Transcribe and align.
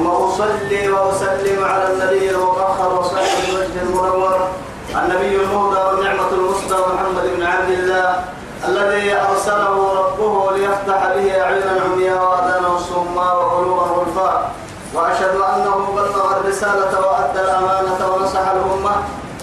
ثم 0.00 0.06
أصلي 0.06 0.88
وأسلم 0.88 1.64
على 1.64 1.92
النبي 1.92 2.30
المطهر 2.30 3.00
وصاحب 3.00 3.38
الوجه 3.48 3.82
المنور 3.82 4.48
النبي 4.94 5.36
المهدى 5.36 5.80
والنعمة 5.80 6.28
المسدى 6.32 6.74
محمد 6.74 7.36
بن 7.36 7.42
عبد 7.42 7.70
الله 7.70 8.24
الذي 8.68 9.14
أرسله 9.16 9.92
ربه 10.00 10.52
ليفتح 10.56 11.00
به 11.14 11.42
أعينا 11.42 11.80
عمياء 11.84 12.24
وأذانا 12.24 12.78
صما 12.78 13.32
وقلوبا 13.32 13.82
غلفاء 13.82 14.50
وأشهد 14.94 15.34
أنه 15.56 15.92
بلغ 15.96 16.36
الرسالة 16.40 17.00
وأدى 17.00 17.40
الأمانة 17.40 18.14
ونصح 18.14 18.48
الأمة 18.50 18.96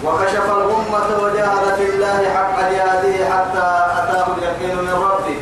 وكشف 0.06 0.46
الأمة 0.46 1.24
وجاهد 1.24 1.76
في 1.76 1.90
الله 1.90 2.30
حق 2.36 2.60
جهاده 2.60 3.26
حتى 3.26 3.68
أتاه 4.04 4.28
اليقين 4.38 4.78
من 4.78 4.94
ربه. 4.94 5.38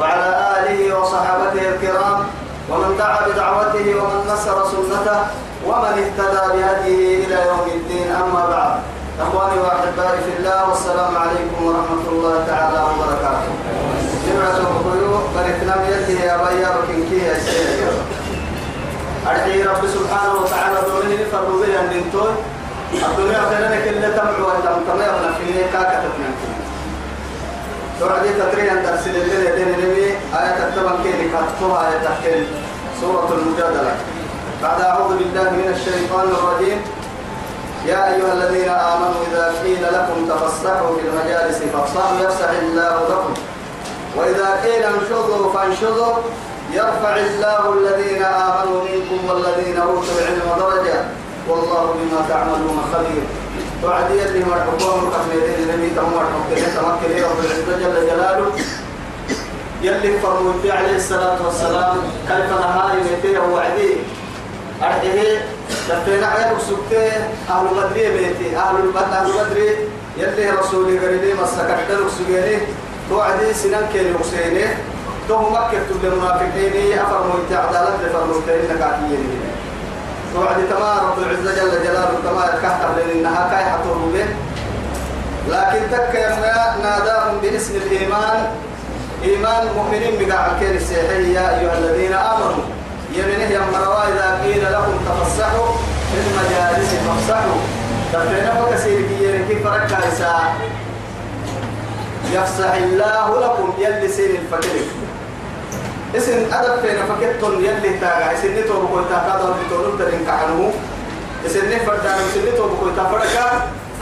وعلى 0.00 0.56
آله 0.58 0.98
وصحابته 1.00 1.68
الكرام 1.68 2.26
ومن 2.74 2.96
دعا 2.98 3.28
بدعوته 3.28 3.86
ومن 4.00 4.20
نصر 4.32 4.56
سنته 4.72 5.18
ومن 5.66 5.94
اهتدى 6.02 6.42
بهديه 6.54 7.24
إلى 7.24 7.38
يوم 7.48 7.66
الدين. 7.78 8.08
أما 8.12 8.42
بعد 8.50 8.74
أخواني 9.20 9.60
وأحبائي 9.60 10.20
في 10.26 10.32
الله 10.38 10.68
والسلام 10.68 11.16
عليكم 11.16 11.58
ورحمة 11.66 12.06
الله 12.12 12.44
تعالى 12.50 12.80
وبركاته. 12.88 13.52
جمعة 14.26 14.56
الخيو 14.58 15.12
بركنا 15.34 15.74
يده 15.88 16.24
يا 16.24 16.36
بيا 16.36 16.68
بكنكي 16.76 17.18
يا 17.26 17.34
سيدي 17.38 17.86
أرحي 19.26 19.62
رب 19.62 19.82
سبحانه 19.96 20.34
وتعالى 20.42 20.78
دونه 20.88 21.24
فرض 21.32 21.50
به 21.60 21.80
أن 21.80 21.88
دنتوي 21.92 22.32
الدنيا 22.92 23.40
خيرنا 23.50 23.78
كل 23.84 24.16
تمع 24.16 24.36
وتم 24.46 24.78
تمع 24.88 25.06
ونفيني 25.14 25.62
كاكا 25.72 25.96
تتنكي 26.02 26.53
توعدي 28.00 28.28
تتري 28.28 28.70
أن 28.70 28.82
ترسل 28.86 29.16
الليل 29.16 29.46
يدين 29.46 29.68
نبي. 29.72 30.06
آية 30.40 30.68
التبن 30.68 31.02
كيني 31.02 31.28
كاتفوها 31.28 31.88
آية 31.88 31.98
تحكين 32.04 32.46
سورة 33.00 33.28
المجادلة. 33.38 33.96
بعد 34.62 34.80
أعوذ 34.80 35.18
بالله 35.18 35.50
من 35.50 35.68
الشيطان 35.76 36.28
الرجيم. 36.28 36.80
يا 37.86 38.14
أيها 38.14 38.32
الذين 38.32 38.68
آمنوا 38.68 39.20
إذا 39.30 39.54
قيل 39.62 39.82
لكم 39.82 40.28
تفسحوا 40.28 40.96
في 40.96 41.02
المجالس 41.08 41.58
فافسحوا 41.72 42.20
يفسح 42.20 42.50
الله 42.50 42.94
لكم. 43.10 43.34
وإذا 44.16 44.48
قيل 44.64 44.82
انشزوا 44.82 45.52
فانشزوا. 45.52 46.14
يرفع 46.72 47.16
الله 47.16 47.72
الذين 47.72 48.22
آمنوا 48.22 48.82
منكم 48.82 49.18
والذين 49.28 49.78
أوتوا 49.78 50.14
العلم 50.18 50.48
درجة. 50.58 51.04
والله 51.48 51.94
بما 51.98 52.20
تعملون 52.28 52.78
خبير. 52.92 53.22
وعدي 53.86 54.22
اللي 54.26 54.44
مرحبا 54.44 54.96
مكملين 54.96 55.54
النبي 55.58 55.90
تمر 55.96 56.24
مكملين 56.34 56.64
تمكن 56.76 57.22
رب 57.24 57.38
العزة 57.44 57.78
جل 57.82 58.06
جلاله 58.06 58.46
يلي 59.82 60.18
فرموا 60.18 60.52
في 60.62 60.72
عليه 60.72 60.96
الصلاة 60.96 61.36
والسلام 61.46 61.96
كيف 62.28 62.50
نهاي 62.60 62.96
ميتيه 62.96 63.38
وعدي؟ 63.38 63.90
أرحيه 64.82 65.46
لفينا 65.88 66.26
عيالك 66.26 66.60
سكتي 66.60 67.06
أهل 67.50 67.66
بدري 67.76 68.10
بيتي 68.10 68.56
أهل 68.56 68.76
البدر 68.76 69.12
أهل 69.12 69.32
بدري. 69.32 69.70
يلي 70.18 70.50
رسولي 70.50 70.98
قريبي 70.98 71.34
مسكت 71.34 71.78
دلك 71.88 72.08
سجيني 72.18 72.58
توعدي 73.10 73.54
سنان 73.54 73.86
كيني 73.92 74.18
حسيني 74.18 74.64
تو 75.28 75.38
مكة 75.50 75.78
تبدأ 75.90 76.14
منافقين 76.14 76.98
أفرموا 76.98 77.34
إنت 77.34 77.52
عدالة 77.52 77.96
لفرموا 78.02 78.36
إنت 78.36 78.78
كاكيين 78.78 79.40
توعدي 80.34 80.62
تما 80.70 80.92
رب 81.02 81.18
العزة 81.18 81.54
جل 81.54 81.84
جلاله 81.84 82.18
تما 82.24 82.44
يكهتر 82.44 82.88
لأنها 82.96 83.48
كاي 83.50 83.64
حطوه 83.64 84.12
به 84.14 84.26
لكن 85.48 85.80
تك 85.92 86.14
ناداهم 86.82 87.38
باسم 87.42 87.74
الإيمان. 87.76 88.46
إيمان 89.24 89.66
مؤمنين 89.76 90.14
بقاع 90.18 90.46
الكيل 90.46 90.76
السيحي 90.76 91.32
يا 91.32 91.60
أيها 91.60 91.78
الذين 91.78 92.12
آمنوا 92.12 92.64
يمنه 93.12 93.50
يا 93.50 93.60
مروا 93.72 94.02
إذا 94.02 94.40
قيل 94.44 94.72
لهم 94.72 94.94
تفسحوا 95.06 95.66
في 96.10 96.18
المجالس 96.26 96.90
فافسحوا. 97.06 97.60
تفرنا 98.12 98.54
فكسير 98.54 99.00
كي 99.08 99.44
كيف 99.48 99.66
ركا 99.66 99.98
يفسح 102.32 102.72
الله 102.72 103.40
لكم 103.40 103.72
يلي 103.78 104.06
الفكر 104.06 105.03
اسم 106.16 106.38
أدب 106.52 106.80
فينا 106.82 107.02
فكتن 107.10 107.54
يلي 107.64 107.98
تاغا 107.98 108.34
اسم 108.34 108.58
نتو 108.58 108.80
بكو 108.82 109.00
تاقا 109.10 109.56
بتولو 109.56 109.96
ترين 109.98 110.26
كحنو 110.26 110.70
اسم 111.46 111.64
نفردان 111.72 112.18
اسم 112.30 112.42
نتو 112.48 112.64
بكو 112.68 112.86
تفركا 112.96 113.46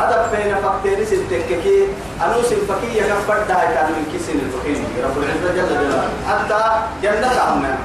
أدب 0.01 0.23
فينا 0.33 0.57
فكتين 0.65 1.03
اسم 1.03 1.23
تككي. 1.31 1.79
أنو 2.25 2.41
اسم 2.41 2.57
فكي 2.69 2.99
يكفر 2.99 3.39
داي 3.49 3.67
كان 3.75 3.89
من 3.97 4.05
كسين 4.13 4.39
الفكين 4.45 4.85
رب 5.05 5.17
العزة 5.19 5.49
جل 5.57 5.69
جلاله. 5.69 6.09
حتى 6.29 6.61
جنة 7.03 7.41
عمنا 7.41 7.79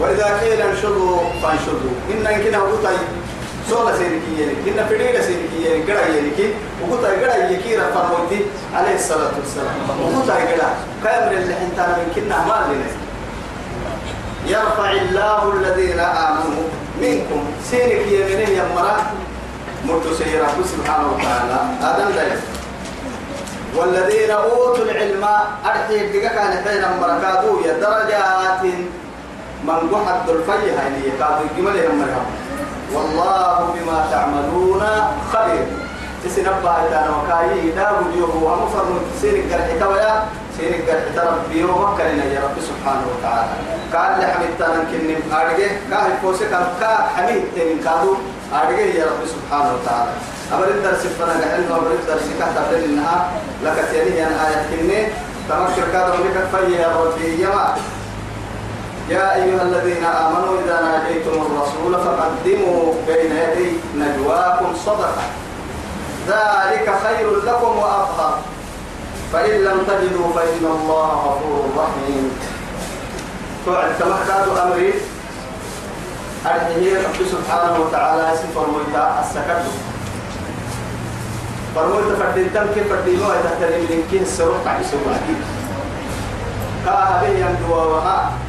وإذا 0.00 0.40
قيل 0.40 0.60
انشروا 0.62 1.18
فانشروا 1.42 1.94
إن 2.10 2.42
كنا 2.42 2.58
وقتاي 2.58 2.96
سولا 3.70 3.96
سيركيين 3.96 4.48
إن 4.68 4.86
فريقة 4.88 5.20
سيركيين 5.22 5.86
قرأ 5.88 6.06
يلكي 6.06 6.54
وقتاي 6.80 7.24
قرأ 7.24 7.36
يكي 7.50 7.76
رفع 7.76 8.02
موتي 8.08 8.40
عليه 8.74 8.94
الصلاة 8.94 9.34
والسلام. 9.38 9.76
وقتاي 10.02 10.42
قرأ 10.54 10.70
كامر 11.04 11.32
اللي 11.32 11.54
حنتانا 11.54 11.96
من 11.98 12.12
كنا 12.14 12.38
ما 12.48 12.58
لنا. 12.70 12.90
يرفع 14.46 14.90
الله 14.90 15.52
الذين 15.52 15.98
آمنوا 15.98 16.66
منكم. 17.02 17.42
سيرك 17.70 18.06
يمنه 18.06 18.50
يمرا 18.60 18.96
مرتو 19.84 20.14
سيرا 20.14 20.48
سبحانه 20.72 21.06
وتعالى. 21.12 21.58
آدم 21.82 22.08
ذلك 22.18 22.40
والذين 23.76 24.30
أوتوا 24.30 24.84
العلم 24.84 25.24
أرحي 25.66 25.98
بك 26.12 26.22
كان 26.22 26.52
حين 26.64 26.84
مركاتو 27.00 27.60
يا 27.66 27.72
درجات 27.82 28.62
من 29.66 29.80
قحد 29.92 30.28
الفي 30.28 30.70
هاي 30.76 31.10
كادوا 31.18 31.46
الجمل 31.50 31.76
هم 31.86 31.98
مرهم 31.98 32.26
والله 32.94 33.74
بما 33.74 33.98
تعملون 34.10 34.82
خبير. 35.32 35.66
تسنبع 36.24 36.74
إتانا 36.84 37.10
وكاي 37.16 37.70
دا 37.76 37.92
بديوه 38.00 38.34
ومفر 38.46 38.84
من 38.84 39.02
سيرك 39.20 39.52
قرحة 39.52 39.88
ويا 39.92 40.12
سيرك 40.58 40.82
قرحة 40.88 41.16
ربي 41.30 41.64
ومكرنا 41.64 42.24
يا 42.24 42.40
رب 42.44 42.56
سبحانه 42.70 43.06
وتعالى. 43.12 43.54
قال 43.94 44.10
لحمد 44.20 44.50
تانا 44.58 44.82
كنم 44.90 45.20
أرجع 45.32 45.70
كاه 45.90 46.08
فوسك 46.22 46.50
كا 46.80 46.92
حميد 47.16 47.44
تين 47.54 47.78
كادو 47.84 48.12
أرجع 48.54 48.86
يا 48.98 49.04
رب 49.04 49.22
سبحانه 49.34 49.70
وتعالى. 49.74 50.12
أمر 50.54 50.68
الدرس 50.68 51.02
فنا 51.18 51.46
علم 51.52 51.68
أمر 51.72 51.90
الدرس 52.00 52.26
كهتا 52.38 52.62
لك 53.64 53.78
تيني 53.92 54.26
أنا 54.26 54.36
آية 54.46 54.62
كني. 54.70 55.00
تمكر 55.48 55.86
كادو 55.92 56.12
لك 56.24 56.36
في 56.52 56.72
يا 56.72 56.88
ربي 56.96 57.42
يا 57.42 57.74
يا 59.08 59.34
أيها 59.34 59.62
الذين 59.62 60.04
آمنوا 60.04 60.60
إذا 60.64 60.76
ناجيتم 60.82 61.30
الرسول 61.30 61.92
فقدموا 61.94 62.94
بين 63.06 63.32
يدي 63.36 63.70
نجواكم 63.94 64.74
صدقة. 64.86 65.24
ذلك 66.28 66.86
خير 67.06 67.36
لكم 67.36 67.72
وأطهر 67.78 68.38
فإن 69.32 69.64
لم 69.64 69.78
تجدوا 69.88 70.28
فإن 70.34 70.64
الله 70.64 71.10
غفور 71.26 71.62
رحيم. 71.78 72.38
توعد 73.66 73.90
تمحداد 73.98 74.48
أمري. 74.58 74.94
أرحيه 76.46 76.98
رب 76.98 77.18
سبحانه 77.26 77.74
وتعالى 77.80 78.34
اسم 78.34 78.48
فرمويتا 78.54 79.04
السكر 79.22 79.62
فرمويتا 81.74 82.14
فردين 82.14 82.54
تم 82.54 82.66
كيف 82.74 82.88
فردين 82.88 83.18
نوع 83.18 83.34
تحت 83.34 83.62
الإملين 83.62 84.02
كيه 84.10 84.20
السروح 84.20 84.56
تعي 84.64 84.84
سوى 84.84 85.14
كاها 86.86 87.22
بيان 87.22 87.56
دوا 87.68 87.82
وها. 87.82 88.45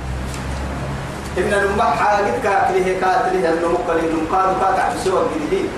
إن 1.38 1.50
نمح 1.50 2.00
حاجت 2.00 2.38
كاكله 2.44 2.95
كاتله 3.01 3.50
أنه 3.50 3.68
مقل 3.68 4.00
إنه 4.00 4.22
قادوا 4.31 4.54
كاكع 4.62 4.89
بسوى 4.95 5.22
الجديد 5.36 5.69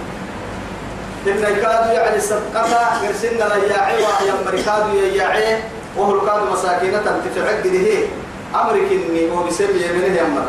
إن 1.28 1.56
كادوا 1.62 1.92
يعني 1.92 2.18
الصدقة 2.18 2.66
يرسلنا 3.04 3.44
لياعي 3.44 3.98
ويا 3.98 4.34
مريكادوا 4.46 4.94
يياعي 4.94 5.58
وهو 5.98 6.22
كادوا 6.22 6.52
مساكينة 6.54 7.22
تفعل 7.36 7.64
جديد 7.64 8.08
أمرك 8.56 8.92
إني 8.92 9.32
هو 9.32 9.44
بسبب 9.44 9.76
يمنه 9.76 10.06
يمنا 10.22 10.46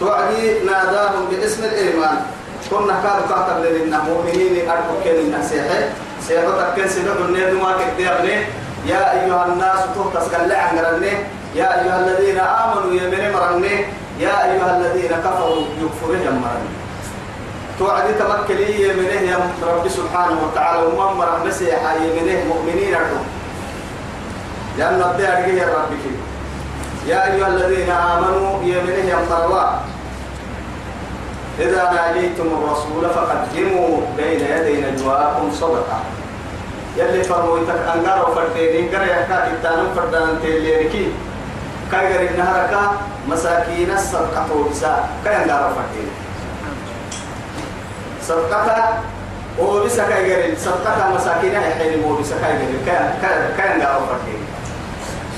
توعدي 0.00 0.64
ناداهم 0.66 1.24
باسم 1.30 1.64
الإيمان. 1.64 2.16
كنا 2.70 2.94
كادوا 3.02 3.26
كاتب 3.28 3.64
لنا 3.64 3.98
مؤمنين 4.02 4.70
أرجو 4.70 4.94
كن 5.04 5.10
النسيحة 5.10 5.80
سيحو 6.28 6.50
تكن 6.50 6.88
سنة 6.88 7.12
النير 7.28 7.54
ما 7.54 7.76
كتيرني 7.80 8.36
يا 8.86 9.12
أيها 9.12 9.46
الناس 9.46 9.80
تهتس 9.94 10.34
قال 10.34 10.48
لعنقرني 10.48 11.12
يا 11.54 11.68
أيها 11.80 12.00
الذين 12.00 12.38
آمنوا 12.38 12.92
يمن 12.92 13.32
مرني. 13.32 13.99
يا 14.20 14.52
أيها 14.52 14.76
الذين 14.76 15.12
كفروا 15.24 15.64
يكفرون 15.80 16.24
مرني 16.44 16.72
توعد 17.78 18.04
تمكلي 18.18 18.88
يمنه 18.88 19.20
يا 19.30 19.38
رب 19.62 19.88
سبحانه 19.88 20.38
وتعالى 20.44 20.86
ومن 20.86 21.16
مرح 21.18 21.44
مسيحا 21.46 21.94
يمنه 21.94 22.44
مؤمنين 22.48 22.92
لكم. 22.92 23.24
لأن 24.78 24.94
الدار 24.94 25.48
يا 25.48 25.66
ربك 25.66 26.04
يا 27.06 27.32
أيها 27.32 27.48
الذين 27.48 27.90
آمنوا 27.90 28.62
يمنه 28.62 29.08
يا 29.08 29.80
إذا 31.60 31.92
ناجيتم 31.92 32.48
الرسول 32.58 33.04
فقدموا 33.14 34.00
بين 34.16 34.40
يدي 34.40 34.74
نجواكم 34.80 35.50
صدقة. 35.52 36.00
يلي 36.96 37.24
فرمويتك 37.24 37.80
أنقار 37.94 38.30
وفرتين 38.30 38.84
إنقار 38.84 39.06
يحكاك 39.06 39.48
التانم 39.52 39.88
فردان 39.96 40.38
تيليركي 40.42 41.12
كاي 41.92 42.06
غير 42.16 42.30
النهارك 42.30 42.74
مساكين 43.28 43.90
الصدقة 43.90 44.46
وبسا. 44.56 45.08
كاي 45.24 45.44
أنقار 45.44 45.70
وفرتين 45.70 46.08
صدقة 48.22 48.88
وبسا 49.58 50.08
كاي 50.08 50.34
غير 50.34 50.58
صدقة 50.58 51.14
مساكين 51.14 51.52
يحيل 51.54 52.04
وبسا 52.04 52.36
كاي 52.40 52.56
غير 52.56 52.80
كاي 53.56 53.74
أنقار 53.74 54.02
وفرتين 54.02 54.40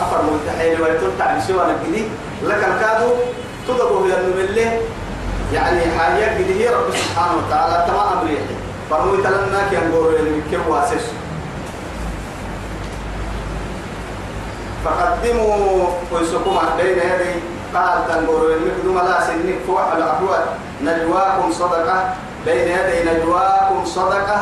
أفرمويت 0.01 0.41
حيل 0.59 0.83
ويتلتع 0.83 1.37
بسوانا 1.39 1.77
كدي 1.87 2.05
لك 2.43 2.57
الكادو 2.69 3.11
تدقوا 3.69 4.07
هي 4.07 4.21
النملة 4.21 4.81
يعني 5.55 5.81
حاجة 5.99 6.25
قد 6.25 6.51
هي 6.59 6.69
رب 6.69 6.97
سبحانه 6.97 7.35
وتعالى 7.47 7.87
تما 7.89 8.13
أمريه 8.13 8.39
فرمو 8.91 9.15
يتلنا 9.15 9.63
كي 9.71 9.79
أنقول 9.79 10.15
كم 10.53 10.73
فقدموا 14.85 15.87
ويسكم 16.13 16.59
بين 16.77 16.99
يدي. 16.99 17.35
قال 17.75 18.09
تنقول 18.09 18.53
المكدوم 18.53 18.97
لا 19.09 19.21
سنك 19.27 19.59
فوح 19.67 19.93
الأحوال. 19.97 20.45
نجواكم 20.83 21.53
صدقة. 21.53 22.15
بين 22.47 22.69
يدي 22.69 23.11
نجواكم 23.11 23.85
صدقة. 23.85 24.39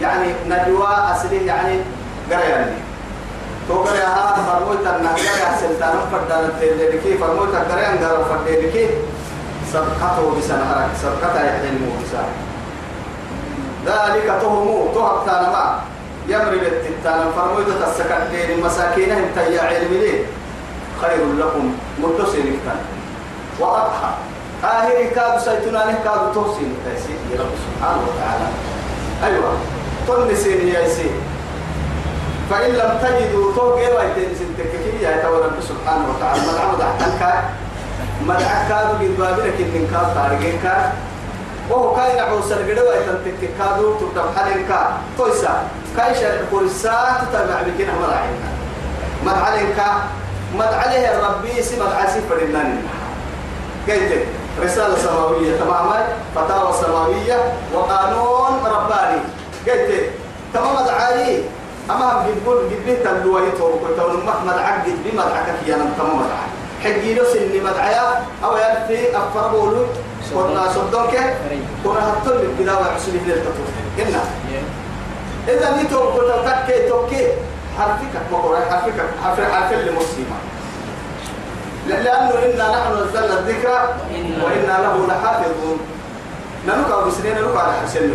يعني 0.00 0.34
نجوا 0.46 1.12
أصلي 1.12 1.46
يعني 1.46 1.80
قرياني. 2.30 2.76
تو 3.68 3.74
قريها 3.74 4.36
فرموت 4.46 4.86
أن 4.86 5.06
قريها 5.06 5.56
سلطان 5.60 5.98
فردان 6.12 6.50
تلدكي 6.60 7.18
فرموت 7.18 7.54
قريان 7.54 7.98
قرر 7.98 8.24
فردان 8.24 8.90
صدقته 9.72 10.34
بسنهرك. 10.38 10.90
صدقته 11.02 11.40
يحلم 11.44 11.92
بسنهرك. 12.04 12.48
ذلك 13.86 14.26
تهمو 14.42 14.88
تهب 14.94 15.26
تانما 15.26 15.78
يمري 16.28 16.58
بالتتانا 16.58 17.30
فرمويدة 17.36 17.90
السكن 17.90 18.20
لين 18.32 18.60
مساكينهم 18.64 19.24
تيا 19.34 19.62
علم 19.62 19.92
ليه 19.92 20.24
خير 21.02 21.32
لكم 21.38 21.74
متصل 21.98 22.42
كتان 22.42 22.80
وأضحى 23.60 24.10
آهر 24.64 25.06
كاد 25.14 25.40
سيتنا 25.40 25.78
له 25.78 25.98
كاد 26.04 26.32
توصين 26.34 26.74
تيسير 26.84 27.40
رب 27.40 27.52
سبحانه 27.64 28.02
وتعالى 28.08 28.48
أيوة 29.24 29.52
تنسين 30.08 30.68
يا 30.68 30.88
سيد 30.88 31.10
فإن 32.50 32.70
لم 32.70 32.98
تجدوا 33.02 33.52
توقي 33.54 33.86
ويتين 33.96 34.34
سنتككي 34.38 35.02
يا 35.02 35.28
رب 35.28 35.60
سبحانه 35.60 36.04
وتعالى 36.10 36.40
مدعو 36.40 36.76
دعتنك 36.78 37.44
مدعك 38.26 38.68
كادو 38.68 38.92
قد 38.92 39.16
بابنك 39.18 39.60
إن 39.60 39.86
كاد 39.92 40.14
تارجين 40.14 40.58
كاد 40.62 40.92
وهو 41.70 41.96
كاي 41.96 42.16
نعوس 42.16 42.52
الجدوى 42.52 42.94
تنتك 43.06 43.50
كادو 43.58 43.94
تكتب 43.94 44.26
حلين 44.36 44.68
كاد 44.68 44.86
تويسا 45.18 45.68
كاي 45.96 46.14
شرع 46.14 46.40
كورسا 46.50 46.96
تتابع 47.22 47.62
بكنا 47.62 47.92
مدعينا 48.02 48.48
مدعلين 49.26 49.68
كاد 49.76 50.00
مدعليه 50.54 51.18
الربي 51.18 51.62
سي 51.62 51.76
مدعسي 51.80 52.20
فرنان 52.30 52.82
قلت 53.88 54.24
رسالة 54.64 54.98
سماوية. 54.98 55.56
تماما 55.60 56.06
فتاوى 56.34 56.72
سماوية 56.72 57.52
وقانون 57.74 58.52
رباني. 58.64 59.20
قلت 59.66 60.10
تمام 60.54 60.74
مدعالي 60.82 61.42
أما 61.90 62.12
هم 62.12 62.26
قد 62.46 62.72
بيت 62.86 63.06
اللوهي 63.06 63.50
توقع 63.50 63.90
تقول 63.96 64.20
مدعك 64.46 64.84
قد 64.84 64.98
بي 65.04 65.10
مدعكك 65.12 65.58
يا 65.66 65.76
نم 65.76 65.92
تمام 65.98 66.16
مدعك 66.16 66.50
حجي 66.84 67.14
له 67.14 67.24
سن 67.24 67.64
مدعيا. 67.64 68.24
أو 68.44 68.56
يلفي 68.56 69.16
أفر 69.16 69.74
كنا 70.34 70.72
صدقك؟ 70.74 71.36
كنا 71.84 72.12
هتطل 72.12 72.48
كذا 72.58 72.74
وعسل 72.74 73.12
في 73.24 73.30
التطور 73.32 73.68
إنا 73.98 74.22
إذا 75.48 75.76
نيتو 75.76 76.00
كنا 76.12 76.36
تكي 76.66 76.88
توكي 76.88 77.26
حرفك 77.78 78.14
مقرأ 78.32 78.60
حرفك 78.70 78.98
حرف 79.24 79.40
حرف 79.52 79.72
المسلمة 79.72 80.36
لأنه 81.88 82.30
إنا 82.44 82.68
نحن 82.70 82.92
نزلنا 83.08 83.38
الذكر 83.38 83.94
وإنا 84.44 84.76
له 84.82 85.06
لحافظون. 85.08 85.78
ننقى 86.66 87.04
بسنين 87.08 87.34
ننقى 87.34 87.64
على 87.64 87.72
حسن 87.82 88.10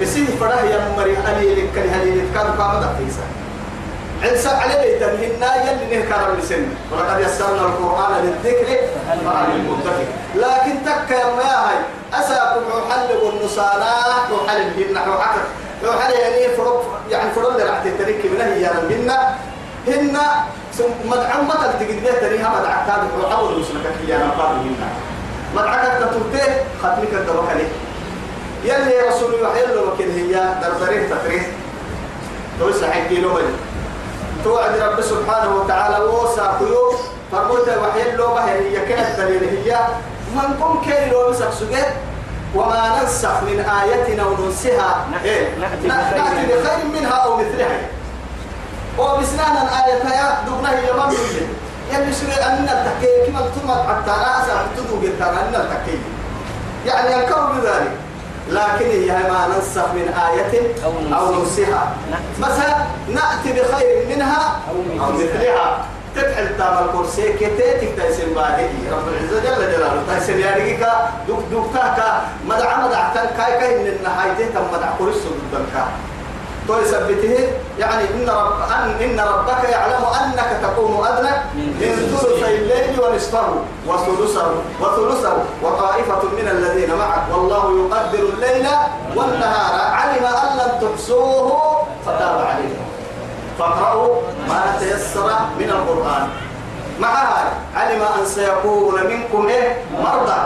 بسين 0.00 0.26
فرح 0.40 0.62
يا 0.62 0.88
مريم 0.98 1.16
علي 1.26 1.54
لك 1.54 1.78
هلي 1.78 2.10
لك 2.20 2.24
كانوا 2.34 2.56
كامل 2.58 2.80
دقيسة 2.80 3.22
عيسى 4.22 4.48
عليه 4.48 5.00
تمهنا 5.00 5.70
يلي 5.70 5.96
نهكر 5.96 6.34
لسن 6.38 6.66
ولقد 6.92 7.20
يسرنا 7.20 7.60
القرآن 7.60 8.24
للذكر 8.24 8.66
فهل 8.66 9.18
المدكر 9.56 10.04
لكن 10.34 10.84
تك 10.86 11.10
يا 11.10 11.24
هاي 11.24 11.76
أساكم 12.14 12.90
حل 12.90 13.16
والنصارى 13.16 13.94
وحل 14.32 14.56
الجنة 14.56 15.14
وحكر 15.14 15.40
وحل 15.86 16.12
يعني 16.12 16.56
فرق 16.56 17.00
يعني 17.10 17.30
فرق 17.30 17.48
اللي 17.50 17.62
راح 17.62 17.78
تترك 17.84 18.20
منه 18.24 18.44
هي 18.44 18.70
الجنة 18.70 19.18
هن 19.88 20.18
مدعم 21.04 21.48
ما 21.48 21.54
بيه 21.78 22.12
تريها 22.20 22.48
مدعك 22.60 23.02
وحول 23.20 23.52
المسلمين 23.54 23.86
هي 24.06 24.16
أنا 24.16 24.30
قابل 24.30 24.58
هنا 24.58 24.88
مدعك 25.54 25.98
تطلته 26.00 26.52
ختمك 26.82 27.12
الدوكلي 27.12 27.66
يلي 28.64 29.08
رسول 29.08 29.34
يحيى 29.42 29.66
له 29.66 29.82
وكل 29.82 30.10
هي 30.10 30.54
دربرين 30.62 31.10
تفريح. 31.10 31.46
توسع 32.60 32.90
حكي 32.90 33.20
له 33.20 33.38
توعد 34.44 34.76
رب 34.76 35.00
سبحانه 35.00 35.56
وتعالى 35.56 36.04
وسا 36.04 36.56
كيو 36.58 36.94
فرموت 37.32 37.68
وحي 37.68 38.12
له 38.16 38.26
به 38.34 38.44
هي 38.44 38.86
كانت 38.86 39.20
دليل 39.20 39.44
هي. 39.64 39.78
من 40.34 40.48
قم 40.60 40.80
كي 40.84 41.10
لو 41.10 41.30
مسك 41.30 41.50
سجد 41.50 41.86
وما 42.54 43.00
ننسخ 43.00 43.42
من 43.42 43.60
آية 43.60 44.22
أو 44.22 44.30
ننسها 44.44 45.06
نأتي 45.12 46.42
بخير. 46.46 46.84
منها 46.94 47.16
أو 47.24 47.36
مثلها. 47.36 47.78
وبسنان 48.98 49.56
الآية 49.66 50.04
يا 50.18 50.44
دبنا 50.46 50.70
هي 50.70 50.92
من 50.92 51.16
يلي 51.92 52.12
سوري 52.12 52.32
أن 52.32 52.68
التكي 52.68 53.26
كما 53.26 53.40
تمت 53.40 53.80
حتى 53.88 54.10
رأسا 54.10 54.66
تدو 54.76 55.00
جدا 55.02 55.28
أن 55.30 55.54
التكي 55.54 55.98
يعني 56.86 57.12
ينكر 57.12 57.52
بذلك. 57.52 57.92
لكن 58.50 58.90
هي 58.90 59.30
ما 59.30 59.48
ننسخ 59.48 59.88
من 59.94 60.14
آية 60.28 60.74
أو 60.84 61.32
ننسها 61.32 61.92
بس 62.42 62.58
نأتي 63.08 63.52
بخير 63.52 64.06
منها 64.08 64.60
أو 64.70 65.12
مثلها. 65.12 65.84
تتحل 66.16 66.58
تام 66.58 66.84
الكرسي 66.84 67.32
كتيتك 67.32 67.92
تايسن 67.96 68.34
باهي. 68.34 68.68
رب 68.92 69.08
العزة 69.08 69.40
جل 69.40 69.72
جلاله. 69.72 70.02
تايسن 70.08 70.38
ياريك 70.38 70.86
دوك 71.28 71.40
دوك 71.50 71.66
تاكا. 71.74 72.22
مدع 72.46 72.86
مدع 72.86 73.08
تنكاي 73.14 73.60
كاي 73.60 73.78
من 73.78 73.86
النهاية 73.86 74.46
تم 74.54 74.64
مدع 74.72 74.88
كرسي 74.98 75.28
ضدنكا 75.52 75.88
تو 76.68 76.74
يثبته 76.80 77.48
يعني 77.78 78.04
إن 78.14 78.28
رب 78.28 78.60
أن 78.70 78.84
إن 79.04 79.20
ربك 79.20 79.64
يعلم 79.68 80.04
أنك 80.22 80.50
تقوم 80.62 81.04
أدنى 81.04 81.30
من 81.54 82.16
ثلثي 82.20 82.56
الليل 82.56 83.00
ونصفه 83.00 83.48
وثلثه 83.88 84.50
وثلثه 84.80 85.36
وطائفة 85.62 86.22
من 86.38 86.48
الذين 86.48 86.94
معك. 86.94 87.22
والله 87.32 87.64
يقدر 87.80 88.18
الليل 88.18 88.66
والنهار. 89.16 89.74
علم 89.94 90.24
أن 90.24 90.50
لم 90.58 90.88
تحصوه 90.88 91.82
فتاب 92.06 92.46
عليكم 92.46 92.84
فاقرأوا 93.58 94.20
ما 94.48 94.76
تيسر 94.80 95.28
من 95.58 95.70
القرآن. 95.70 96.28
معها 97.00 97.52
علم 97.76 98.02
أن 98.02 98.26
سيكون 98.26 99.06
منكم 99.06 99.46
إيه؟ 99.46 99.82
مرضى. 99.98 100.40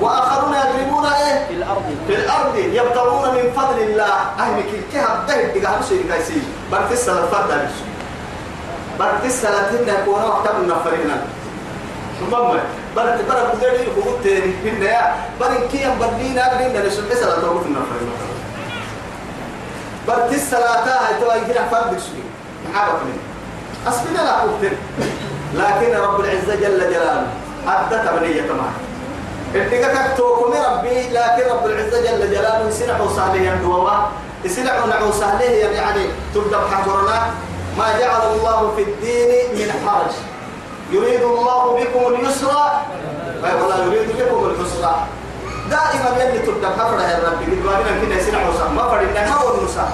وآخرون 0.00 0.54
يضربون 0.54 1.04
إيه؟ 1.06 1.46
في 1.46 1.54
الأرض. 1.54 1.82
في 2.06 2.14
الأرض. 2.14 2.56
يبتغون 2.56 3.34
من 3.34 3.52
فضل 3.56 3.78
الله. 3.82 4.14
أهمك 4.38 4.64
الكهب 4.74 5.26
ده 5.26 5.60
بقى 5.60 5.80
بسوي 5.80 6.02
كايسي 6.08 6.42
برتس 6.72 7.08
الفرد 7.08 7.68
برتس 8.98 9.44
التين 9.44 9.94
يكون 9.94 10.22
وقت 10.24 10.54
من 10.54 10.68
نفرنا 10.68 11.22
ثم 12.20 12.30
برت 12.30 12.62
برت 12.96 13.56
بدري 13.56 13.88
بقول 13.96 14.22
تاني. 14.24 14.52
في 14.62 14.68
النهاية 14.68 15.14
برين 15.40 15.68
كيام 15.72 15.98
بدينا 15.98 16.54
بدينا 16.54 16.86
نسمع 16.86 17.14
سلا 17.14 17.40
توقف 17.40 17.66
النفرنا 17.66 18.12
برتس 20.08 20.34
الصلاة 20.42 20.84
هاي 20.84 21.14
تو 21.20 21.32
يجينا 21.32 21.68
فرد 21.68 21.98
سوي 21.98 22.22
محابة 22.72 22.98
منه. 22.98 23.22
أسفنا 23.88 24.18
لا 24.22 24.40
قلت 24.40 24.72
لكن 25.54 25.96
رب 26.00 26.20
العزة 26.20 26.54
جل 26.54 26.78
جلاله 26.90 27.26
أدت 27.66 28.10
بنية 28.20 28.52
معه 28.52 28.89
إدقك 29.54 30.16
توكم 30.16 30.52
ربي 30.52 31.08
لكن 31.10 31.50
رب 31.50 31.66
العزة 31.66 32.00
جل 32.00 32.30
جلاله 32.30 32.68
يسنع 32.68 32.98
صالحا 33.16 33.54
دوا 33.62 33.90
يسنع 34.44 34.84
نعو 34.84 35.10
صالحا 35.10 35.44
يعني 35.44 36.02
تبدأ 36.34 36.60
حجرنا 36.70 37.30
ما 37.78 37.98
جعل 37.98 38.22
الله 38.34 38.72
في 38.76 38.82
الدين 38.82 39.30
من 39.54 39.72
حرج. 39.86 40.14
يريد 40.92 41.22
الله 41.22 41.62
بكم 41.76 42.14
اليسر 42.14 42.56
ولا 43.42 43.84
يريد 43.84 44.08
بكم 44.08 44.44
العسر 44.44 44.94
دائما 45.70 46.22
يلي 46.22 46.38
تبدأ 46.38 46.68
كفر 46.68 46.98
يا 47.00 47.18
ربي. 47.26 47.44
قد 47.44 47.66
وانا 47.66 48.00
كنا 48.00 48.14
يسنع 48.20 48.48
وصام 48.48 48.76
ما 48.76 48.88
فرنا 48.88 49.30
ما 49.30 49.42
ونسا 49.42 49.88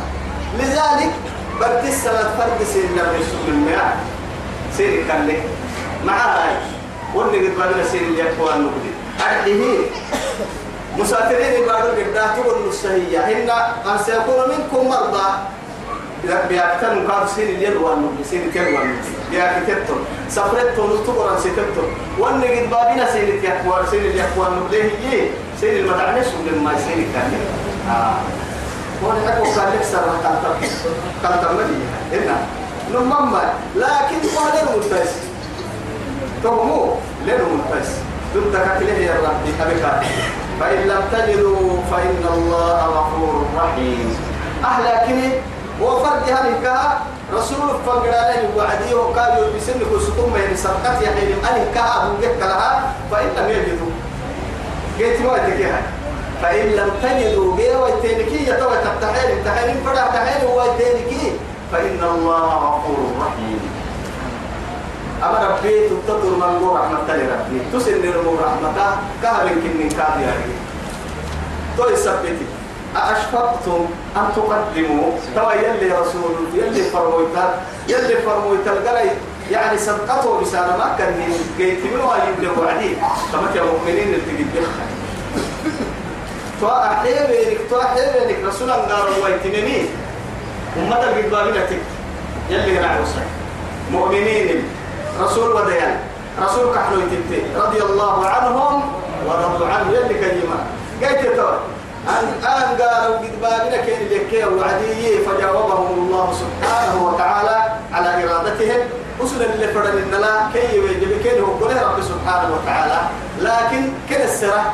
لذلك 0.58 1.12
برد 1.60 1.84
السنة 1.84 2.30
فرد 2.38 2.66
سير 2.72 2.84
النبي 2.84 3.25
سوق 3.30 3.46
الماء 3.48 3.96
سير 4.76 5.04
كان 5.08 5.28
لك 5.28 5.42
مع 6.04 6.16
هاي 6.16 6.56
وني 7.14 7.38
قد 7.48 7.58
وأنا 7.58 7.84
سير 7.84 8.00
اللي 8.02 8.18
يقوى 8.18 8.54
النقدي 8.54 8.95
أرحيه 9.20 9.78
مسافرين 10.99 11.62
يبادر 11.62 11.90
قداتي 11.90 12.40
والنسهية 12.49 13.18
هن 13.18 13.50
أن 13.90 13.99
سيكون 14.06 14.40
منكم 14.49 14.88
مرضى. 14.88 15.28
بيأكتن 16.49 17.04
مقاد 17.04 17.28
سين 17.28 17.49
الليل 17.49 17.76
وانو 17.76 18.08
سين 18.30 18.50
كل 18.54 18.75
وانو. 18.75 18.94
بيأكتن 19.30 19.99
سفرت 20.30 20.76
تونو 20.76 20.96
تقرا 20.96 21.40
سيتتو 21.40 21.85
وان 22.18 22.42
قد 22.42 22.70
بابنا 22.70 23.12
سين 23.12 23.40
تيكوار 23.42 23.87
سين 23.90 24.00
اللي 24.00 24.20
يكوار 24.20 24.50
نبليه 24.54 24.85
يي 24.85 25.30
سين 25.61 25.76
المدعنس 25.76 26.26
ولما 26.35 26.73
سين 26.78 27.06
كان. 27.14 27.30
آه. 27.90 28.18
وان 29.02 29.16
حكو 29.26 29.44
كان 29.44 29.73
لك 29.73 29.85
سر 29.85 30.06
كالتر 30.23 30.54
كالتر 31.23 31.52
مدي 31.52 31.78
هنا. 32.12 32.37
نمما 32.94 33.52
لكن 33.76 34.20
قال 34.37 34.52
المتس 34.62 35.11
تهمو 36.42 36.94
لين 37.26 37.40
المتس 37.40 37.88
ضد 38.37 38.52
كتله 38.52 38.99
يا 39.09 39.16
ربي 39.25 39.52
فإن 40.61 40.88
لم 40.88 41.02
تجدوا 41.12 41.81
فإن 41.90 42.25
الله 42.35 42.81
غفور 42.87 43.35
رحيم. 43.57 44.16
أهلا 44.64 45.07
كني 45.07 45.28
وفرد 45.83 46.28
هنيك 46.28 46.66
رسول 47.33 47.69
فقر 47.87 48.09
عليه 48.09 48.49
وعدي 48.57 48.95
وقال 48.95 49.31
يلبسن 49.38 49.78
كسكم 49.81 50.33
من 50.33 50.57
سرقت 50.57 51.02
يا 51.02 51.11
حين 51.16 51.37
أن 51.45 51.57
كها 51.75 52.07
أبو 52.07 52.12
لها. 52.40 52.93
فإن 53.11 53.28
لم 53.37 53.49
يجدوا. 53.50 53.93
قلت 54.99 55.21
ما 55.21 55.38
تكيها 55.38 55.81
فإن 56.43 56.66
لم 56.66 56.90
تجدوا. 57.02 57.57
بيه 57.57 57.76
ويتينكي 57.76 58.40
يتوى 58.50 58.76
تبتحين 58.85 59.45
تحين 59.45 59.76
فدا 59.85 60.05
تحين 60.14 60.43
ويتينكي 60.57 61.33
فإن 61.73 62.00
الله 62.14 62.49
غفور 62.64 62.99
رحيم. 63.21 63.75
أما 65.23 65.49
ربي 65.49 65.88
تتطر 65.88 66.30
من 66.30 66.42
قول 66.42 66.76
رحمة 66.76 67.08
ربي 67.08 67.61
تسن 67.73 68.02
نرمو 68.02 68.35
رحمة 68.35 68.96
كهل 69.23 69.49
كنن 69.49 69.88
كاد 69.88 70.20
يعني 70.20 70.52
تو 71.78 71.88
يثبتي 71.88 72.46
أشفقتم 72.96 73.87
أن 74.16 74.26
تقدموا 74.37 75.11
توا 75.35 75.52
يلي 75.52 75.92
رسول 75.92 76.35
يلي 76.54 76.82
فرمويتا 76.90 77.61
يلي 77.88 78.16
فرمويتا 78.16 78.73
القري 78.73 79.11
يعني 79.50 79.78
صدقته 79.78 80.40
بسانة 80.40 80.76
ما 80.76 80.94
كان 80.99 81.14
جيت 81.58 81.78
منه 81.85 82.11
يبدأ 82.28 82.61
وعدي 82.61 82.96
كما 83.32 83.50
يا 83.54 83.62
مؤمنين 83.62 84.02
اللي 84.02 84.20
تجيب 84.20 84.46
تو 86.61 86.68
أحيبينك 86.68 87.58
تو 87.70 87.80
أحيبينك 87.80 88.44
رسول 88.44 88.70
الله 88.70 89.25
ويتنيني 89.25 89.85
أمة 90.76 91.02
القبابلة 91.02 91.78
يلي 92.50 92.78
نعوسك 92.78 93.26
مؤمنين 93.92 94.64
رسول 95.20 95.52
وديان. 95.52 95.96
رسول 96.42 96.75
كحلو 96.75 97.00
يتبتي 97.00 97.42
رضي 97.56 97.82
الله 97.82 98.26
عنهم 98.26 98.82
ورضوا 99.26 99.68
عنه. 99.68 99.92
يلي 99.92 100.14
كلمة. 100.14 100.58
قلت 101.02 101.38
أن 102.08 102.25
أن 102.44 102.68
قالوا 102.80 103.16
قد 103.16 103.40
بابنا 103.42 103.76
كين 103.76 104.08
لكي 104.11 104.44
وعدي 104.44 105.18
فجاوبهم 105.26 105.99
الله 105.99 106.26
سبحانه 106.42 107.06
وتعالى 107.06 107.56
على 107.92 108.25
إرادتهم. 108.25 108.80
أصل 109.23 109.42
اللي 109.42 109.68
فرد 109.68 109.96
إن 109.96 110.20
لا 110.20 110.35
كي 110.52 110.76
يجب 110.76 111.23
كين 111.23 111.42
هو 111.44 111.52
قوله 111.52 111.82
رب 111.82 112.02
سبحانه 112.02 112.54
وتعالى. 112.54 113.00
لكن 113.40 113.82
كن 114.08 114.23
السرة 114.25 114.73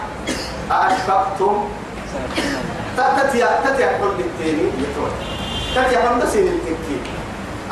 أشفقتم. 0.70 1.68
تتيا 2.96 3.48
تتيا 3.64 3.98
كل 3.98 4.18
التاني 4.18 4.64
يتوى. 4.82 5.10
تتيا 5.74 6.12
هم 6.12 6.18
نسين 6.18 6.60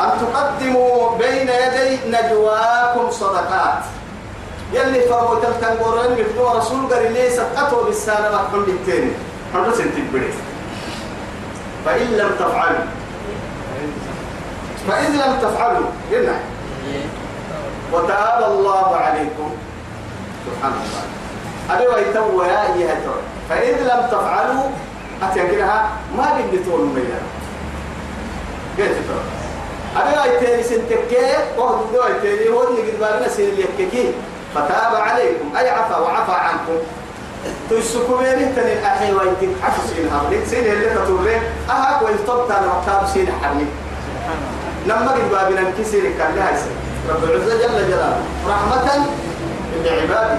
أن 0.01 0.11
تقدموا 0.21 1.19
بين 1.19 1.49
يدي 1.49 1.99
نجواكم 2.09 3.11
صدقات. 3.11 3.83
يلي 4.73 5.01
فرموا 5.01 5.35
تلتنقرين 5.43 6.13
مفتوى 6.13 6.59
رسول 6.59 6.93
قال 6.93 7.13
لي 7.13 7.31
سبقته 7.31 7.85
بالسالة 7.85 8.41
كل 8.53 8.65
التاني 8.69 9.13
هذا 9.55 9.73
سنتبري 9.75 10.33
فإن 11.85 12.07
لم 12.07 12.31
تفعلوا. 12.39 12.87
فإن 14.89 15.13
لم 15.13 15.39
تفعلوا. 15.43 15.91
هنا 16.13 16.37
وتاب 17.93 18.51
الله 18.51 18.97
عليكم. 18.97 19.51
سبحان 20.47 20.73
الله. 20.73 21.05
أبي 21.71 21.87
ويتوى 21.87 22.47
يا 22.47 22.75
أيها 22.75 22.97
فإن 23.49 23.75
لم 23.87 24.01
تفعلوا. 24.11 24.71
أتيكنها 25.23 25.89
ما 26.17 26.27
قلتون 26.33 26.95
ميلا 26.95 27.21
قلت 28.79 28.97
ترى 29.09 29.40
أبي 29.97 30.31
ويتاني 30.31 30.63
سنتكي 30.63 31.17
وهو 31.59 31.85
ويتاني 31.93 32.49
هو 32.49 32.69
اللي 32.69 32.83
قد 32.83 32.99
بالنا 33.01 33.29
سين 33.29 33.49
اللي 33.49 34.13
فتاب 34.55 34.95
عليكم 34.95 35.57
أي 35.57 35.71
عفا 35.71 35.99
وعفى 35.99 36.33
عنكم. 36.33 36.79
تسكوبين 37.71 38.55
تن 38.57 38.63
الأحي 38.63 39.13
ويتك 39.13 39.49
عفو 39.63 39.83
سين 39.95 40.09
هاملين 40.09 40.47
سين 40.47 40.65
اللي 40.73 40.87
تطوري. 40.95 41.41
أهاك 41.71 42.03
ويطبط 42.03 42.51
على 42.51 42.67
مكتاب 42.67 43.09
سين 43.15 43.33
حرمي 43.43 43.67
لما 44.87 45.13
قد 45.13 45.31
بابنا 45.31 45.61
انكسر 45.61 46.03
كان 46.19 46.35
لها 46.37 46.57
سين 46.57 46.77
رب 47.11 47.25
العزة 47.25 47.59
جل 47.59 47.89
جلاله. 47.89 48.23
رحمة 48.49 49.07
لعباده 49.85 50.39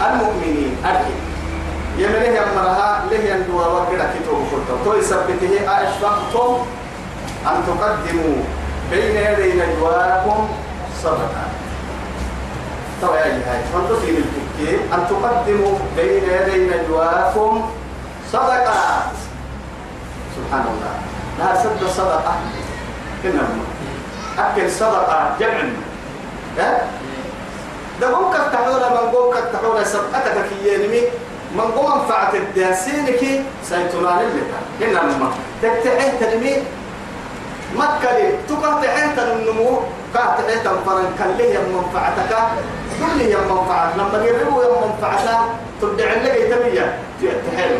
المؤمنين 0.00 0.76
أرحي 0.84 1.14
يمنه 1.98 2.38
أمرها 2.42 3.04
له 3.10 3.18
يندوا 3.18 3.66
وكذا 3.66 4.14
كتب 4.14 4.46
خطة 4.50 4.84
تو 4.84 4.94
يثبته 4.98 5.54
أشفقتم 5.68 6.56
أن 7.46 7.56
تقدموا 7.66 8.36
بين 8.90 9.16
يدي 9.16 9.52
نجواكم 9.62 10.48
صدقة. 11.02 11.44
تو 13.00 13.14
يا 13.14 13.22
هاي 13.22 13.62
فانتو 13.72 13.96
في 13.96 14.10
التكي 14.10 14.76
أن 14.94 15.00
تقدموا 15.08 15.78
بين 15.96 16.22
يدي 16.24 16.56
نجواكم 16.74 17.70
صدقات 18.32 19.14
سبحان 20.36 20.64
الله. 20.72 20.94
لا 21.38 21.62
سد 21.62 21.86
صدقة. 21.96 22.34
إنما 23.24 23.64
أكل 24.38 24.70
صدقة 24.70 25.36
جمع. 25.40 25.62
ها؟ 26.58 26.86
ده 28.00 28.20
ممكن 28.20 28.38
تحولا 28.52 28.88
من 28.90 29.10
قوم 29.12 29.34
تحولا 29.52 29.84
صدقتك 29.84 30.36
كي 30.48 30.74
ينمي. 30.74 31.02
من 31.54 31.60
قوم 31.76 32.00
منفعة 32.00 32.34
الداسين 32.34 33.06
كي 33.06 33.44
سيتنال 33.64 34.26
لك 34.36 34.88
إنما 34.88 35.30
تكتعيه 35.62 36.10
تنمي. 36.20 36.54
مكة 37.76 38.18
لي 38.18 38.32
تقطعيه 38.48 39.06
تنمو 39.16 39.80
قاطعيه 40.14 40.56
تنفرن 40.56 41.08
كله 41.18 41.44
يم 41.44 41.66
منفعتك. 41.76 42.36
كل 43.00 43.20
يم 43.20 43.40
منفعة. 43.50 43.96
لما 43.96 44.24
يربوا 44.24 44.64
يم 44.64 44.74
منفعتك 44.84 45.38
تبدع 45.82 46.04
لك 46.04 46.34
يتبيا 46.36 46.98
تحيل 47.20 47.78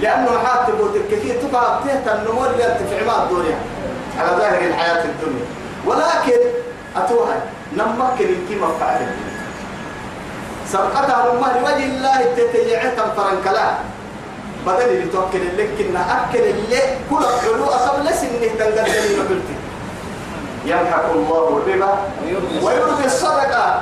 لأنه 0.00 0.30
حاتب 0.44 0.80
وتككي 0.80 1.32
تقاطعيه 1.32 1.94
تنمو 2.06 2.44
اللي 2.44 2.64
تفع 2.64 3.06
ما 3.06 3.22
الدنيا 3.22 3.58
على 4.18 4.28
ظاهر 4.36 4.60
الحياة 4.60 5.04
الدنيا. 5.04 5.46
ولكن 5.86 6.40
أتوها 6.96 7.36
نمكن 7.76 8.26
إنك 8.28 8.62
منفعتك. 8.62 9.08
سرقتها 10.72 11.32
أمه 11.32 11.58
لوجه 11.58 11.84
الله 11.84 12.18
تتيعتا 12.36 13.14
فرنكلا 13.16 13.70
بدل 14.66 14.82
اللي 14.82 15.08
توكل 15.12 15.38
لك 15.58 15.80
إن 15.80 15.96
أكل 15.96 16.38
اللي 16.38 16.80
كل 17.10 17.24
حلو 17.42 17.64
لسنه 18.02 18.42
تنقل 18.58 18.90
لي 18.90 19.56
يمحق 20.66 21.10
الله 21.14 21.62
الربا 21.62 21.92
ويربي 22.62 23.04
الصدقات 23.04 23.78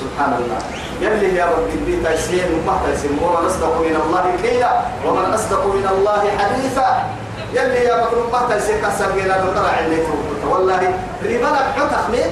سبحان 0.00 0.32
الله. 0.38 0.60
يلي 1.00 1.36
يا 1.36 1.44
رب 1.46 1.68
البيت 1.74 2.06
وما 2.52 2.74
تسليم. 2.92 3.18
ومن 3.22 3.46
أصدق 3.46 3.74
من 3.80 3.96
الله 4.04 4.24
قيلا 4.42 4.72
ومن 5.06 5.34
أصدق 5.34 5.66
من 5.66 5.86
الله 5.92 6.22
حديثا. 6.38 6.88
يلي 7.54 7.84
يا 7.84 7.96
رب 7.96 8.32
ما 8.32 8.56
تسليم 8.56 8.78
كسر 8.84 9.10
إلى 9.10 9.34
نطلع 9.44 9.78
اللي 9.78 9.98
والله 10.50 10.80
ربا 11.24 11.50
لك 11.56 11.66
حتى 11.76 11.96
خمين 12.06 12.30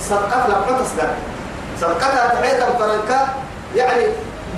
صدقات 0.00 0.44
لك 0.48 0.56
حتى 0.68 0.84
صدق 0.92 1.10
صدقتها 1.80 2.34
تحيتا 2.34 2.66
فرنكا 2.78 3.20
يعني 3.76 4.04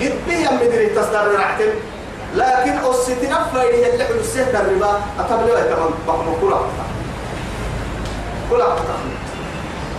قد 0.01 0.13
بيا 0.27 0.51
مدري 0.51 0.87
تصدر 0.87 1.35
رحتم 1.35 1.71
لكن 2.35 2.77
أستنا 2.89 3.43
فايده 3.53 3.93
اللي 3.93 4.03
حلو 4.05 4.19
السهت 4.19 4.55
الربا 4.55 5.01
أتبلوا 5.19 5.59
يتمام 5.59 5.91
بحمو 6.07 6.35
كلا 6.41 6.57
كلا 8.49 8.67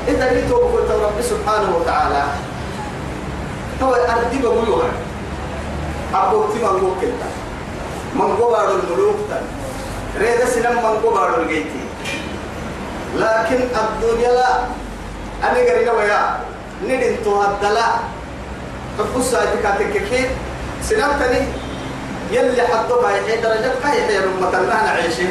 إذا 0.09 0.33
جيت 0.35 0.51
وقلت 0.51 0.91
رب 0.91 1.23
سبحانه 1.23 1.77
وتعالى. 1.77 2.23
هو 3.83 3.95
أردي 3.95 4.39
بقولوها 4.43 4.91
أبوك 6.15 6.51
تما 6.55 6.69
كنتا. 7.01 7.29
من 8.15 8.37
قبار 8.37 8.71
الملوك 8.71 9.17
تن 9.31 9.43
ريد 10.21 10.45
سنم 10.49 10.77
من 10.77 10.95
قبار 11.05 11.41
الجيتي. 11.41 11.83
لكن 13.17 13.61
الدنيا 13.81 14.33
لا. 14.33 14.59
أنا 15.43 15.59
قرينا 15.59 15.93
ويا. 15.93 16.41
ندين 16.85 17.25
تو 17.25 17.43
تقص 18.99 19.31
سايتك 19.31 19.65
تككي 19.79 20.27
سنبتني 20.83 21.43
يلي 22.33 22.63
حدوك 22.63 23.05
هاي 23.05 23.41
درجة 23.41 23.73
كاي 23.83 24.03
حي 24.07 24.19
رمة 24.19 24.49
الله 24.59 24.85
نعيشه. 24.85 25.29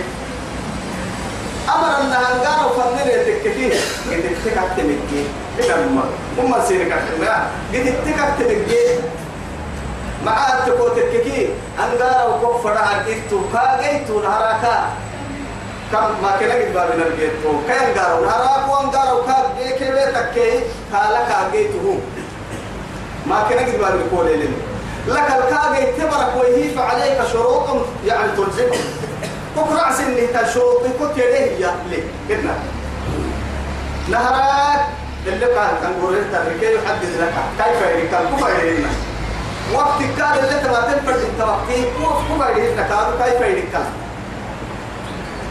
أمر 1.75 1.89
أن 2.01 2.13
هنقار 2.13 2.59
وفنن 2.67 3.07
يتكفيه 3.09 3.73
قد 4.11 4.23
اتكك 4.31 4.69
تمكي. 4.77 5.21
إذا 5.59 5.75
مما 6.37 6.65
سيرك 6.67 6.91
أحنا 6.91 7.47
قد 7.73 7.87
اتكك 7.87 8.29
تمكي. 8.39 8.85
مع 10.25 10.37
التكو 10.53 10.87
تككي 10.87 11.49
أنقار 11.79 12.39
وكفر 12.43 12.77
عقيتو 12.77 13.39
كاقيتو 13.53 14.21
نهراكا. 14.21 14.77
كم 15.91 16.07
ما 16.21 16.31
كنا 16.39 16.53
قد 16.53 16.73
بابنا 16.73 17.05
الجيتو 17.07 17.51
كان 17.67 17.99
قارو 17.99 18.25
نهراك 18.25 18.69
وانقار 18.69 19.09
وكاقي 19.17 19.79
كيبه 19.79 20.05
تكي 20.11 20.51
كالك 20.91 21.29
عقيتو 21.31 21.97
ما 23.27 23.43
كنا 23.49 23.59
قد 23.61 23.77
بابنا 23.79 24.05
كولي 24.11 24.35
لنا 24.35 24.55
لك 25.07 25.27
الكاقي 25.31 25.85
تبرك 25.85 26.33
ويهي 26.39 26.69
فعليك 26.75 27.27
شروط 27.31 27.67
يعني 28.05 28.31
تلزمه 28.37 28.77
بكرة 29.57 29.81
عسن 29.81 30.17
تشوط 30.33 30.81
كنت 30.99 31.17
يديه 31.17 31.65
يا 31.65 31.75
لي. 31.89 32.03
كنا 32.27 32.55
نهرات. 34.09 34.85
اللي 35.27 35.45
قال 35.45 35.71
كان 35.81 35.93
قرر 36.01 36.23
تركي 36.31 36.75
يحدد 36.75 37.11
لك. 37.19 37.33
كيف 37.57 37.81
يركب 37.81 38.37
كيف 38.37 38.63
يركب 38.63 38.85
وقت 39.73 39.99
كان 40.17 40.43
اللي 40.43 40.59
تبغى 40.59 40.81
تنفرد 40.81 41.21
انت 41.29 41.41
وقتي. 41.41 41.81
كيف 41.81 42.57
يركب 42.57 43.23
كيف 43.23 43.41
يركب 43.41 43.85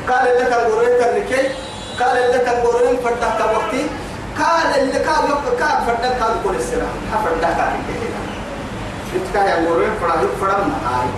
قال 0.09 0.29
اللي 0.29 0.51
كان 0.51 0.61
قرر 0.61 0.85
تركي. 1.01 1.49
قال 2.01 2.19
اللي 2.19 2.39
كان 2.39 2.55
قرر 2.63 2.97
فردك 3.05 3.57
وقتي. 3.57 3.87
قال 4.39 4.81
اللي 4.81 4.93
كان 4.99 5.25
يبقى 5.25 5.57
كان 5.59 5.87
فردك 5.87 6.19
كان 6.19 6.35
كل 6.45 6.55
السنة 6.57 6.87
حفردك 7.13 7.41
كان 7.41 7.73
كده 7.89 8.19
انت 9.15 9.35
كان 9.35 9.67
قرر 9.67 9.91
فرد 10.01 10.29
فرد 10.41 10.67
معاي 10.67 11.09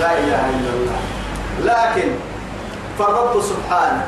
لا 0.00 0.12
إله 0.18 0.50
إلا 0.50 0.70
الله. 0.74 0.98
لكن 1.64 2.08
فالرب 2.98 3.42
سبحانه. 3.42 4.06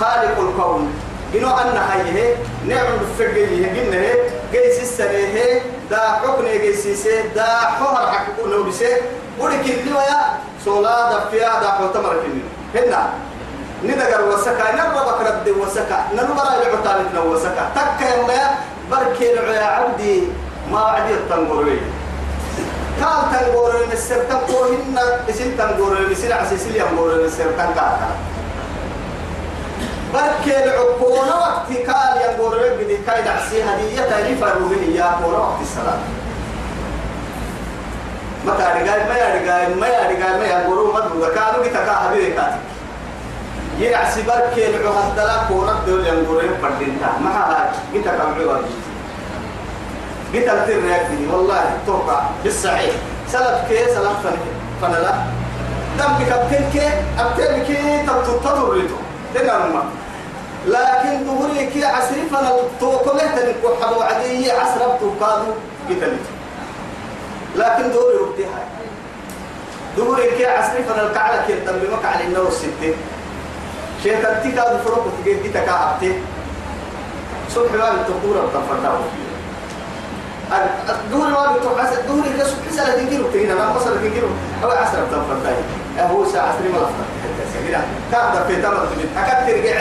خالق 0.00 0.38
الكون. 0.40 0.94
إنه 1.34 1.60
أن 1.62 1.78
هيه 1.90 2.36
نعم 2.66 2.86
بفقيه 3.02 3.66
قلنا 3.66 4.06
قيس 4.52 4.82
السنة 4.82 5.60
دا 5.90 5.98
حكم 5.98 6.44
قيس 6.46 7.08
دا 7.34 7.46
حهر 7.46 8.12
حكم 8.12 8.50
نورسه 8.50 8.96
ولكن 9.38 9.74
لويا 9.90 10.20
صلاة 10.64 11.18
دفيا 11.18 11.60
دا 11.60 11.68
حوتمر 11.68 12.16
كنين 12.22 12.44
هنا. 12.74 13.08
ندقر 13.86 14.22
وسكا 14.28 14.66
نربك 14.76 15.20
رد 15.20 15.48
وسكا 15.48 15.98
ننبرا 16.12 16.52
العطالتنا 16.62 17.20
وسكا 17.20 17.64
تكا 17.76 18.32
يا 18.32 18.50
بركي 18.90 19.24
يا 19.24 19.64
عبدي 19.64 20.22
ما 20.72 20.80
عدي 20.80 21.14
التنقروي 21.14 21.78
قال 23.02 23.22
تنقور 23.32 23.72
المسر 23.84 24.16
تنقور 24.30 24.66
هن 24.68 24.98
اسم 25.30 25.56
تنقور 25.58 25.92
المسر 25.98 26.32
عسيسي 26.32 26.78
ينقور 26.78 27.12
المسر 27.12 27.44
تنقار 27.58 27.98
بركي 30.14 30.64
العقونا 30.64 31.34
وقت 31.34 31.68
قال 31.88 32.22
ينقور 32.30 32.58
بدي 32.80 32.96
كاي 33.06 33.22
دعسي 33.22 33.62
هدية 33.62 34.02
تليف 34.02 34.44
الروبين 34.44 34.96
يا 34.96 35.04
قونا 35.04 35.38
وقت 35.38 35.60
الصلاة 35.60 35.98
متى 38.46 38.62
رجال 38.80 39.08
ما 39.08 39.16
يرجال 39.18 39.80
ما 39.80 39.88
يرجال 39.88 40.38
ما 40.40 40.46
ينقوروا 40.46 40.94
مدو 40.94 41.26
كانوا 41.34 41.62
بتكا 41.64 41.92
حبيبي 41.92 42.32
كاتي 42.32 42.56
يعسي 43.80 44.22
بركي 44.22 44.76
العهد 44.76 45.16
لا 45.16 45.36
قونا 45.48 45.74
دول 45.86 46.06
ينقورين 46.06 46.50
فردينتا. 46.62 47.18
ما 47.24 47.30
هاي. 47.30 47.68
انت 47.96 48.08
كم 48.08 48.34
قلت 48.34 48.64
التر 50.34 50.86
يكفي 50.86 51.26
والله 51.32 51.78
توقع 51.86 52.20
بالصحيح. 52.44 52.94
سلف 53.28 53.68
كي 53.68 53.84
سلف 53.94 54.18
فن 54.24 54.36
فنلا. 54.82 55.14
دم 55.98 56.12
بك 56.18 56.32
بكنك 56.32 56.76
أبتل 57.18 57.62
كي 57.66 58.02
تبتطر 58.06 58.74
لنا 59.34 59.58
نما 59.58 59.82
لكن 60.66 61.24
ظهوري 61.26 61.66
كي 61.66 61.84
عسري 61.84 62.22
فنل 62.30 62.58
توقع 62.80 63.26
تنكو 63.36 63.68
حبو 63.82 64.02
عدي 64.02 64.50
عسر 64.50 64.96
بتوقادو 64.96 65.52
قتلت 65.90 66.26
لكن 67.56 67.92
ظهوري 67.92 68.16
ربتي 68.16 68.44
هاي. 68.44 68.66
ظهوري 69.96 70.30
كي 70.30 70.46
عسري 70.46 70.82
فنل 70.82 71.14
كعلى 71.14 71.42
كي 71.46 71.52
الدم 71.52 71.78
بمك 71.78 72.04
على 72.04 72.24
النور 72.24 72.48
الستة 72.48 72.94
شيء 74.04 74.16
تنتيكا 74.22 74.74
بفرق 74.74 75.06
وتجيب 75.06 75.42
دي 75.42 75.48
تكاعبتي 75.48 76.12
صبح 77.54 77.72
ما 77.72 78.02
بتقول 78.02 78.36
بتفرداو 78.46 78.98
الدور 80.88 81.28
ما 81.28 81.52
بتروح 81.52 81.80
عسل 81.80 82.00
الدور 82.00 82.24
إذا 82.34 82.44
سبح 82.44 82.70
سنة 82.76 82.94
تنجرو 82.94 83.30
تهينا 83.32 83.54
ما 83.54 83.72
مصر 83.76 83.96
تنجرو 83.96 84.28
أو 84.64 84.70
عسر 84.70 85.04
بتنفر 85.04 85.36
تاي 85.44 85.56
هو 86.06 86.24
ساعة 86.32 86.42
عسر 86.42 86.68
ما 86.72 86.78
أفضل 86.78 87.04
كاد 88.12 88.46
في 88.46 88.62
تمر 88.62 88.86
تبين 88.86 89.08
أكاد 89.16 89.46
ترجع. 89.46 89.80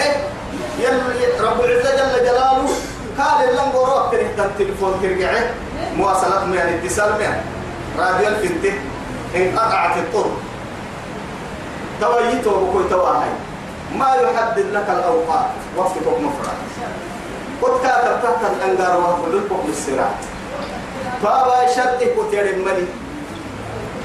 يل 0.80 1.02
رب 1.42 1.60
العزة 1.62 1.92
جل 1.92 2.26
جلاله. 2.26 2.70
قال 3.20 3.56
لهم 3.56 3.72
قروك 3.72 4.12
تريد 4.12 4.40
التليفون 4.40 4.94
ترجع. 5.02 5.32
مواصلات 5.98 6.44
من 6.44 6.54
الاتصال 6.54 7.12
من 7.12 7.44
راديو 8.00 8.28
الفنتة 8.28 8.74
إن 9.36 9.60
قطعت 9.60 9.98
الطرق. 9.98 10.38
تويته 12.02 12.52
بكل 12.52 12.90
تواهي 12.90 13.30
ما 14.00 14.10
يحدد 14.16 14.68
لك 14.74 14.88
الأوقات. 14.90 15.50
وقتك 15.78 16.08
مفرد. 16.08 16.60
قد 17.62 17.74
كاتب 17.84 18.16
تحت 18.24 18.42
الأنقار 18.52 18.98
وهو 19.00 19.28
لكم 19.34 19.60
السرات 19.70 20.20
فابا 21.24 21.68
شرط 21.76 22.00
كتير 22.04 22.46
الملي 22.50 22.88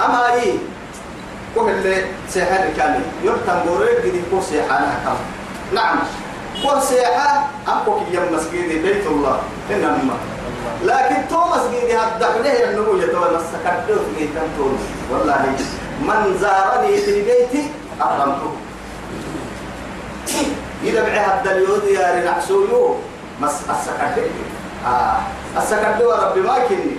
أما 0.04 0.34
هي 0.34 0.52
كل 1.54 1.68
اللي 1.70 2.04
سيحان 2.28 2.72
كامل. 2.76 3.02
يرتم 3.24 3.58
بوريك 3.66 4.00
دي 4.14 4.22
كو 4.30 4.40
سيحان 4.40 4.84
كم 5.04 5.18
نعم. 5.74 5.98
كو 6.62 6.80
سيحة 6.80 7.46
أمكو 7.68 7.98
كي 7.98 8.16
يم 8.16 8.26
مسجد 8.32 8.82
بيت 8.82 9.06
الله. 9.06 9.38
إنما 9.70 10.16
لكن 10.84 11.16
تو 11.30 11.40
مسجد 11.44 11.90
هذا 11.90 12.28
له 12.42 12.70
النمو 12.70 12.96
يتولى 13.02 13.36
السكرت 13.42 13.88
في 14.16 14.26
تنتون 14.26 14.78
والله 15.10 15.56
من 16.00 16.38
زارني 16.40 16.96
في 16.96 17.22
بيتي 17.22 17.70
أكرمته 18.00 18.52
إذا 20.84 21.02
بعي 21.02 21.18
هذا 21.18 21.50
اليود 21.50 21.84
يا 21.84 22.14
رنحسويو 22.14 22.96
مس 23.40 23.52
السكرت 23.70 24.30
آه 24.86 25.16
السكرت 25.58 26.02
وربي 26.02 26.40
ما 26.40 26.58
كني 26.68 26.96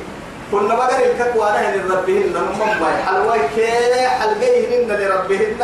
كنا 0.52 0.76
بقر 0.76 1.00
الككوانا 1.06 1.70
هن 1.70 1.92
ربهن 1.92 2.34
نمم 2.34 2.80
باي 2.80 3.04
حلوي 3.06 3.40
كي 3.56 4.08
حلقيهن 4.08 4.88
لربهن 4.88 5.62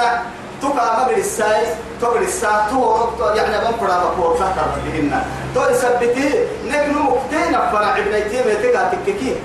تقع 0.61 0.99
مقر 0.99 1.17
الساي 1.17 1.65
تقر 2.01 2.21
الساعة 2.21 2.69
تو 2.69 3.25
يعني 3.35 3.57
من 3.65 3.77
فرا 3.79 3.97
بقول 4.17 4.39
تحت 4.39 4.57
ربهن 4.57 5.21
تو 5.55 5.61
يثبتي 5.69 6.29
نجنو 6.67 6.99
مكتين 7.03 7.51
فرع 7.71 7.97
ابنتي 7.97 8.37
متك 8.37 8.75
تككي 8.91 9.35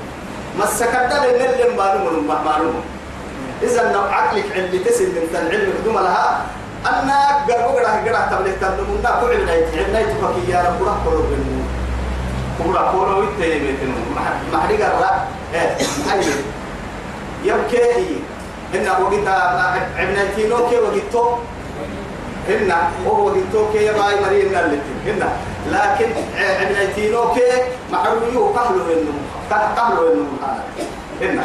ما 0.59 0.65
السكرت 0.65 1.13
لنا 1.13 1.25
اللي 1.25 1.77
معلوم 1.77 2.29
معلوم 2.45 2.81
إذا 3.63 4.09
عقلك 4.11 4.45
اللي 4.57 4.79
تسل 4.79 5.09
من 5.09 5.37
العلم 5.37 5.73
كدوم 5.83 5.95
لها 5.95 6.47
أنا 6.87 7.45
قربوا 7.49 7.81
قرأ 7.81 7.93
قرأ 8.05 8.23
تبلغ 8.31 8.53
تبلغنا 8.61 9.21
كل 9.21 9.33
عناية 9.41 9.85
عناية 9.85 10.05
تفكي 10.05 10.51
يا 10.51 10.59
رب. 10.65 10.89
رح 10.89 10.97
قلوب 11.07 11.33
النور 11.33 11.67
كورا 12.59 12.93
كورا 12.93 13.17
ويتي 13.17 13.59
بيتن 13.59 13.93
ما 14.53 14.61
حد 14.61 14.73
قرا 14.83 15.11
إيه. 15.55 15.77
حي 16.11 16.31
يبكي 17.45 18.21
إن 18.75 18.89
وقت 18.89 19.29
ابنتينو 19.99 20.69
كي 20.69 20.77
وقتو. 20.79 21.25
هن 22.49 22.73
هو 23.07 23.27
وقتو 23.27 23.73
كي 23.73 23.93
باي 23.93 24.15
مريم 24.25 24.49
نلتين 24.53 24.99
هن. 25.07 25.23
لكن 25.71 26.11
ابنتينو 26.39 27.35
كي 27.35 27.49
معرويو 27.93 28.53
كهلو 28.53 28.81
إنه 28.93 29.15
كهلو 29.51 30.13
إنه 30.13 30.29
هن. 31.21 31.39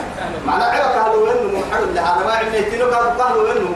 معنى 0.47 0.63
عيب 0.63 0.85
كهلو 0.95 1.27
إنه 1.31 1.59
محل 1.59 1.95
لها 1.95 2.23
ما 2.27 2.41
ابنتينو 2.41 2.87
كهلو 2.89 3.41
إنه 3.51 3.71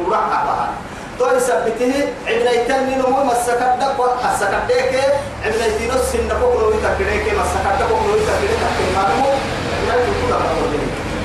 راح 1.21 1.31
تو 1.31 1.37
يثبته 1.37 1.93
عبنيتن 2.27 2.99
نمو 2.99 3.23
مسكدك 3.23 3.99
مسكدك 4.25 4.93
عبنيتين 5.45 5.91
السن 5.91 6.27
بكرو 6.27 6.71
يتكريك 6.71 7.25
مسكدك 7.39 7.85
بكرو 7.85 8.15
يتكريك 8.15 8.59
كلمه 8.95 9.29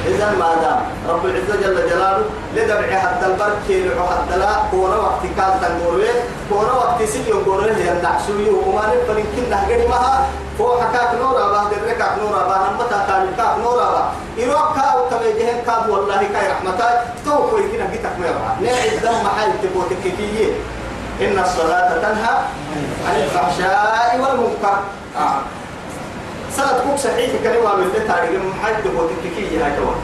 إذا 0.07 0.29
ما 0.39 0.51
دام 0.63 0.81
رب 1.09 1.27
العزة 1.27 1.57
جل 1.63 1.77
جلاله 1.91 2.25
لدمع 2.55 2.99
حتى 2.99 3.27
البرك 3.27 3.65
يلعو 3.69 4.07
حتى 4.07 4.37
لا 4.39 4.51
كونا 4.71 4.97
وقت 4.97 5.23
كان 5.37 5.53
تنقروه 5.61 6.15
كونا 6.51 6.73
وقت 6.73 7.03
سيد 7.03 7.29
ينقروه 7.29 7.65
هي 7.65 7.93
النحسوي 7.93 8.51
وما 8.51 8.83
نبقى 8.91 9.21
يمكن 9.21 9.51
نهجر 9.51 9.89
معها 9.89 10.27
فو 10.59 10.81
حكاك 10.81 11.11
نورا 11.21 11.49
باه 11.53 11.65
دركاك 11.71 12.13
نورا 12.19 12.43
باه 12.49 12.59
نمتا 12.71 13.07
تاريكاك 13.09 13.59
نورا 13.65 13.87
باه 13.95 14.09
إروك 14.39 14.69
كاو 14.77 14.99
كما 15.11 15.25
يجهن 15.25 15.63
كاد 15.67 15.91
والله 15.91 16.23
كاي 16.35 16.47
رحمتاي. 16.53 16.95
تو 17.25 17.51
كوي 17.51 17.63
كنا 17.63 17.87
جيتك 17.91 18.15
ميرا. 18.21 18.57
نعيد 18.63 19.03
دم 19.03 19.17
محل 19.25 19.51
تبوتك 19.63 19.97
كيفية. 20.05 20.53
إن 21.21 21.39
الصلاة 21.39 21.89
تنهى 22.03 22.35
عن 23.07 23.17
الفحشاء 23.25 24.21
والمنكر. 24.23 24.79
آه. 25.19 25.39
سنة 26.57 26.79
كوك 26.87 26.99
صحيح 26.99 27.31
كلمة 27.43 27.77
من 27.77 27.83
اللي 27.83 28.09
تاريخ 28.09 28.43
محل 28.43 28.83
تبوتك 28.85 29.15
كيفية 29.25 29.67
هاي 29.67 29.77
توا 29.77 29.95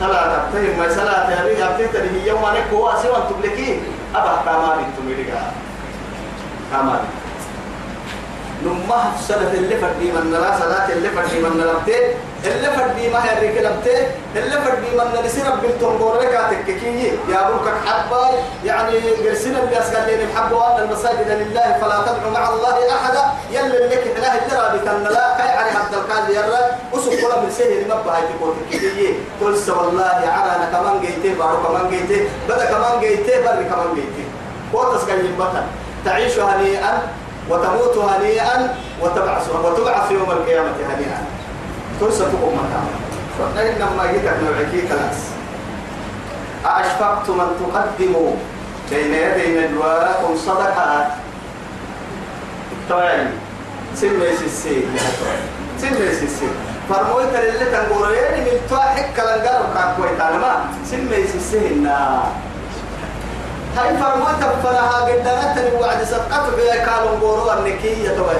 صلاة 0.00 0.50
تهم 0.52 0.78
ما 0.78 0.88
صلاة 0.94 1.28
أبتيت 1.62 1.94
اللي 1.96 2.22
هي 2.22 2.28
يوم 2.28 2.44
أنك 2.44 2.66
هو 2.72 2.88
أسير 2.88 3.16
أن 3.16 3.22
تبلكي 3.30 3.80
أبا 4.14 4.42
كامال 4.44 4.78
تميرك 4.98 5.32
كامال 6.72 6.98
نمها 6.98 7.21
في 8.62 9.24
سنة 9.28 9.52
اللي 9.54 9.76
فردي 9.76 10.12
من 10.12 10.30
نرى 10.30 10.52
صلاة 10.60 10.92
اللي 10.92 11.08
فردي 11.10 11.38
من 11.42 11.56
نربتي 11.58 11.98
اللي 12.44 12.70
فردي 12.70 13.08
ما 13.08 13.24
هي 13.24 13.32
الريك 13.38 13.58
لبتي 13.58 14.06
اللي 14.36 14.60
فردي 14.60 14.90
من 14.98 15.06
نرسي 15.14 15.42
رب 15.42 15.64
التنبور 15.64 16.20
لك 16.20 16.40
تككي 16.50 17.06
يا 17.28 17.50
بوك 17.50 17.68
حباي 17.86 18.34
يعني 18.64 18.98
قرسنا 18.98 19.62
اللي 19.62 19.78
أسقال 19.78 20.06
لين 20.06 20.28
الحبوا 20.28 20.66
أن 20.66 20.82
المساجد 20.84 21.28
لله 21.28 21.78
فلا 21.80 22.02
تدعو 22.06 22.30
مع 22.30 22.48
الله 22.48 22.94
أحدا. 22.96 23.24
يلي 23.50 23.86
لك 23.86 24.04
إله 24.18 24.32
الجرى 24.34 24.78
بكن 24.78 25.02
لا 25.12 25.36
كي 25.36 25.42
علي 25.42 25.70
حتى 25.70 25.96
القال 25.96 26.30
يرى. 26.30 26.62
أسوك 26.94 27.12
كل 27.12 27.32
من 27.42 27.50
سهل 27.58 27.84
مبها 27.84 28.20
تقول 28.20 28.54
تككي 28.70 29.14
قل 29.40 29.58
سوى 29.58 29.88
الله 29.88 30.18
عرانا 30.34 30.66
كمان 30.72 31.00
جيتي 31.00 31.34
بارو 31.34 31.56
كمان 31.62 31.90
جيتي 31.90 32.28
بدا 32.48 32.64
كمان 32.64 33.00
جيتي 33.00 33.42
بر 33.42 33.62
كمان 33.62 33.94
جيتي 33.94 34.24
وتسقال 34.72 35.26
ينبطن 35.26 35.62
تعيش 36.04 36.38
هنيئا. 36.38 37.02
وتموت 37.52 37.96
هنيئا 37.98 38.76
وتبعث 39.02 39.50
وتبعث 39.64 40.10
يوم 40.10 40.30
القيامة 40.30 40.72
هنيئا. 40.88 41.24
ترسى 42.00 42.24
تقوم 42.24 42.54
مكان 42.54 42.86
فإنما 43.38 44.12
جيتك 44.12 44.36
نوعكي 44.44 44.88
كلاس. 44.88 45.20
أشفقتم 46.64 47.40
أن 47.40 47.48
تقدموا 47.60 48.32
بين 48.90 49.14
يدي 49.14 49.60
ندواكم 49.60 50.36
صدقات. 50.36 51.08
طيب 52.90 53.26
سمي 53.94 54.36
سيسي. 54.36 54.86
سمي 55.78 56.12
سيسي. 56.20 56.48
فرموي 56.88 57.22
اللي 57.22 57.64
تنقول 57.72 58.14
يعني 58.14 58.40
من 58.40 58.56
تواحد 58.70 59.04
كلام 59.16 59.62
كاكوي 59.74 60.16
تعلم 60.18 60.44
سمي 60.90 61.26
سيسي 61.26 61.68
هنا. 61.68 62.22
هاي 63.76 63.96
فرموي 63.96 64.32
تفلها 64.40 65.00
قدرت 65.00 65.72
وعد 65.80 66.04
صدقت 66.04 66.54
بيا 66.56 66.76
كانوا 66.76 67.20
قولوا 67.20 67.58
النكية 67.58 68.08
توي 68.08 68.36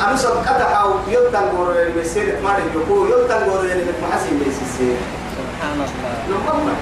أنا 0.00 0.16
صدقت 0.16 0.62
حاو 0.62 0.90
يلتن 1.08 1.42
اللي 1.70 1.92
بيصير 1.92 2.34
ما 2.44 2.50
يجوكو 2.58 3.06
يلتن 3.06 3.34
قولوا 3.34 3.62
اللي 3.62 3.84
بتمحسن 3.92 4.38
بيصير 4.38 4.96
سبحان 6.28 6.58
الله. 6.60 6.74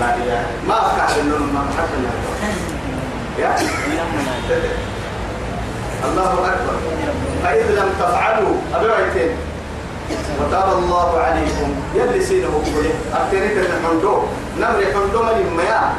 لا 0.00 0.14
إله 0.16 0.46
ما 0.68 0.74
أفكر 0.86 1.20
إنه 1.20 1.36
ما 1.38 1.64
حتى 1.78 1.98
يا 3.42 3.56
الله 6.04 6.32
أكبر 6.32 6.76
فإذ 7.44 7.70
لم 7.70 7.88
تفعلوا 8.00 8.54
أبويتين 8.74 9.36
وتاب 10.40 10.72
الله 10.78 11.18
عليكم 11.20 11.74
يلي 11.94 12.24
سينه 12.24 12.48
بقوله 12.48 12.94
أبتريت 13.14 13.56
الحمدو 13.56 14.22
نمر 14.58 14.84
حمدو 14.94 15.22
من 15.22 15.46
المياه 15.48 15.92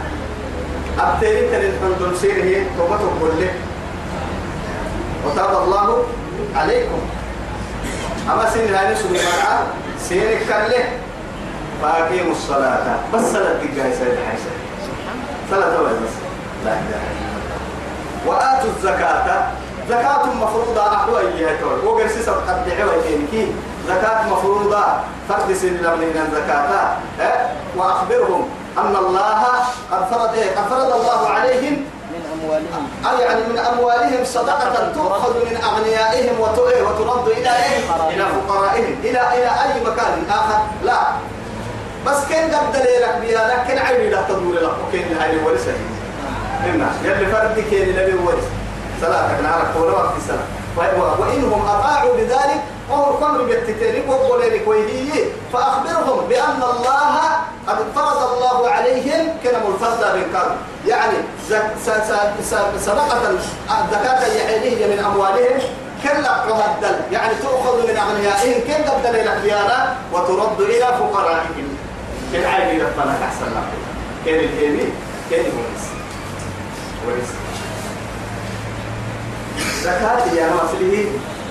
أبتريت 0.99 1.53
الحمدو 1.53 2.17
سينه 2.17 2.65
توبته 2.77 3.09
بقوله 3.19 3.53
وتاب 5.25 5.63
الله 5.63 6.03
عليكم. 6.55 7.01
أما 8.31 8.49
سين 8.49 8.73
هاني 8.73 8.95
سبحانه 8.95 9.19
وتعالى 9.19 9.67
سينك 9.99 10.39
كله 10.47 10.85
فأقيموا 11.81 12.31
الصلاة. 12.31 12.99
بس 13.13 13.21
صلاة 13.21 13.59
تجاه 13.59 13.91
سيد 13.91 14.17
حيث 14.29 14.41
صلاة 15.51 15.81
بس؟ 15.81 16.13
لا 16.65 16.75
وآتوا 18.25 18.69
الزكاة. 18.77 19.51
زكاة 19.89 20.25
مفروضة 20.25 20.95
أحوى 20.95 21.19
إياها 21.19 21.55
تقول 21.61 21.85
وقرسي 21.85 22.21
سبقت 22.23 22.67
دعوة 22.67 22.93
كي. 23.31 23.47
زكاة 23.87 24.27
مفروضة. 24.31 24.83
فرد 25.29 25.53
سن 25.53 25.73
من 25.73 26.27
الزكاة 26.27 26.97
أه؟ 27.21 27.49
وأخبرهم. 27.75 28.49
أن 28.77 28.95
الله 28.95 29.43
قد 29.91 30.03
فرض؟ 30.11 30.35
قد 30.57 30.65
فرض 30.69 30.91
الله 30.99 31.29
عليهم 31.29 31.73
من 32.13 32.21
أموالهم. 32.33 32.87
أي 33.09 33.21
يعني 33.25 33.41
من 33.49 33.57
أموالهم 33.59 34.23
صدقة 34.25 34.91
تؤخذ 34.95 35.33
من 35.45 35.57
أغنيائهم 35.63 36.39
وت- 36.39 36.59
وترد 36.59 37.27
إلى 37.27 37.49
إيه؟ 37.49 37.79
إلى 38.09 38.25
فقرائهم 38.25 38.95
إلى 39.03 39.19
إلى 39.33 39.49
أي 39.63 39.81
مكان 39.85 40.23
آخر؟ 40.29 40.59
لا. 40.83 40.97
بس 42.07 42.17
كان 42.29 42.51
قد 42.55 42.71
دليلك 42.73 43.17
بيا؟ 43.21 43.47
لكن 43.47 43.77
عيني 43.77 44.09
لا 44.09 44.21
تدور 44.29 44.53
لك. 44.55 44.73
وكين 44.87 45.17
هاي 45.17 45.37
ورثة؟ 45.45 45.71
إنا. 46.65 46.87
يلي 47.03 47.25
فرد 47.25 47.63
كين 47.69 47.89
لبي 47.95 48.13
ورث 48.25 48.43
صلاتك 49.01 49.39
نعرف. 49.43 49.77
ولا 49.77 49.91
الصلاة 50.17 50.43
و- 50.77 51.21
وإنهم 51.21 51.65
أطاعوا 51.69 52.13
بذلك 52.15 52.61
وهو 52.89 53.11
القمر 53.11 53.43
بالتتالي 53.43 54.09
وقولين 54.09 54.65
كويهي 54.65 55.25
فأخبرهم 55.53 56.27
بأن 56.27 56.63
الله 56.63 57.19
قد 57.67 57.77
فرض 57.95 58.33
الله 58.33 58.69
عليهم 58.69 59.37
كلام 59.43 59.61
الفرد 59.73 59.99
بالقرن 60.13 60.55
يعني 60.87 61.17
صدقة 62.79 63.29
الزكاة 63.29 64.27
يحيليه 64.27 64.95
من 64.95 65.03
أموالهم 65.05 65.59
كلا 66.03 66.45
تهدل 66.49 66.99
يعني 67.11 67.33
تؤخذ 67.35 67.87
من 67.87 67.97
أغنيائهم 67.97 68.83
قبل 68.89 69.25
لك 69.25 69.39
بيانا 69.43 69.95
وترد 70.13 70.61
إلى 70.61 70.85
فقرائهم. 70.85 71.77
كن 72.33 72.43
عادي 72.45 72.81
ربنا 72.81 73.17
أحسن 73.23 73.45
لك 73.45 73.69
كن 74.25 74.33
الهيمي 74.33 74.93
كن 75.29 75.37
ورث 75.37 75.89
ورث 77.07 77.33
زكاة 79.83 80.33
يا 80.35 80.49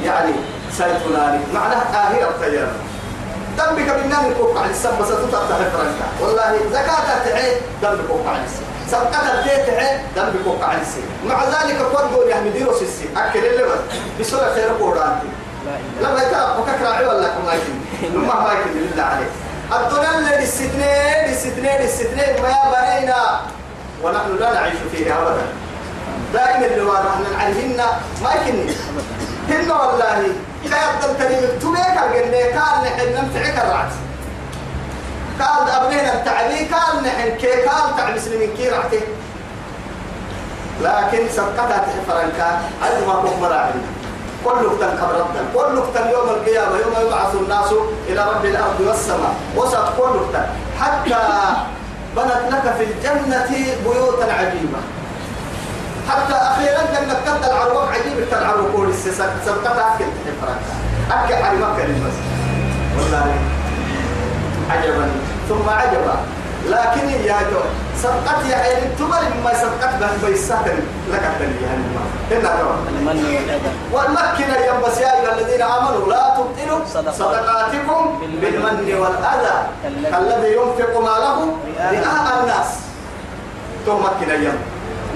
يعني 0.05 0.33
سيطلاني 0.79 1.41
معناه 1.55 1.77
آهرة 1.77 2.29
الطيارة. 2.29 2.73
دمك 3.59 3.91
بالنام 3.91 4.27
الكوك 4.27 4.57
على 4.57 4.71
السب 4.71 4.99
بس 5.01 5.09
تطلع 5.09 5.41
فرنكا 5.47 6.07
والله 6.21 6.59
زكاة 6.73 7.25
تعي 7.25 7.53
دم 7.83 7.99
كوك 8.09 8.27
على 8.27 8.45
السب 8.45 9.03
الديت 9.39 9.67
تعي 9.67 9.99
دم 10.17 10.33
كوك 10.45 10.63
على 10.63 10.81
السب 10.81 11.03
مع 11.27 11.45
ذلك 11.45 11.83
قد 11.83 12.29
يعني 12.29 12.51
ديرو 12.51 12.73
سيسي 12.73 13.09
أكل 13.17 13.39
اللي 13.39 13.63
بس. 13.63 13.79
بسرعة 14.21 14.55
خير 14.55 14.69
قرانتي 14.69 15.27
لما 16.01 16.23
يتعب 16.23 16.59
وكك 16.59 16.83
راعي 16.83 17.07
ولا 17.07 17.29
كم 17.29 17.45
مايكن 17.47 17.75
لما 18.15 18.41
مايكن 18.41 18.71
لله 18.71 19.03
عليه 19.03 19.27
الدنيا 19.73 20.19
اللي 20.19 20.37
الاستثنين 20.37 21.25
الاستثنين 21.25 21.77
الاستثنين 21.81 22.43
ما 22.43 22.55
برينا. 22.71 23.41
ونحن 24.03 24.37
لا 24.41 24.55
نعيش 24.55 24.75
فيه 24.93 25.19
أبدا. 25.19 25.43
دائما 26.35 26.67
اللي 26.67 26.83
نحن 26.83 27.41
عليهن 27.41 27.77
ما 28.23 28.31
يكن 28.35 28.73
هن 29.53 29.71
والله. 29.71 30.33
كيف 30.63 30.75
تنتني 31.03 31.47
تبيك 31.47 31.97
الجنة 32.05 32.43
كان 32.55 32.77
نحن 32.85 33.01
نمتعك 33.17 33.57
الرعت 33.65 33.93
قال 35.41 35.71
أبنينا 35.71 36.13
التعبي 36.15 36.59
قال 36.75 37.03
نحن 37.05 37.37
كي 37.41 37.53
قال 37.53 37.97
تعب 37.97 38.15
مسلمين 38.17 38.51
كي 38.57 38.69
رعتي 38.69 39.01
لكن 40.81 41.29
سبقتها 41.37 41.79
تحفرنكا 41.87 42.61
عد 42.83 43.07
ما 43.07 43.15
كوك 43.15 43.39
مراعي. 43.41 43.73
كل 44.45 44.79
تن 44.81 44.97
كبرتن 44.99 45.45
كل 45.55 45.83
تن 45.95 46.11
يوم 46.11 46.29
القيامة. 46.29 46.77
يوم 46.77 47.07
يبعث 47.07 47.35
الناس 47.35 47.71
إلى 48.09 48.21
رب 48.31 48.45
الأرض 48.45 48.81
والسماء. 48.81 49.35
وسط 49.57 49.87
كل 49.99 50.39
حتى 50.81 51.23
بنت 52.17 52.43
لك 52.51 52.75
في 52.79 52.85
الجنة 52.85 53.51
بيوتا 53.85 54.33
عجيبة. 54.33 54.81
حتى 56.09 56.35
أخيرا 56.35 56.83
لما 56.95 57.15
كنت 57.15 57.45
العروق 57.51 57.89
عجيب 57.89 58.19
العروق 58.33 58.77
كل 58.77 58.89
السيسة 58.89 59.31
سبقتها 59.47 59.95
أكل 59.95 60.05
تحفرنكا 60.25 60.73
أكل 61.11 61.35
على 61.45 61.59
مكة 61.59 61.85
المسجد 61.85 62.33
والله 62.99 63.35
عجبا 64.71 65.11
ثم 65.49 65.69
عجبا 65.69 66.15
لكن 66.67 67.09
يا 67.09 67.39
جو 67.51 67.61
سبقت 68.03 68.47
يا 68.51 68.57
عيني. 68.57 68.95
تمر 68.99 69.23
ما 69.45 69.55
سبقت 69.55 69.95
به 70.01 70.29
بيساتن 70.29 70.79
لك 71.13 71.23
الدنيا 71.23 71.67
يعني 71.67 71.83
هنا 72.31 72.51
تو 72.61 72.67
والمكن 73.93 74.49
يا 74.51 74.73
بس 74.87 74.99
يا 74.99 75.21
أيها 75.21 75.33
الذين 75.39 75.63
آمنوا 75.63 76.09
لا 76.09 76.35
تبطلوا 76.37 76.81
صدقات. 76.95 77.15
صدقاتكم 77.15 78.19
بالمن 78.41 78.95
والأذى. 79.01 79.57
كالذي 80.11 80.53
ينفق 80.57 81.01
ماله 81.01 81.57
رئاء 81.79 82.43
الناس. 82.43 82.71
تو 83.87 83.99
مكن 83.99 84.31
يا 84.31 84.53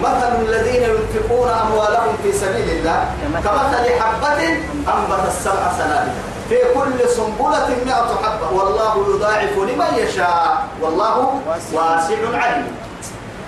مثل 0.02 0.32
الذين 0.48 0.82
ينفقون 0.82 1.48
أموالهم 1.48 2.16
في 2.22 2.32
سبيل 2.32 2.68
الله 2.70 3.00
كمثل 3.44 3.84
حبة 4.00 4.48
أنبت 4.88 5.24
السبع 5.28 5.72
سنابل. 5.78 6.12
في 6.48 6.58
كل 6.74 7.08
سنبلة 7.08 7.68
مئة 7.86 8.10
حبة. 8.22 8.50
والله 8.52 9.14
يضاعف 9.14 9.52
لمن 9.58 9.90
يشاء. 9.96 10.64
والله 10.80 11.40
واسع 11.72 12.16
عليم. 12.34 12.76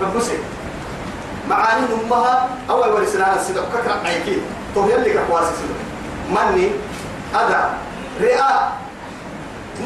فبسي 0.00 0.38
معاني 1.48 1.87
أمها 2.04 2.48
أول 2.70 2.88
ورسنا 2.88 3.37
السيدة 3.37 3.61
ككرة 3.61 4.00
عيكي 4.04 4.40
تو 4.74 4.88
يلي 4.88 5.20
كواسي 5.28 5.52
سيدة 5.61 5.78
مني 6.32 6.70
أذى 7.34 7.62
رئاء. 8.20 8.72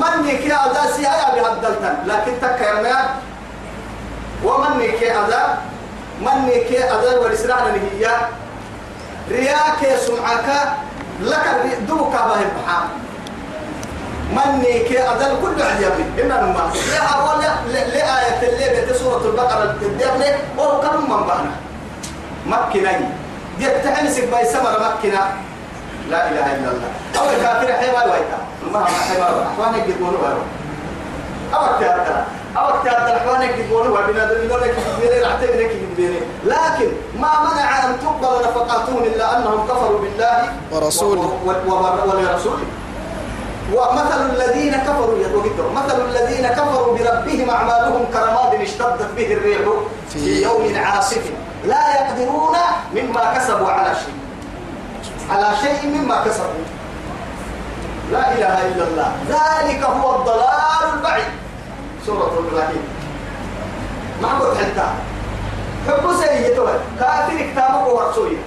مني 0.01 0.37
كي 0.37 0.53
أذى 0.53 0.93
سيايا 0.97 1.35
بهدلتن. 1.35 1.95
لكن 2.07 2.33
تكيرنا 2.43 3.15
ومني 4.45 4.89
كي 4.89 5.13
أذى 5.13 5.43
مني 6.25 6.65
كي 6.65 6.79
أذى 6.85 7.17
ورسنا 7.19 7.75
هي 7.75 8.07
رياك 9.31 9.81
سمعك 10.07 10.49
لك 11.21 11.47
دوك 11.89 12.13
به 12.13 12.41
بحام 12.57 12.89
مني 14.37 14.79
كي 14.79 14.99
أذل 15.03 15.37
كل 15.43 15.63
عجبي 15.63 16.23
إنما 16.23 16.71
لا 16.93 17.03
أول 17.03 17.45
آية 17.95 18.41
اللي 18.49 18.81
بيت 18.81 18.97
سورة 18.97 19.25
البقرة 19.27 19.63
الدبلة 19.83 20.39
أو 20.59 20.81
كم 20.81 21.11
من 21.11 21.27
بعنا 21.27 21.55
مكنني 22.47 23.09
دي 23.59 23.67
تحمسك 23.85 24.25
باي 24.25 24.45
سمر 24.45 24.73
مكنا 24.81 25.25
لا 26.11 26.29
إله 26.31 26.47
إلا 26.55 26.71
الله 26.71 26.91
أو 27.19 27.25
الكافر 27.31 27.73
حيوان 27.73 28.09
وايتا 28.11 28.39
ما 28.73 28.85
حيوان 28.85 29.47
أحوانك 29.47 29.89
يقولوا 29.89 30.29
أو 31.55 31.65
الكافر 31.65 32.25
أو 32.57 32.75
الكافر 32.75 33.17
أحوانك 33.17 33.59
يقولوا 33.59 34.07
بنادم 34.07 34.49
يقول 34.49 34.63
لك 34.63 34.75
بيني 35.01 35.25
اعتبرك 35.25 35.77
بيني 35.97 36.21
لكن 36.45 36.89
ما 37.21 37.33
منع 37.41 37.85
أن 37.85 38.01
تقبل 38.01 38.45
نفقاتهم 38.49 39.03
إلا 39.03 39.39
أنهم 39.39 39.67
كفروا 39.67 40.01
بالله 40.01 40.53
ورسوله. 40.73 41.39
ولرسوله. 41.47 42.65
ومثل 43.73 44.31
الذين 44.31 44.75
كفروا 44.77 45.19
يدوكتهم 45.19 45.75
مثل 45.75 46.01
الذين 46.11 46.49
كفروا 46.49 46.99
بربهم 46.99 47.51
أعمالهم 47.51 48.05
كرماد 48.13 48.61
اشتدت 48.61 49.11
به 49.17 49.33
الريح 49.33 49.61
في 50.11 50.19
في 50.19 50.43
يوم 50.43 50.73
عاصف 50.77 51.23
لا 51.65 51.85
يقدرون 51.95 52.57
مما 52.95 53.35
كسبوا 53.35 53.69
على 53.69 53.95
شيء. 53.95 54.15
على 55.31 55.57
شيء 55.63 55.91
مما 55.91 56.25
كسبوا. 56.25 56.65
لا 58.13 58.33
إله 58.33 58.69
إلا 58.69 58.85
الله. 58.89 59.13
ذلك 59.29 59.83
هو 59.85 60.17
الضلال 60.17 60.85
البعيد. 60.95 61.42
سورة 62.07 62.33
إبراهيم. 62.39 62.85
قلت 64.41 64.57
حتى 64.57 64.87
حب 65.89 66.13
سيئة 66.21 66.59
كافر 67.01 67.37
كتابك 67.37 67.87
ورسوله 67.95 68.39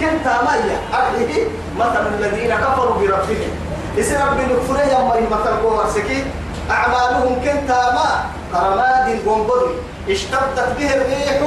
كنت 0.00 0.26
مايا 0.26 0.78
أرحيه 0.94 1.44
مثل 1.78 2.06
الذين 2.18 2.54
كفروا 2.54 2.94
بربهم. 2.94 3.50
اسم 3.98 4.14
رب 4.14 4.40
نكفره 4.40 4.80
يا 4.80 5.00
مثل 5.30 5.64
ورسكي 5.64 6.24
أعمالهم 6.70 7.34
كنت 7.34 7.70
ما 7.70 8.24
كرماد 8.52 9.06
قنبض 9.26 9.62
اشتدت 10.08 10.68
به 10.78 10.94
الريح 10.94 11.42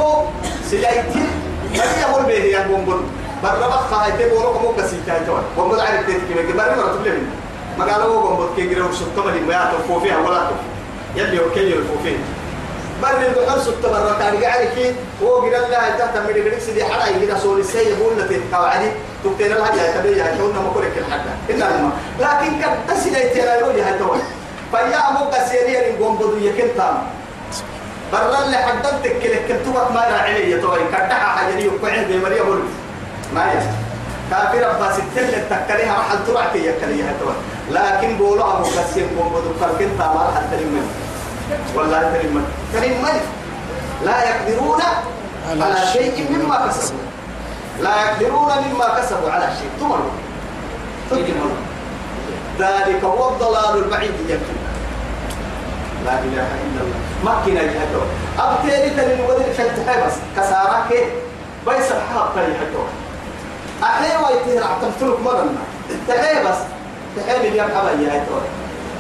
سيأتي 0.70 1.26
ما 1.78 1.84
يقول 2.02 2.24
به 2.24 2.44
يا 2.56 2.60
قنبض 2.60 3.02
بربخ 3.44 3.82
خايته 3.92 4.30
بورو 4.30 4.54
كمو 4.54 4.74
كسيتا 4.78 5.26
تو 5.28 5.36
قنبض 5.58 5.80
عارف 5.80 6.06
تيجي 6.06 6.20
كي 6.20 6.54
بري 6.54 6.76
مرة 6.76 6.96
تبلي 6.96 7.22
ما 7.80 7.86
قالوا 7.86 8.30
قنبض 8.30 8.50
كي 8.56 8.76
سكما 8.76 9.32
لي 9.32 9.42
ما 9.42 9.54
يعرفوا 9.54 10.00
فيها 10.00 10.18
ولا 10.18 10.40
تو 10.40 10.56
يلي 11.16 11.38
يعرفوا 11.38 11.98
فيها 12.04 12.20
بري 13.02 13.28
البحر 13.28 13.60
سكت 13.60 13.86
مرة 13.86 14.16
كان 14.20 14.44
قاعد 14.44 14.96
هو 15.24 15.36
قال 15.42 15.56
الله 15.56 15.90
تحت 16.00 16.18
من 16.18 16.36
يقول 16.36 16.62
سيدي 16.62 16.86
حلا 16.86 17.08
يجي 17.08 17.40
سوري 17.44 17.62
السي 17.62 17.78
يقول 17.78 18.20
لك 18.20 18.42
قواعدي 18.54 18.90
تبتين 19.24 19.48
لها 19.52 19.76
يا 19.76 20.02
تبي 20.02 20.18
يا 20.18 20.24
كنا 20.38 20.60
ما 20.62 20.72
كل 20.74 20.82
كل 20.82 21.06
حدا 21.12 21.34
إنما 21.50 21.92
لكن 22.20 22.60
كان 22.62 22.74
تسيلي 22.88 23.30
ترى 23.30 23.54
يقول 23.60 23.76
يا 23.76 23.98
تو 24.00 24.16
فيا 24.72 25.12
مو 25.12 25.30
كسيري 25.32 25.78
قنبض 25.78 26.38
يكن 26.42 26.68
تام 26.78 26.98
برا 28.14 28.46
اللي 28.46 28.58
حددتك 28.58 29.20
كده 29.24 29.36
كنتوك 29.48 29.92
ما 29.92 30.02
راعي 30.12 30.52
يا 30.52 30.58
توي 30.62 30.80
كدها 30.94 31.14
حاجة 31.36 31.54
دي 31.56 31.68
وقعد 31.68 32.06
بمريا 32.10 32.44
بول 32.44 32.60
ما 33.36 33.44
يا 33.46 33.62
كافر 34.32 34.64
بس 34.82 34.96
التل 35.00 35.50
تكليها 35.50 35.94
راح 35.98 36.14
ترعك 36.28 36.56
يا 36.56 36.74
كليها 36.82 37.14
توي 37.20 37.34
لكن 37.72 38.18
بولو 38.18 38.44
أبو 38.52 38.64
كسيم 38.64 39.08
بوم 39.18 39.30
بدو 39.30 39.54
فرقن 39.60 39.90
تمام 40.00 40.28
حتى 40.36 40.58
تلمن 40.58 41.03
والله 41.76 42.02
تلمن 42.02 42.46
تلمن 42.74 43.18
لا 44.06 44.18
يقدرون 44.30 44.82
على 45.62 45.88
شيء 45.94 46.28
مما 46.30 46.68
كسبوا. 46.68 47.00
لا 47.82 47.94
يقدرون 48.02 48.52
مما 48.68 48.88
كسبوا 49.00 49.32
على 49.32 49.48
شيء. 49.60 49.70
تمر 49.80 50.00
تمر 51.10 51.52
ذلك 52.60 53.04
هو 53.04 53.30
الضلال 53.30 53.84
البعيد 53.84 54.14
يكفي 54.30 54.56
لا 56.06 56.20
إله 56.20 56.48
إلا 56.66 56.82
الله. 56.84 57.00
ما 57.24 57.42
كنا 57.46 57.62
يهدو 57.62 58.02
أبتالي 58.40 58.90
تلين 58.90 59.22
ودي 59.30 59.54
فتحي 59.54 60.08
بس 60.08 60.14
كسارك 60.38 60.90
بيس 61.68 61.92
الحاب 61.92 62.28
تلي 62.36 62.56
هدو 62.60 62.84
أحيا 63.84 64.18
ويتهر 64.18 64.64
عتمتلك 64.64 65.20
مرنا 65.26 65.64
تحي 66.08 66.44
بس 66.44 66.60
تحي 67.16 67.40
لي 67.40 67.48
اليوم 67.48 67.68
حبا 67.76 67.92
يهدو 67.92 68.36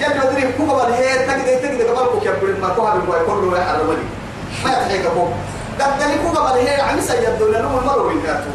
يا 0.00 0.08
جدري 0.08 0.52
كوكا 0.56 0.74
بل 0.84 0.92
هي 0.92 1.26
تجد 1.26 1.60
تجد 1.62 1.80
قبل 1.86 2.08
كوكا 2.12 2.32
بل 2.42 2.60
ما 2.60 2.68
كو 2.68 2.82
هذه 2.86 2.96
المياه 2.96 3.22
كله 3.22 3.58
يا 3.58 3.64
حرمني 3.64 4.06
ما 4.64 4.70
يحيي 4.70 4.98
كبو 5.02 5.24
قدني 5.80 6.14
كوكا 6.24 6.40
بل 6.40 6.58
هي 6.58 6.80
عم 6.80 7.00
سيد 7.00 7.42
لنا 7.42 7.58
المرو 7.58 8.08
بالكاتو. 8.08 8.50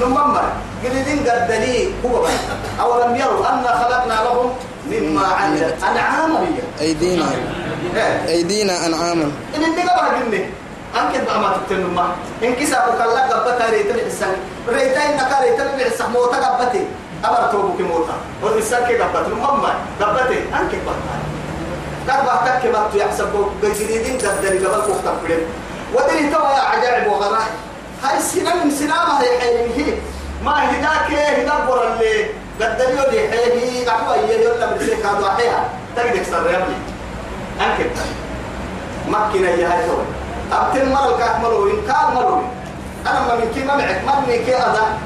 نمما 0.00 0.42
قلدين 0.84 1.18
قدني 1.28 1.90
كوكا 2.02 2.18
بل 2.22 2.34
أولم 2.80 3.16
يروا 3.16 3.48
أن 3.52 3.64
خلقنا 3.80 4.16
لهم 4.26 4.50
مما 4.90 5.26
عملت. 5.26 5.76
أنعاما. 5.90 6.40
هي 6.40 6.86
أيدينا. 6.86 7.26
إيه. 7.96 8.28
أيدينا 8.28 8.86
أنعاما. 8.86 9.26
إن 9.56 9.62
اللي 9.64 9.82
قبل 9.82 10.30
جنة 10.30 10.46
أنك 10.96 11.24
بقى 11.26 11.40
ما 11.40 11.48
تبتن 11.56 11.94
ما. 11.94 12.06
إن 12.42 12.54
كيسا 12.54 12.86
وكلا 12.86 13.22
قبتا 13.30 13.70
ريت 13.70 13.90
الحسن. 13.94 14.32
ريتا 14.68 15.00
إنك 15.08 15.30
ريت 15.42 15.60
الحسن. 15.60 16.10
موتا 16.10 16.36
قبتي. 16.36 16.84
أبر 17.24 17.52
توبك 17.52 17.80
موتا. 17.80 18.16
والإنسان 18.42 18.86
كي 18.86 18.98
قبت 18.98 19.26
المهمة. 19.26 19.74
قبتي 20.00 20.38
أنك 20.38 20.72
قبتا 20.86 21.14
قبتا 22.08 22.58
كي 22.62 22.68
بقى 22.72 22.88
يحسبوا 22.94 23.46
بالجديدين 23.62 24.18
قدري 24.18 24.58
قبل 24.58 24.82
كوك 24.86 24.96
تبقلين 25.04 25.46
ودري 25.94 26.30
توا 26.32 26.50
يا 26.50 26.60
عجائب 26.60 27.12
وغرائب 27.12 27.54
هاي 28.02 28.16
من 28.64 28.70
سنامة 28.70 29.20
هي 29.20 29.40
حينيه 29.40 29.94
ما 30.44 30.70
هداك 30.70 31.10
هدا 31.12 31.64
برا 31.68 31.92
اللي. 31.92 32.26
قدري 32.60 32.96
يولي 32.96 33.28
حيه 33.30 33.88
قحوة 33.88 34.16
يولي 34.16 34.66
من 34.66 34.78
سيك 34.78 35.06
هذا 35.06 35.30
حيها 35.36 35.68
تقدر 35.96 36.24
سر 36.30 36.46
يبلي 36.46 36.78
أنك 37.60 37.90
مكنا 39.08 39.50
يا 39.50 39.68
هاي 39.68 39.86
توي 39.86 40.04
أبتن 40.52 40.92
مرة 40.92 41.14
الكاك 41.14 41.40
ملوين. 41.40 41.86
كان 41.86 42.14
ملوين. 42.16 42.48
أنا 43.06 43.20
ما 43.20 43.34
من 43.34 43.52
كي 43.54 43.64
ما 43.64 43.76
معك. 43.76 44.02
ما 44.06 44.20
من 44.20 44.44
كي 44.46 44.56
أذا 44.56 44.98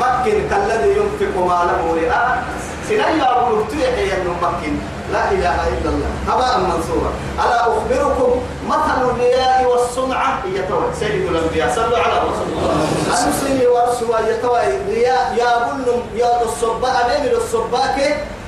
مكن 0.00 0.36
كالذي 0.50 0.90
ينفق 0.98 1.34
ماله 1.36 1.80
رئاء 2.02 2.44
سنيا 2.88 3.30
أقول 3.32 3.64
تيحي 3.70 4.06
أنه 4.16 4.34
مكن. 4.42 4.74
لا 5.12 5.30
إله 5.30 5.56
إلا 5.68 5.88
الله. 5.90 6.10
هباء 6.28 6.58
منصورا 6.60 7.10
ألا 7.44 7.60
أخبركم 7.60 8.30
مثل 8.68 8.98
الرياء 9.10 9.66
والصنعة 9.70 10.38
هي 10.44 10.62
توي 10.68 10.94
سيد 11.00 11.26
الأنبياء. 11.26 11.74
صلوا 11.76 11.98
على 11.98 12.16
رسول 12.28 12.48
الله. 12.52 12.74
المسلم 13.06 13.58
ورسول 13.72 14.28
يتوي 14.28 14.94
رياء 14.94 15.34
يا 15.38 15.52
بلن 15.66 16.00
يا 16.14 16.42
الصباء 16.42 16.96
بين 17.10 17.34
الصباء 17.36 17.96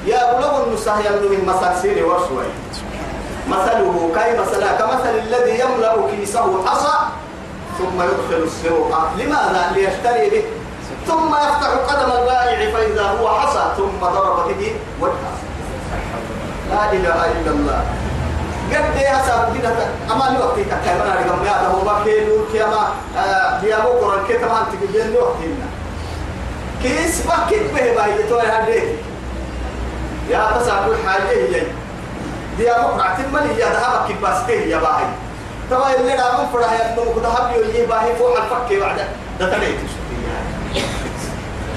يا 0.06 0.20
النساء 0.66 0.98
يملو 1.06 1.28
من 1.28 1.42
مساسير 1.46 2.06
ورسول 2.06 2.44
مثله 3.48 4.10
كاي 4.14 4.38
مثلا؟ 4.38 4.72
كمثل 4.72 5.14
الذي 5.18 5.60
يملأ 5.60 5.94
كيسه 6.10 6.66
حصى 6.66 6.96
ثم 7.78 8.02
يدخل 8.02 8.42
السوق. 8.42 8.90
لماذا؟ 9.18 9.72
ليشتري 9.74 10.30
به. 10.30 10.44
ثم 11.06 11.34
يفتح 11.34 11.70
قدم 11.88 12.10
البائع 12.12 12.70
فإذا 12.70 13.02
هو 13.02 13.28
حصى 13.40 13.64
ثم 13.76 14.00
ضرب 14.06 14.48
به 14.48 14.74
وجهه. 15.00 15.34
لا 16.70 16.92
إله 16.92 17.24
إلا 17.24 17.50
الله. 17.50 17.84
قد 18.72 18.96
يا 18.96 19.22
ساب 19.26 19.56
كده 19.58 19.72
أما 20.12 20.24
لي 20.30 20.38
وقتي 20.44 20.64
كتير 20.64 20.96
أنا 21.02 21.36
ما 21.36 21.42
هذا 21.42 21.68
هو 21.68 21.80
بكي 21.80 22.24
نور 22.24 22.46
كي 22.52 22.64
أما 22.64 22.88
يا 23.62 23.76
أبو 23.76 23.88
قرن 23.88 24.26
كي 24.28 24.34
تمان 24.38 24.64
تجيبين 24.72 25.10
لي 25.10 25.18
وقتنا 25.18 25.68
كيس 26.82 27.26
بكيت 27.26 27.74
به 27.74 27.94
باي 27.94 28.22
توي 28.28 28.42
هذي 28.42 28.96
يا 30.30 30.50
تسابق 30.60 30.94
حاجة 31.06 31.30
هي؟ 31.30 31.62
دي 32.58 32.70
أبو 32.72 32.88
قرأت 32.88 33.18
مالي 33.32 33.60
يا 33.60 33.66
ذهب 33.66 34.06
كي 34.08 34.14
باسكي 34.22 34.70
يا 34.70 34.78
باي 34.78 35.04
تبا 35.70 35.94
اللي 36.00 36.16
نعمل 36.16 36.46
فرح 36.52 36.72
يا 36.72 36.92
أبو 36.92 37.20
ذهب 37.20 37.52
يولي 37.56 37.86
باي 37.86 38.16
فوق 38.18 38.36
الفك 38.36 38.80
بعد. 38.80 38.98
ده 39.40 39.56
تنيت. 39.56 39.80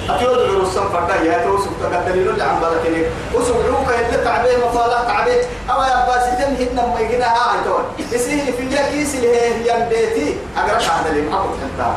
أتيود 0.09 0.37
الرسم 0.37 0.89
فردا 0.93 1.15
يا 1.15 1.43
تو 1.43 1.57
سبت 1.57 1.93
قدرينو 1.93 2.31
اللي 2.31 2.43
عم 2.43 2.59
بالكني 2.59 3.03
وسبعوك 3.33 3.87
اللي 3.89 4.23
تعبيه 4.23 4.57
مصالح 4.69 5.01
تعبيه 5.07 5.41
أو 5.69 5.81
يا 5.83 6.05
باس 6.07 6.23
تنهي 6.37 6.65
ما 6.93 6.99
يجينا 6.99 7.25
هاي 7.25 7.63
تو 7.65 7.77
يسيه 8.15 8.51
في 8.51 8.59
الجاكيس 8.63 9.15
اللي 9.15 9.27
هي 9.35 9.49
ينديتي 9.51 10.37
أقرأ 10.57 10.77
هذا 10.77 11.09
اللي 11.09 11.29
محبط 11.29 11.49
حتى 11.79 11.93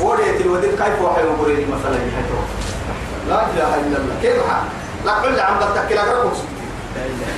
وريت 0.00 0.40
الوديد 0.40 0.70
كيف 0.70 1.02
وحي 1.02 1.22
وبريني 1.26 1.64
مثلا 1.64 1.96
هاي 1.96 2.24
تو 2.30 2.38
لا 3.28 3.40
إله 3.54 3.74
إلا 3.74 3.96
الله. 3.96 4.14
كيف 4.22 4.36
حال؟ 4.48 4.62
لا 5.06 5.12
كل 5.22 5.40
عم 5.40 5.56
بتكل 5.58 5.98
أقرأ 5.98 6.32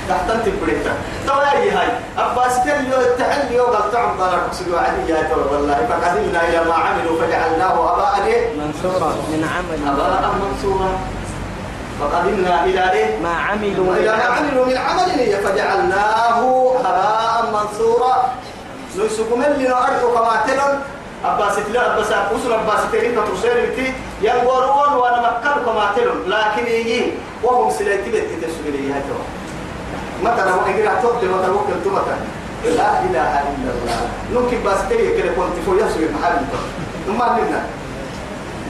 تحت 0.09 0.27
تبريتا 0.45 0.93
تو 1.27 1.33
هاي 1.33 1.89
أباس 2.17 2.59
كل 2.63 2.91
يوم 2.91 3.01
التحل 3.01 3.51
يوم 3.51 3.73
تعم 3.93 4.17
ضل 4.19 4.37
ركسي 4.37 4.71
وعدي 4.71 5.11
يا 5.11 5.23
تو 5.29 5.39
والله. 5.53 5.77
فقدمنا 5.89 6.39
إلى 6.49 6.59
ما 6.69 6.73
عملوا 6.73 7.21
فجعلناه 7.21 7.75
هباء 7.93 8.25
إيه؟ 8.25 8.41
منصورا. 8.59 9.09
من 9.31 9.41
عمل. 9.53 9.79
هباء 9.87 10.31
منصورا. 10.43 10.91
فقدمنا 11.99 12.65
إلى 12.65 12.91
إيه؟ 12.91 13.19
ما 13.23 13.33
عملوا. 13.35 13.91
وإلى 13.91 14.11
من 14.11 14.17
ما 14.17 14.23
عمل 14.23 14.37
عملوا 14.37 14.65
من 14.65 14.77
عمل 14.77 15.19
فجعلناه 15.43 16.39
هباء 16.85 17.51
منصورا. 17.53 18.33
نسكم 18.97 19.43
اللي 19.43 19.67
نعرض 19.67 20.01
كما 20.15 20.43
تلون 20.47 20.79
أباس 21.25 21.55
تلا 21.55 21.93
أباس 21.93 22.11
أبوس 22.11 22.45
أباس 22.45 22.91
تريد 22.91 23.15
ترسل 23.15 23.75
تي 23.75 23.93
ينقرون 24.21 24.93
وأنا 24.93 25.19
مكان 25.21 25.65
كما 25.65 25.91
تلون 25.95 26.19
لكن 26.27 26.71
يجي 26.71 27.11
وهم 27.43 27.69
سلاتي 27.69 28.11
بيت 28.11 28.23
تسجل 28.41 28.71
لي 28.73 28.93
هذا 28.93 29.15
مثلا 30.23 30.53
وإنك 30.55 30.89
تبدي 31.03 31.27
مثلا 31.27 31.51
ممكن 31.53 31.73
تمتا 31.85 32.17
لا 32.65 32.89
إله 33.07 33.31
إلا 33.41 33.71
الله. 33.71 34.01
نمكن 34.33 34.57
بس 34.65 34.79
تري 34.89 35.17
كده 35.17 35.31
كنت 35.31 35.55
فوق 35.65 35.75
يسوي 35.75 36.07
محل 36.15 36.35
ما 37.07 37.39
لنا 37.39 37.61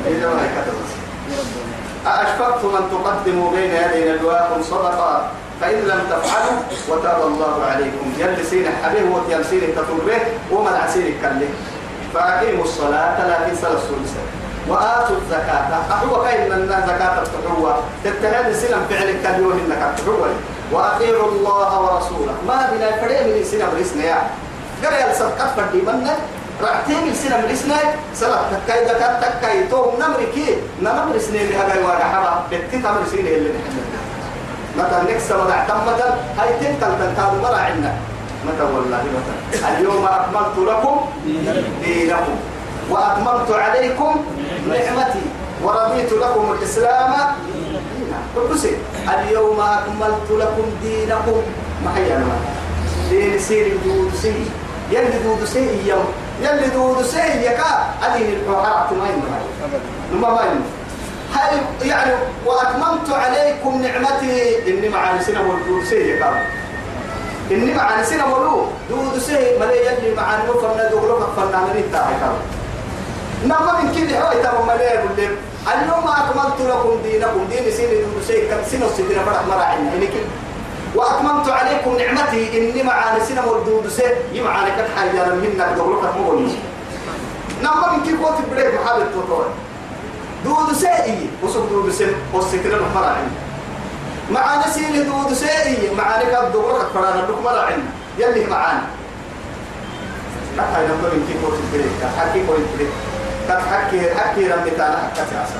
إذا 0.07 0.27
ما 0.27 0.43
كتب 0.55 0.77
أأشفقتم 2.07 2.75
أن 2.75 2.83
تقدموا 2.91 3.51
بين 3.51 3.71
يدي 3.71 4.12
نجواكم 4.12 4.63
صدقة؟ 4.63 5.27
فإن 5.62 5.79
لم 5.79 6.01
تفعلوا 6.09 6.59
وتاب 6.89 7.21
الله 7.27 7.63
عليكم. 7.71 8.13
يلي 8.17 8.43
سين 8.43 8.65
حبيه 8.83 9.09
وتيم 9.09 9.43
سين 9.43 9.75
تطلبه 9.75 10.21
ومن 10.51 10.73
عسير 10.83 11.13
كله 11.21 11.49
فأقيموا 12.13 12.63
الصلاة 12.63 13.27
لكن 13.27 13.55
صلى 13.62 13.75
السلسة 13.75 14.21
وآتوا 14.67 15.15
الزكاة. 15.21 15.69
أحوى 15.91 16.25
كأن 16.25 16.51
أن 16.51 16.83
زكاة 16.88 17.15
التحوى 17.21 17.73
تتهد 18.03 18.53
سلم 18.53 18.81
فعل 18.89 19.09
كاليوه 19.23 19.53
إنك 19.53 19.81
التحوى 19.91 20.29
وأطيعوا 20.71 21.32
الله 21.32 21.69
ورسوله. 21.82 22.36
ما 22.47 22.69
بلا 22.71 22.89
فريق 23.01 23.21
من 23.21 23.43
سنة 23.43 23.65
برسنا 23.73 24.03
يا 24.03 24.19
قال 24.84 24.93
يا 24.93 25.13
لسبقات 25.13 25.49
فردي 25.58 25.82
منك. 25.82 26.17
رعتين 26.62 27.03
السنة 27.12 27.38
من 27.38 27.43
الإسناء 27.43 27.86
سلام 28.13 28.43
تكاي 28.51 28.86
دكات 28.86 29.23
تكاي 29.23 29.63
توم. 29.71 29.95
نمركي 29.99 30.47
نمر 30.82 31.17
سنين 31.17 31.41
اللي 31.41 31.58
هذا 31.58 31.73
يواجه 31.82 32.03
حرا 32.13 32.43
بتي 32.51 32.77
تمر 32.84 33.03
سنين 33.12 33.27
اللي 33.27 33.49
نحن 33.49 33.77
متى 34.77 35.13
نكسر 35.13 35.38
ودع 35.41 35.63
تمتا 35.63 36.08
هاي 36.38 36.49
تنتل 36.60 36.91
تنتال 36.99 37.41
مرا 37.43 37.58
عنا 37.58 37.93
متى 38.45 38.63
والله 38.63 39.03
متى؟ 39.15 39.67
اليوم 39.67 40.05
أكملت 40.05 40.58
لكم 40.69 40.95
دينكم. 41.84 42.36
وأتممت 42.89 43.51
عليكم 43.51 44.25
نعمتي. 44.69 45.25
ورضيت 45.63 46.13
لكم 46.13 46.55
الإسلام 46.60 47.13
دينا. 47.95 48.19
اليوم 49.13 49.60
أكملت 49.60 50.30
لكم 50.32 50.67
دينكم. 50.84 51.41
ما 51.86 51.98
هي 51.98 52.15
أنا؟ 52.15 52.38
دين 53.10 53.39
سير 53.39 53.78
دود 53.86 54.12
سي. 54.22 54.34
يلي 54.91 55.19
دود 55.24 55.45
سي 55.45 55.88
يوم 55.88 56.06
يلي 56.41 56.67
دود 56.67 57.02
سي 57.02 57.45
يكا. 57.45 57.72
أدين 58.04 58.34
الحوارات 58.34 58.93
ما 58.93 59.06
ينبغي 59.10 59.41
ما 60.22 60.30
ما 60.30 60.41
ينبغي 60.41 60.69
هل 61.34 61.88
يعني 61.88 62.12
وأتممت 62.45 63.10
عليكم 63.10 63.82
نعمتي؟ 63.82 64.69
إني 64.69 64.89
مع 64.89 65.15
نسنا 65.15 65.39
والدود 65.41 65.84
سي 65.84 66.10
يكا. 66.12 66.45
إني 67.52 67.74
مع 67.74 68.02
نسنا 68.02 68.26
ولو 68.26 68.67
دود 68.89 69.19
سي. 69.19 69.58
ملي 69.60 69.78
يلي 69.86 70.15
مع 70.15 70.43
نوفرنا 70.45 70.89
دغلوك 70.89 71.24
فرنا 71.38 71.60
من 71.60 71.76
التاعي 71.76 72.15
نما 73.45 73.82
من 73.82 73.88
كده 73.95 74.19
هو 74.19 74.32
يتم 74.32 74.67
ملي 74.67 75.30
اليوم 75.73 76.08
أكملت 76.08 76.60
لكم 76.62 77.01
دينكم. 77.03 77.45
دين 77.49 77.71
سين 77.71 77.89
سي 78.27 78.47
كم 78.47 78.62
سنة 78.71 78.88
ستين 78.93 79.19
فرح 79.25 79.73
إني 79.73 80.08
كده 80.08 80.29
وأتممت 80.95 81.49
عليكم 81.49 81.97
نعمتي. 81.97 82.41
إني 82.58 82.84
مع 82.84 83.17
نسنا 83.17 83.45
والدود 83.45 83.88
سي 83.88 84.03
يمع 84.34 84.65
لك. 84.65 84.88
حاجة 84.97 85.34
منك 85.34 85.67
دغلوك 85.77 86.03
مولي 86.17 86.55
نما 87.63 87.91
من 87.91 88.03
كده 88.08 88.25
قوت 88.25 88.38
بريك 88.51 88.73
محابة 88.82 89.03
تطور 89.03 89.45
دود 90.45 90.73
سيئي 90.73 91.29
وسوق 91.43 91.69
دود 91.69 91.91
سيئي 91.91 92.15
والستر 92.34 92.77
المفرعين 92.77 93.32
معانا 94.32 94.69
سيلي 94.69 95.03
دود 95.03 95.34
سيئي 95.34 95.95
معانا 95.95 96.23
كاب 96.23 96.51
دورك 96.51 96.88
فرانا 96.93 97.21
لك 97.21 97.43
مرعين 97.43 97.86
يلي 98.19 98.45
معانا 98.45 98.82
كتا 100.55 100.82
ينظر 100.84 101.12
انتي 101.13 101.34
كوت 101.43 101.53
البريك 101.63 101.99
حكي 102.17 102.39
كوت 102.47 102.58
البريك 102.58 102.88
كت 102.88 103.18
حكي 103.51 104.15
حكي 104.15 104.47
رمي 104.47 104.71
سياسة 105.15 105.59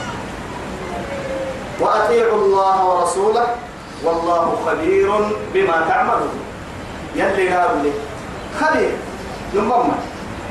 وأطيعوا 1.80 2.38
الله 2.46 2.86
ورسوله 2.86 3.48
والله 4.04 4.58
خبير 4.66 5.10
بما 5.54 5.86
تعملون. 5.90 6.40
يلي 7.16 7.50
قالوا 7.50 7.84
لي 7.84 7.92
خبير 8.60 8.92
لمما 9.54 9.96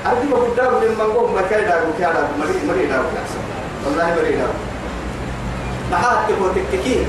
أردي 0.07 0.27
بقدام 0.31 0.75
لمن 0.83 1.13
قوم 1.17 1.35
ما 1.35 1.43
كان 1.51 1.69
دارو 1.69 1.93
كان 1.99 2.13
دارو 2.15 2.27
مريد 2.41 2.65
مريد 2.69 2.89
دارو 2.91 3.03
كاسم 3.15 3.43
والله 3.87 4.15
مريد 4.15 4.39
دارو 4.39 4.53
نحات 5.93 6.19
تكو 6.29 6.49
تككي 6.49 7.07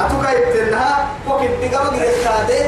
أتوكا 0.00 0.30
يبتنها 0.30 1.08
وكي 1.28 1.48
تقام 1.68 1.86
قريتادي 1.86 2.62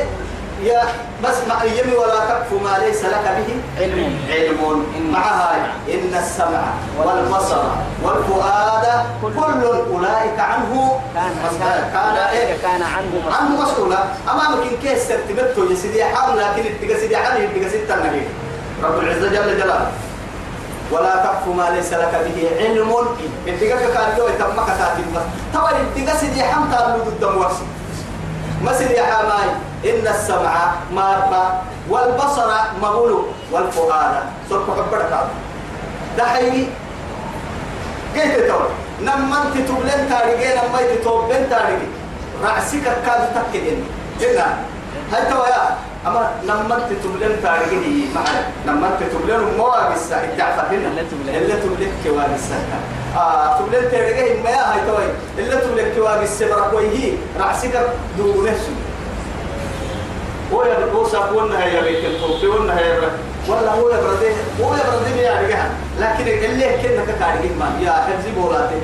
يا 0.63 0.83
بس 1.25 1.35
مع 1.49 1.65
يمي 1.65 1.97
ولا 1.97 2.15
تكف 2.15 2.53
ما 2.63 2.79
ليس 2.79 3.05
لك 3.05 3.25
به 3.25 3.83
علم. 3.83 4.19
علم. 4.31 4.87
مع 5.13 5.21
هاي 5.21 5.61
إن 5.95 6.15
السمع 6.15 6.63
والبصر 6.99 7.63
والفؤاد 8.03 8.87
كل 9.23 9.65
أولئك 9.93 10.39
عنه 10.39 11.01
كان 11.15 12.17
إيه؟ 12.33 12.57
كان 12.63 12.83
عنه 12.83 13.37
عنه 13.37 13.63
مسؤولة 13.63 13.99
أمامك 14.31 14.63
إن 14.63 14.77
كيس 14.83 15.09
ترتبته 15.09 15.71
يا 15.71 15.77
سيدي 15.77 16.05
حال 16.05 16.37
لكن 16.37 16.67
التقى 16.67 17.01
سيدي 17.01 17.17
حال 17.17 17.45
التقى 17.45 17.71
ستة 17.71 17.95
النبي 17.95 18.23
رب 18.83 18.99
العزة 18.99 19.29
جل 19.29 19.59
جلاله. 19.59 19.91
ولا 20.93 21.17
تقف 21.17 21.49
ما 21.49 21.71
ليس 21.71 21.93
لك 21.93 22.15
به 22.25 22.51
علم. 22.59 22.95
التقى 23.47 23.93
كان 23.93 24.19
يوم 24.19 24.29
تمك 24.39 24.71
بس 25.17 25.23
طبعا 25.55 25.73
التقى 25.73 26.17
سيدي 26.19 26.43
حمتا 26.43 26.97
ضد 26.97 27.07
الدم 27.07 27.45
ما 28.65 28.73
سيدي 28.73 29.03
حماي. 29.03 29.68
إن 29.85 30.07
السمع 30.07 30.73
ما 30.95 31.63
والبصر 31.89 32.51
مغلو 32.83 33.25
والفؤاد. 33.53 34.15
صرف 34.51 34.71
حبرك 34.71 35.13
ده 36.19 36.25
حيني 36.25 36.67
كيف 38.15 38.37
تقول 38.49 38.69
نما 39.03 39.43
انت 39.43 39.69
تبلن 39.69 40.11
تاريخي 40.11 40.49
نما 40.59 40.79
انت 40.81 41.05
تبلن 41.05 41.51
تاريخي. 41.51 41.89
رأسك 42.43 42.85
كاد 43.07 43.29
تكدين 43.35 43.85
جدا 44.21 44.47
هاي 45.13 45.23
تويا 45.31 45.77
أما 46.07 46.31
لما 46.43 46.77
انت 46.77 46.93
تبلن 47.05 47.43
تاريخي. 47.43 48.09
معنا. 48.15 48.43
لما 48.67 48.87
انت 48.87 49.13
تبلن 49.13 49.57
مواقس 49.59 50.13
الدعفة 50.13 50.63
هنا 50.63 50.89
اللي 50.89 51.03
تبلن. 51.11 51.61
تبلن 51.63 51.93
كواقس 52.05 52.47
آه 53.17 53.59
تبلن 53.59 53.91
تاريخي. 53.91 54.43
ما 54.43 54.51
يا 54.51 54.73
هاي 54.73 54.81
توي 54.87 55.07
اللي 55.39 55.57
تبلن 55.57 55.95
كواقس 55.97 56.39
سبرك 56.39 56.73
ويهي 56.73 57.13
رأسك 57.41 57.81
دونه 58.19 58.51
هو 58.51 58.88
يبقى 60.53 61.11
سابونا 61.13 61.65
هي 61.65 61.81
بيت 61.83 62.05
الكوبي 62.05 62.47
هي 62.81 62.99
ولا 63.49 63.73
هو 63.73 63.89
يبردين 63.89 64.37
هو 64.63 64.75
يبردين 64.75 65.19
يعني 65.19 65.49
جهة 65.49 65.71
لكن 66.01 66.27
اللي 66.45 66.65
كنا 66.83 67.03
كتاريخ 67.05 67.53
ما 67.59 67.79
يا 67.81 67.93
حفظي 67.93 68.31
بولاتي 68.37 68.81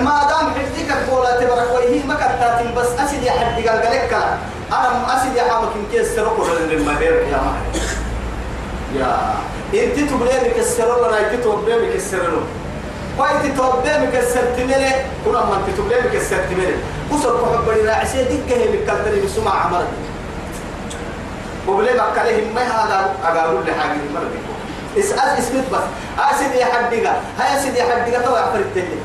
ما 0.00 0.28
دام 0.28 0.50
حفظك 0.54 1.10
بولاتي 1.10 1.46
برك 1.46 1.70
وهي 1.74 2.02
ما 2.08 2.14
كتاتين 2.14 2.74
بس 2.76 2.86
أسد 2.86 3.22
يا 3.22 3.30
حد 3.32 3.68
قال 3.68 3.78
لك 3.78 4.16
أنا 4.72 5.16
أسد 5.16 5.36
يا 5.36 5.42
حامك 5.42 5.68
إن 5.76 5.86
كيس 5.92 6.16
سرقوا 6.16 6.44
للمدير 6.70 7.12
يا 7.12 7.36
ما 7.36 7.52
يا 8.96 9.84
انت 9.84 10.10
تبلي 10.10 10.50
مكسروا 10.50 11.06
ولا 11.06 11.18
انت 11.20 11.44
تبلي 11.44 11.88
مكسروا 11.88 12.42
وانت 13.18 13.44
تبلي 13.58 14.06
مكسرتني 14.06 14.90
كنا 15.24 15.44
ما 15.44 15.56
انت 15.56 15.76
تبلي 15.78 15.96
مكسرتني 16.00 16.66
وصل 17.12 17.36
بحب 17.40 17.78
لنا 17.78 17.92
عسى 17.92 18.22
دقه 18.22 18.66
بكالتني 18.72 19.20
بسمع 19.20 19.64
عمرك. 19.64 19.86
وبلي 21.68 21.92
ما 21.92 22.02
عليهم 22.16 22.54
ما 22.54 22.62
هذا 22.62 23.14
أقول 23.24 23.66
لحاجة 23.66 23.98
مرة 24.14 24.30
اسأل 24.98 25.38
اسمت 25.38 25.64
بس. 25.72 25.84
أسد 26.18 26.54
يا 26.54 26.64
حدقة 26.64 27.12
هاي 27.38 27.58
أسد 27.58 27.76
يا 27.76 27.84
حدقة 27.84 28.22
تو 28.24 28.36
أحفر 28.36 28.58
التاني 28.58 28.98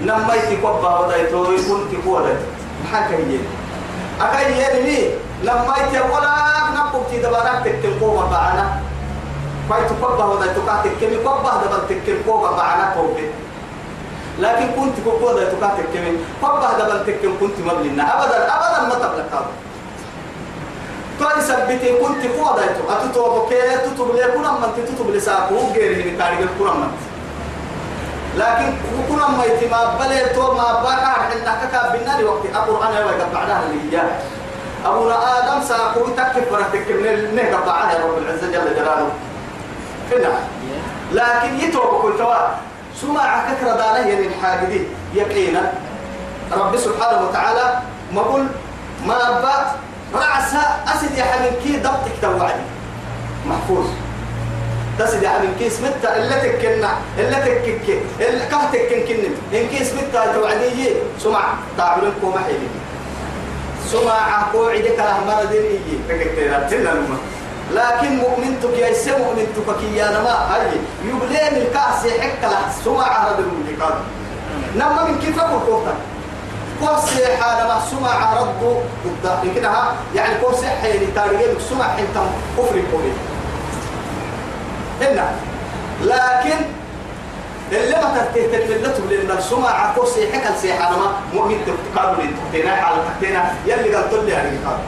لما 0.00 0.34
يتكوبا 0.34 0.98
ودا 0.98 1.16
يتو 1.16 1.52
يكون 1.52 1.80
تكودا 1.92 2.36
حكا 2.92 3.14
يجي. 3.14 3.40
أكا 4.20 4.40
يجي 4.48 5.10
لما 5.42 5.74
يتولا 5.78 6.34
نبوك 6.76 7.06
تدبارك 7.12 7.62
تكتل 7.64 8.00
قوما 8.00 8.26
بعنا. 8.26 8.80
فاي 9.70 9.84
تكوبا 9.84 10.24
ودا 10.24 10.44
يتوكاتك 10.50 10.92
كمي 11.00 11.16
كوبا 11.16 11.52
دبا 11.64 11.78
تكتل 11.88 12.18
قوما 12.26 12.50
بعنا 12.50 12.94
كوبي 12.94 13.26
لكن 14.38 14.66
كنت 14.76 14.96
كوبا 15.04 15.42
يتوكاتك 15.42 15.86
كمي 15.94 16.18
كوبا 16.40 16.72
دبا 16.78 17.02
تكتل 17.06 17.32
كنت 17.40 17.58
مبلنا 17.66 18.02
أبدا 18.14 18.38
أبدا 18.54 18.88
ما 18.88 18.94
تبلك 18.94 19.32
توي 21.18 21.40
سبتي 21.42 21.98
كنت 21.98 22.26
فوضى 22.26 22.62
أتتو 22.88 23.40
بكي 23.40 23.76
تتو 23.84 24.12
لي 24.12 24.22
كنا 24.34 24.50
من 24.52 24.70
تتو 24.86 25.10
لساقو 25.10 25.56
غير 25.74 26.06
من 26.06 26.18
تاريخ 26.18 26.48
كنا 26.58 26.72
من 26.72 26.90
لكن 28.36 28.72
كنا 29.08 29.28
ما 29.28 29.44
يتما 29.44 29.80
بلي 30.00 30.20
تو 30.34 30.54
ما 30.54 30.82
بقى 30.82 31.14
حنا 31.14 31.54
كك 31.62 31.74
بنا 31.92 32.20
لوقت 32.20 32.44
القرآن 32.44 32.92
يوجد 32.96 33.32
بعدها 33.34 33.62
اللي 33.66 33.90
جاء 33.90 34.22
أبونا 34.86 35.16
آدم 35.38 35.62
ساقو 35.68 36.06
تكف 36.16 36.50
فرتك 36.50 36.86
من 36.90 37.06
النهجة 37.06 37.56
بعد 37.66 37.96
رب 38.00 38.18
العزة 38.18 38.46
جل 38.46 38.74
جلاله 38.76 39.08
هنا 40.12 40.32
لكن 41.12 41.60
يتوب 41.60 42.02
كل 42.02 42.18
توا 42.18 42.36
سمع 43.00 43.44
كثر 43.48 43.66
دانه 43.66 44.08
يعني 44.08 44.26
الحاجدين 44.26 44.88
يقينا 45.14 45.72
رب 46.52 46.76
سبحانه 46.76 47.28
وتعالى 47.28 47.78
ما 48.14 48.22
قل 48.22 48.46
ما 49.06 49.40
بات 49.40 49.66
رأسها 50.14 50.84
أسد 50.94 51.18
يا 51.18 51.24
حبيب 51.24 51.52
كي 51.62 51.76
ضبطك 51.76 52.12
توعدي. 52.22 52.62
محفوظ. 53.46 53.86
تسد 54.98 55.22
يا 55.22 55.28
حبيب 55.28 55.50
كيس 55.58 55.80
متى 55.80 56.16
اللي 56.16 56.34
تكنا 56.34 56.90
اللي 57.18 57.36
تكك. 57.36 57.88
اللي 58.20 58.46
كهتك 58.46 58.92
إن 59.52 59.68
كيس 59.68 59.92
متى 59.92 60.32
توعدي 60.34 60.88
سمع. 61.20 61.44
تعبرين 61.78 62.12
كوم 62.20 62.38
حيلي. 62.38 62.68
سمع 63.86 64.42
قوعدك 64.52 64.98
له 64.98 65.20
مرضين 65.26 65.62
إيه 65.62 65.98
فكتير 66.08 66.68
تلا 66.70 66.94
لكن 67.72 68.16
مؤمنتك 68.16 68.78
يا 68.78 68.92
سي 68.92 69.10
مؤمنتك 69.10 69.80
كي 69.80 69.96
يا 69.96 70.10
نما. 70.10 70.30
هاي. 70.30 70.80
يبلين 71.04 71.62
الكأس 71.62 72.04
يحك 72.04 72.42
له. 72.42 72.72
سمع 72.84 73.28
هذا 73.28 73.38
الملكات 73.38 73.94
نما 74.76 75.04
من 75.04 75.18
كيف 75.18 75.40
أقول 75.40 75.82
كوسي 76.80 77.36
حال 77.36 77.68
ما 77.68 77.80
سمع 77.90 78.40
رد 78.40 78.82
ضد 79.24 79.54
كده 79.56 79.70
يعني 80.14 80.34
كوسي 80.40 80.66
حيني 80.66 81.06
تاريخ 81.14 81.58
سمع 81.70 81.98
انت 81.98 82.16
كفر 82.58 82.82
كوري 82.92 83.12
هنا. 85.00 85.30
لكن 86.02 86.56
اللي 87.72 87.96
ما 87.96 88.18
ترتيه 88.18 88.46
تلملته 88.46 89.04
لأن 89.10 89.38
السمع 89.38 89.94
كوسي 89.94 90.32
حكى 90.32 90.48
السيحة 90.48 90.96
ما 90.98 91.12
مؤمن 91.34 91.58
تقابل 91.94 92.30
تقتنا 92.52 92.72
على 92.72 92.96
تقتنا 92.96 93.54
يلي 93.66 93.94
قال 93.94 94.10
تلي 94.10 94.30
يعني 94.30 94.58
قال 94.66 94.78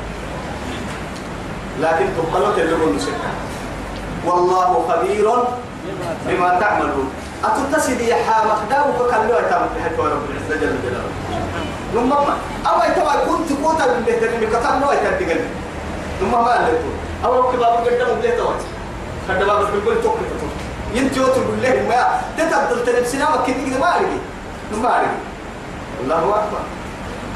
لكن 1.81 2.07
تقلت 2.17 2.59
اللي 2.59 2.77
هو 2.77 2.89
المسكة. 2.89 3.13
والله 4.27 4.87
خبير 4.89 5.31
بما 6.27 6.61
تعملون. 6.61 7.11
أتتسدي 7.45 8.09
يا 8.09 8.17
حامك 8.25 8.59
داوك 8.71 9.11
كان 9.11 9.29
له 9.29 9.39
يتعمل 9.39 9.69
بحيث 9.77 10.01
رب 10.01 10.23
العزة 10.31 10.61
جل 10.61 10.77
جلاله؟ 10.85 11.10
نمما 11.95 12.37
أو 12.67 12.77
يتوى 12.91 13.13
كنت 13.29 13.59
كوتا 13.63 13.87
من 13.87 14.03
بيت 14.07 14.23
اللي 14.23 14.47
كتاب 14.47 14.81
له 14.81 14.95
يتعمل 14.95 15.41
نمما 16.23 16.41
ما 16.41 16.67
قلت 16.67 16.81
أو 17.25 17.53
كباب 17.53 17.73
قدام 17.87 18.21
بليه 18.21 18.37
توت 18.37 18.61
خد 19.29 19.35
باب 19.35 19.67
بالكل 19.73 20.03
توك 20.03 20.17
توك. 20.41 20.51
ينتو 20.95 21.27
تقول 21.27 21.63
له 21.63 21.87
ما 21.89 22.21
تتبدل 22.39 22.87
تلبسنا 22.87 23.31
ما 23.31 23.37
كنت 23.37 23.79
ما 23.81 23.97
أرجع 23.97 24.09
نمما 24.73 24.89
أرجع 24.97 25.11
الله 26.03 26.19
أكبر. 26.19 26.63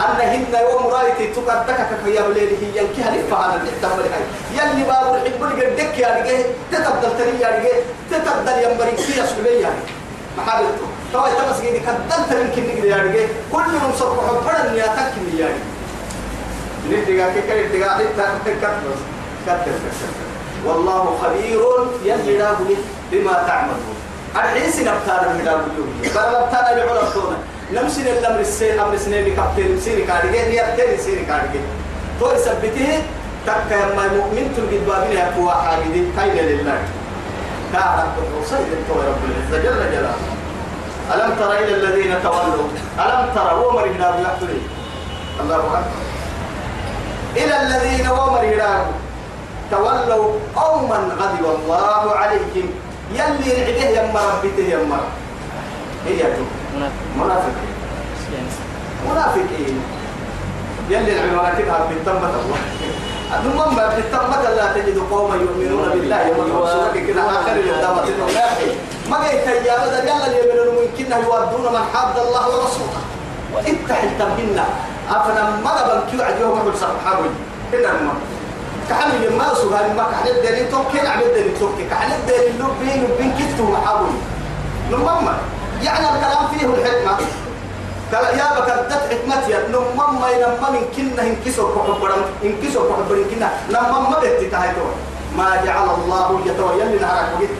أن 0.01 0.21
هن 0.29 0.55
يوم 0.71 0.87
رايتي 0.93 1.27
تقدك 1.27 1.89
كيا 2.05 2.23
بليله 2.23 2.59
ينكها 2.75 3.17
لفها 3.17 3.45
أنا 3.45 3.65
تحتمل 3.65 4.07
هاي 4.13 4.25
يلي 4.55 4.83
باب 4.85 5.15
الحب 5.15 5.43
اللي 5.43 5.67
قدك 5.67 5.99
يا 5.99 6.09
رجال. 6.09 6.45
تتبدل 6.73 7.19
تري 7.19 7.41
يا 7.41 7.49
رجال. 7.49 7.81
تتبدل 8.11 8.63
ينبري 8.63 8.97
فيها 8.97 9.27
سلبية 9.27 9.61
يعني. 9.63 9.83
محابلته 10.39 10.87
توا 11.15 11.29
تمس 11.29 11.61
جدي 11.63 11.79
كدلت 11.87 12.31
من 12.31 12.49
كني 12.55 12.89
يا 12.91 12.97
رجال 12.97 13.29
كل 13.53 13.67
يوم 13.83 13.93
صرف 13.99 14.19
حبنا 14.27 14.75
يا 14.75 14.87
تكني 14.99 15.39
يعني. 15.41 15.63
ندقا 16.91 17.27
كيكا 17.35 17.55
ندقا 17.55 17.91
ندقا 18.03 18.71
كتر 19.47 19.79
والله 20.67 21.19
خبير 21.23 21.61
يلي 22.05 22.77
بما 23.13 23.33
تعملون. 23.47 23.97
الحين 24.37 24.87
نبتال 24.89 25.23
من 25.31 25.45
لا 25.45 25.55
بل 25.57 26.27
نبتال 26.35 26.65
العلماء 26.73 27.39
نمسن 27.73 28.07
الأمر 28.07 28.41
السين 28.41 28.81
أمر 28.81 28.97
سنين 28.97 29.37
كابتن 29.37 29.81
سيني 29.81 30.03
كارجة 30.03 30.49
نيابتين 30.49 30.99
سيني 30.99 31.25
كارجة 31.25 31.63
تو 32.21 32.33
يثبته 32.33 33.03
تك 33.47 33.71
يما 33.71 34.09
مؤمن 34.17 34.47
تلقي 34.57 34.79
بابين 34.87 35.19
يقوى 35.19 35.53
حاجدين 35.53 36.13
كاين 36.17 36.47
لله. 36.47 36.79
تو 38.89 38.95
رب 38.95 39.23
العزة. 39.29 39.63
جل 39.63 39.79
جلاله. 39.93 40.44
ألم 41.13 41.35
تر 41.39 41.53
إلى 41.53 41.75
الذين 41.75 42.23
تولوا؟ 42.23 42.69
ألم 42.99 43.29
ترى 43.35 43.53
ومر 43.55 43.87
هنا 43.87 44.09
يحتري 44.21 44.61
الله. 45.41 45.57
أكبر. 45.57 45.83
إلى 47.37 47.63
الذين 47.63 48.09
ومر 48.09 48.41
هنا 48.41 48.87
تولوا 49.71 50.33
قوما 50.57 50.99
غضب 51.21 51.45
الله 51.45 52.17
عليهم. 52.17 52.67
يلي 53.13 53.49
نعده 53.57 54.01
يما 54.01 54.21
ربته 54.21 54.65
يما. 54.73 55.01
هي 56.07 56.23
تو. 56.23 56.45
منافقين. 57.17 57.75
منافقين. 59.11 59.83
يلي 60.91 61.13
العنوان 61.13 61.53
كده 61.59 61.73
بالتمة 61.89 62.33
الله. 62.41 62.61
ثم 63.45 63.77
ما 63.77 63.89
بالتمة 63.97 64.43
لا 64.57 64.73
تجد 64.73 64.99
قوما 65.11 65.35
يؤمنون 65.35 65.89
بالله 65.89 66.27
يوم 66.27 66.49
يوصلك 66.49 67.07
كده؟ 67.07 67.23
آخر 67.23 67.53
الدامة 67.53 68.05
ما 69.11 69.17
قلت 69.17 69.47
يا 69.67 69.77
بدر 69.87 70.05
يلا 70.05 70.27
اللي 70.27 70.39
يؤمنون 70.39 70.75
ممكن 70.75 71.13
يودون 71.13 71.73
من 71.73 71.85
حاد 71.95 72.19
الله 72.19 72.45
ورسوله. 72.49 73.01
افتح 73.55 74.03
التمهنة 74.03 74.65
أفنا 75.11 75.43
ما 75.65 75.75
بنكيو 75.89 76.27
عد 76.27 76.41
يوم 76.41 76.59
أقول 76.59 76.77
صحابي 76.77 77.29
هنا 77.73 77.93
ما. 77.93 78.15
كحل 78.91 79.37
ما 79.39 79.55
سوغان 79.55 79.97
ما 79.97 80.05
كحل 80.13 80.31
الدليل 80.31 80.71
توكي 80.71 81.01
نعم 81.01 81.21
الدليل 81.21 81.59
توكي 81.61 81.85
كحل 81.91 82.13
الدليل 82.13 82.53
لبين 82.61 83.05
لبين 83.05 83.33
كتو 83.39 83.65
محاول 83.65 84.09
نمما 84.91 85.35
يعني 85.83 86.07
الكلام 86.09 86.49
فيه 86.53 86.67
الحكمة. 86.67 87.17
كلا 88.11 88.31
يا 88.31 88.61
بكر 88.61 88.77
حكمة 89.11 89.49
يا 89.49 89.69
نمما 89.69 90.07
ما 90.21 90.29
ينمما 90.31 90.71
من 90.71 90.85
كنا 90.97 91.23
انكسر 91.23 91.67
كحبرم 91.75 92.23
انكسر 92.45 92.83
كحبرم 92.89 93.25
كنا. 93.31 93.49
لما 93.71 93.99
ما 94.11 94.19
بيت 94.21 94.53
تهايتو 94.53 94.87
ما 95.39 95.57
جعل 95.65 95.89
الله 95.99 96.41
يتويل 96.47 97.01
نهارك 97.03 97.51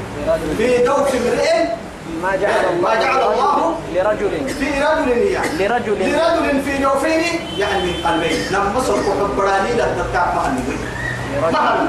في 0.59 0.79
دوت 0.85 1.09
امرئ 1.15 1.65
ما 2.23 2.37
جعل 2.37 2.65
الله 2.71 2.89
ما 2.89 2.95
جعل 2.95 3.23
الله 3.23 3.75
لرجل. 3.95 4.49
في 4.49 4.69
رجل 4.83 5.19
يعني. 5.19 5.49
لرجل. 5.59 5.97
لرجل 6.13 6.63
في 6.63 6.83
جوفين 6.83 7.23
يعني 7.57 7.93
قلبين. 8.05 8.47
لما 8.51 8.81
صر 8.81 8.97
كحبراني 8.97 9.73
لا 9.77 9.87
تتعب 9.99 10.35
النبي. 10.47 10.77
مهل 11.53 11.89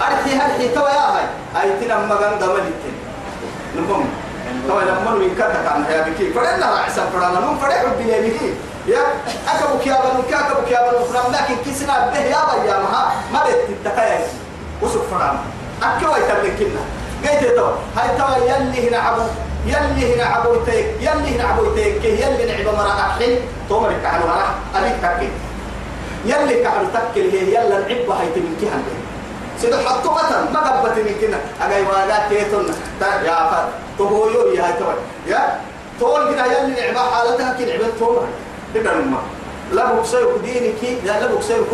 أرحي 0.00 0.32
هرحي 0.36 0.68
توا 0.68 0.88
يا 0.88 1.06
هاي 1.14 1.24
أي 1.62 1.68
تنم 1.80 2.08
مغان 2.08 2.38
دمالتين 2.38 2.94
نمم 3.76 4.04
توا 4.68 4.82
لما 4.82 5.10
من 5.10 5.34
كتك 5.34 5.66
عن 5.72 5.84
يا 5.90 6.02
بكي 6.08 6.32
فرنا 6.32 6.66
عسى 6.66 7.02
فرنا 7.12 7.40
نم 7.40 7.58
فرح 7.58 7.84
بليه 7.98 8.40
يا 8.86 9.02
أكبو 9.48 9.78
كيابا 9.84 10.08
نكا 10.18 10.38
أكبو 10.40 10.62
كيابا 10.68 11.00
نفرم 11.00 11.32
لكن 11.32 11.54
كسنا 11.70 12.10
به 12.10 12.18
يا 12.20 12.62
بيا 12.62 12.78
مها. 12.78 13.12
ما 13.32 13.44
بيت 13.46 13.68
التكايا 13.68 14.20
وسوف 14.82 15.02
فرنا 15.10 15.40
أكوا 15.82 16.16
يتبلن 16.18 16.76
قيت 17.24 17.56
توا 17.56 17.72
هاي 17.96 18.08
توا 18.18 18.36
يلي 18.50 18.88
هنا 18.88 18.98
عبو 18.98 19.22
يلي 19.66 20.14
هنا 20.14 20.24
عبوتيك 20.24 20.86
يلي 21.00 21.36
هنا 21.36 21.44
عبوتيك 21.48 22.04
يلي 22.04 22.44
نعب 22.52 22.74
مرا 22.74 22.90
أحين 23.00 23.38
تومر 23.68 23.92
كحلو 24.02 24.26
مرا 24.26 24.54
أبيك 24.76 24.96
تكي. 25.02 25.28
يلي 26.26 26.64
كحلو 26.64 26.86
تكي 26.94 27.32
هي 27.32 27.54
يلا 27.54 27.78
نعب 27.78 28.10
هاي 28.10 28.26
تمن 28.34 28.56
كهن 28.60 28.82
سيدو 29.60 29.76
حطو 29.88 30.10
مثلا 30.14 30.50
ما 30.50 30.60
قبت 30.60 30.98
من 30.98 31.14
كنا 31.20 31.38
أجاي 31.66 31.82
وأنا 31.82 32.28
كيتون 32.28 32.66
يا 33.26 33.50
فر. 33.50 33.64
تهويو 33.98 34.52
يا 34.54 34.64
هاي 34.66 34.72
توا 34.72 34.92
يا 35.26 35.60
تقول 36.00 36.34
كده 36.34 36.44
يلي 36.46 36.92
نعب 36.92 36.96
حالتها 37.12 37.54
كي 37.58 37.64
نعب 37.64 37.80
تومر 37.98 38.26
كده 38.74 38.94
نما 38.94 39.18
لا 39.72 39.92
بكسيرك 39.92 40.28
ديني 40.44 40.72
كي 40.80 40.98
لا 41.04 41.26
بكسيرك 41.26 41.68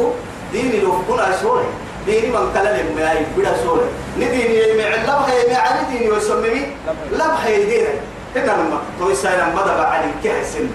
ديني 0.52 0.80
لو 0.80 0.92
كنا 1.08 1.36
سوري 1.42 1.64
ديني 2.06 2.28
من 2.28 2.50
كلا 2.54 2.82
لما 2.82 3.00
ياي 3.00 3.26
بدا 3.36 3.52
سوري 3.64 3.86
نديني 4.16 4.82
مع 4.82 4.88
لبها 4.88 5.52
مع 5.52 5.62
نديني 5.82 6.10
وسممي. 6.10 6.62
لبها 7.12 7.48
يدينا 7.48 7.88
هنا 8.36 8.52
لما 8.52 8.78
تو 8.98 9.10
يساير 9.10 9.44
مدى 9.56 9.72
بعد 9.78 10.02
كه 10.24 10.42
سن 10.42 10.68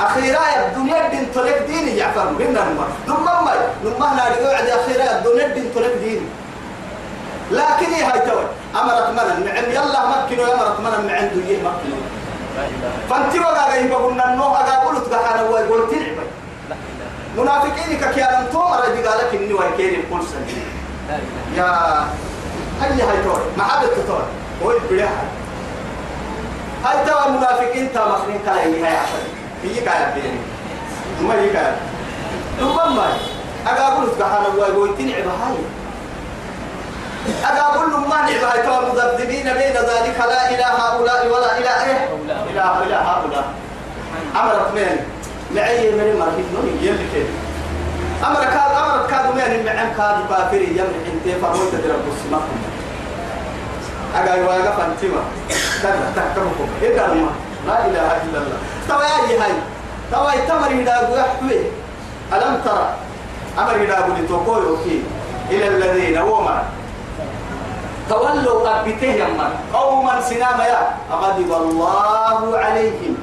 أخيرا 0.00 0.40
الدنيا 0.66 1.08
دين 1.08 1.26
تلك 1.34 1.62
ديني 1.66 1.96
يعفر 1.96 2.22
هنا 2.22 2.58
لما. 2.58 2.86
لما 3.08 3.40
ما 3.46 3.52
لما 3.84 4.08
لا 4.16 4.24
يقعد 4.40 4.68
أخيرا 4.68 5.18
الدنيا 5.18 5.48
دين 5.48 5.74
تلك 5.74 5.94
ديني. 6.02 6.26
لكن 7.50 7.86
هي 7.94 8.02
هاي 8.02 8.20
توي. 8.20 8.44
أمرت 8.80 9.08
من 9.10 9.46
معن 9.46 9.64
يلا 9.70 10.00
مكنوا 10.10 10.54
أمرت 10.54 10.80
من 10.80 11.06
معن 11.06 11.30
دويه 11.34 11.58
مكنوا 11.58 12.02
فانتي 13.10 13.38
وقا 13.40 13.72
غيب 13.72 13.92
قلنا 13.92 14.32
النوح 14.32 14.60
أقا 14.60 14.76
قلت 14.88 15.14
قحانا 15.14 15.42
ويقول 15.42 15.80
منافقين 17.36 18.00
كيانا 18.14 18.46
تومر 18.52 18.80
دي 18.94 19.02
قالك 19.08 19.34
إني 19.34 19.52
ويكيري 19.54 19.96
القول 19.96 20.22
سنين 20.26 20.64
يا 21.56 21.64
هل 22.80 23.00
هاي 23.00 23.22
تور 23.24 23.40
ما 23.56 23.64
حد 23.64 23.84
التور 23.84 24.24
هو 24.62 24.70
البلاها 24.70 25.24
هاي؟ 26.84 27.06
توا 27.06 27.26
المنافقين 27.26 27.92
تا 27.92 28.08
مخنين 28.08 28.40
كلا 28.44 28.62
هي 28.62 28.84
هاي 28.84 28.96
عشان. 28.96 29.26
هي 29.62 29.80
قاعد 29.80 30.14
بيني. 30.14 30.38
ما 31.20 31.34
هي 31.34 31.50
قاعد. 31.56 31.74
ثم 32.60 32.96
ما 32.96 33.06
أقول 33.66 34.06
لك 34.06 34.22
أنا 34.22 34.48
ويقول 34.48 34.98
تنعب 34.98 35.26
هاي. 35.26 35.56
أقول 37.44 37.90
ما 37.90 38.16
نعب 38.16 38.44
هاي 38.44 38.62
توا 38.62 38.80
مذبذبين 38.80 39.44
بين 39.44 39.72
ذلك 39.72 40.18
لا 40.18 40.50
إلى 40.50 40.64
هؤلاء 40.64 41.26
ولا 41.26 41.58
إلى 41.58 41.68
إيه؟ 41.68 42.08
إلى 42.50 42.62
إلى 42.86 42.94
هؤلاء. 42.94 43.44
أمرت 44.36 44.74
من 44.74 45.06
معي 45.54 45.90
من 45.92 46.00
المرحب 46.00 46.46
نوني 46.54 46.86
يلي 46.86 47.06
كده 47.14 47.32
أمر 48.26 48.44
كاد 48.44 48.70
أمر 48.84 49.06
كاد 49.10 49.26
من 49.34 49.40
المعن 49.40 49.88
كاد 49.96 50.16
كافر 50.30 50.62
يمنع 50.62 51.04
انت 51.12 51.26
فرموت 51.42 51.68
تدرب 51.72 52.04
السماء 52.12 52.42
أجا 54.14 54.34
يواقف 54.34 54.80
أنتما 54.80 55.22
كذا 55.82 56.12
تحكمكم 56.16 56.68
إذا 56.82 57.06
ما؟ 57.06 57.30
لا 57.66 57.86
إله 57.86 58.08
إلا 58.22 58.38
الله. 58.38 58.58
توا 58.88 59.02
يا 59.02 59.44
هاي 59.44 59.52
توا 60.12 60.32
يتمر 60.32 60.70
إذا 60.70 60.94
يحوي 61.18 61.60
ألم 62.32 62.60
ترى؟ 62.64 62.88
أمر 63.58 63.74
إذا 63.74 63.94
قلت 63.94 64.28
تقول 64.28 64.76
إلى 65.50 65.68
الذين 65.68 66.18
وما. 66.18 66.62
تولوا 68.08 68.80
أبته 68.80 69.06
يما 69.06 69.50
قوما 69.74 70.20
سناما 70.20 70.64
يا 70.66 70.94
أغضب 71.12 71.52
الله 71.52 72.58
عليهم. 72.58 73.14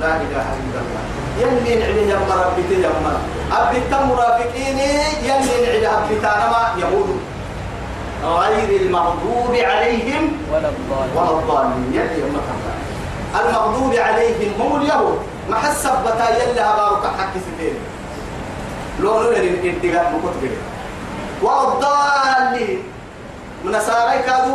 لا 0.00 0.16
إله 0.16 0.46
إلا 0.60 0.78
الله. 0.84 1.15
يلي 1.40 1.74
نعلي 1.74 2.02
يما 2.10 2.34
ربته 2.46 2.76
يما. 2.86 3.14
أبت 3.52 3.92
مرافقين 4.08 4.78
يلي 5.22 5.56
نعلي 5.64 5.86
أبتانا 5.86 6.46
ما 6.50 6.62
يهود 6.82 7.20
غير 8.24 8.80
المغضوب 8.80 9.54
عليهم 9.54 10.32
ولا 10.52 10.68
الضالين. 10.68 11.16
ولا 11.16 11.30
الضالين. 11.30 11.92
يلي 11.92 12.20
يما 12.20 12.40
المغضوب 13.40 13.94
عليهم 13.94 14.52
هم 14.60 14.80
اليهود. 14.80 15.18
ما 15.50 15.56
حسب 15.56 15.94
بتا 16.04 16.26
يلي 16.30 16.60
هبارك 16.60 17.04
حق 17.18 17.34
ستين 17.46 17.76
لو 19.00 19.10
نقول 19.10 19.34
الانتقال 19.34 20.06
مكتب 20.14 20.52
ولا 21.42 21.62
الضالين. 21.68 22.82
من 23.64 23.72
نصارى 23.72 24.18
كادو 24.26 24.54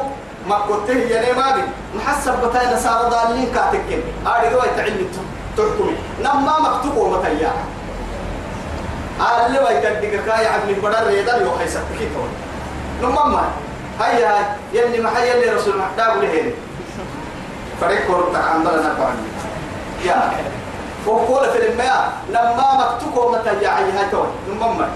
ما 0.49 0.57
كنت 0.67 0.89
يعني 0.89 1.33
ما 1.33 1.55
بي. 1.55 1.61
محسب 1.95 2.33
بتاي 2.43 2.73
نصارى 2.73 3.09
ضالين 3.09 3.53
كاتكين. 3.53 4.01
هذه 4.25 4.53
هو 4.55 4.61
تعلم 4.77 5.07
تحكمي 5.57 5.95
نما 6.23 6.59
مكتوب 6.59 6.97
ومتيا 6.97 7.53
اللي 9.47 9.59
ويتدق 9.59 10.25
كاي 10.25 10.47
عبد 10.47 10.79
بدر 10.83 11.07
ريدا 11.07 11.37
يو 11.37 11.51
حيسك 11.59 11.81
كيتو 11.99 12.23
نما 13.01 13.25
ما. 13.25 13.43
هيا 14.01 14.29
هاي. 14.37 14.45
يلي 14.73 14.99
ما 14.99 15.17
هي 15.17 15.33
اللي 15.33 15.53
رسول 15.53 15.77
محتاج 15.77 16.17
له 16.17 16.51
فريق 17.81 18.07
كورتا 18.07 18.37
عندنا 18.37 18.93
نقول 18.93 19.13
يا. 20.05 20.31
وقول 21.05 21.49
في 21.49 21.69
الماء 21.69 22.13
لما 22.29 22.67
مكتوب 22.81 23.17
ومتيا 23.17 23.77
هاي 23.77 24.09
تو 24.11 24.23
نما 24.49 24.67
ما. 24.67 24.87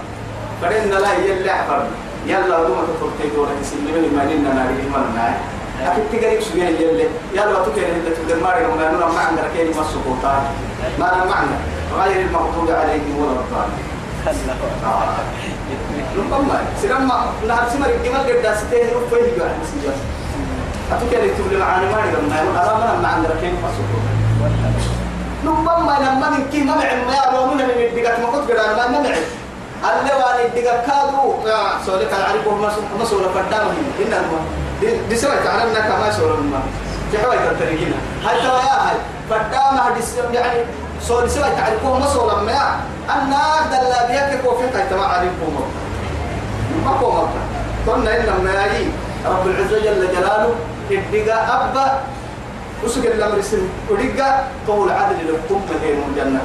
فريق 0.62 0.84
لا 0.84 1.12
يلي 1.12 1.50
عبرنا 1.50 1.96
يلا 2.26 2.62
دوما 2.62 2.82
تفرتي 2.82 3.34
دورة 3.36 3.50
تسلمني. 3.62 4.08
ما 4.16 4.22
لنا 4.22 4.54
ناري. 4.54 4.88
ما 4.92 4.98
لنا 4.98 5.34
أكيد 5.82 6.04
تقريب 6.22 6.40
شوية 6.40 6.64
يلي 6.64 7.08
يلا 7.34 7.64
تكين 7.64 7.84
اللي 7.84 8.10
تقدر 8.10 8.40
ماري 8.42 8.66
وما 8.66 8.90
نونا 8.90 9.06
معنا 9.06 9.42
كيني 9.56 9.70
ما 9.70 9.84
سقوطان 9.92 10.42
ما 10.98 11.14
أنا 11.14 11.24
معنا 11.24 11.56
غير 12.04 12.26
المغضوب 12.26 12.70
عليهم 12.70 13.18
ولا 13.18 13.40
الضالين. 13.40 13.86
ربما. 16.18 16.60
سلام. 16.82 17.08
نهار 17.48 17.64
سمر 17.72 17.86
الجمال 17.88 18.20
قد 18.20 18.42
داستين 18.42 18.86
رفيه 18.96 19.36
جوا 19.36 19.48
مسجد 19.62 19.96
أتوكل 20.92 21.24
يكتب 21.26 21.52
لي 21.52 21.58
معاني 21.58 21.86
ما 21.86 21.96
نقدر 21.96 22.20
ما 22.28 22.84
أنا 22.94 23.20
ما 23.20 23.28
كيني 23.40 23.52
ما 23.62 23.68
سقوطان 23.76 24.16
ربما 25.46 25.96
لما 26.00 26.30
من 26.30 26.46
كي 26.52 26.60
ما 26.60 26.76
معي 26.76 27.04
ما 27.04 27.14
يعلمون 27.14 27.56
من 27.56 27.60
الدقات 27.70 28.20
ما 28.20 28.26
كنت 28.26 28.50
قدر 28.50 28.76
ما 28.76 29.00
معي 29.00 29.20
alle 29.84 30.12
wani 30.22 30.44
diga 30.56 30.74
kadu 30.88 31.36
ya 31.46 31.76
sole 31.84 32.08
kal 32.08 32.22
ari 32.32 32.40
ko 32.44 32.56
ma 32.56 33.04
sole 33.04 33.28
دسرت 35.10 35.46
على 35.46 35.62
انك 35.62 35.88
ما 36.00 36.10
شعور 36.16 36.40
ما 36.40 36.60
كيف 37.12 37.24
هاي 37.24 37.38
ترتجينا 37.38 37.96
هاي 38.24 38.40
ترى 38.40 38.58
يا 38.58 38.88
هاي 38.88 38.96
فتام 39.30 39.76
هدس 39.78 40.14
يعني 40.32 40.60
صور 41.02 41.24
دسرت 41.24 41.56
تعرفوه 41.56 41.98
ما 41.98 42.06
صور 42.06 42.42
ما 42.42 42.52
يا 42.52 42.80
أنا 43.10 43.40
دل 43.70 44.08
بيك 44.08 44.40
كوفين 44.44 44.68
هاي 44.74 44.88
ترى 44.90 45.00
عارفوه 45.00 45.50
ما 45.54 45.60
ما 46.84 46.90
هو 46.90 47.12
ما 47.12 47.28
كنا 47.86 48.16
إلا 48.16 48.32
ما 48.32 48.64
يجي 48.64 48.90
رب 49.26 49.46
العزة 49.46 49.78
جل 49.78 50.08
جلاله 50.12 50.54
ابتغى 50.90 51.32
أبا 51.32 52.00
وسوق 52.84 53.04
الأمر 53.04 53.40
سن 53.40 53.68
ودقة 53.90 54.44
قول 54.68 54.90
عدل 54.90 55.16
لكم 55.28 55.60
مهيم 55.70 56.14
جنة 56.16 56.40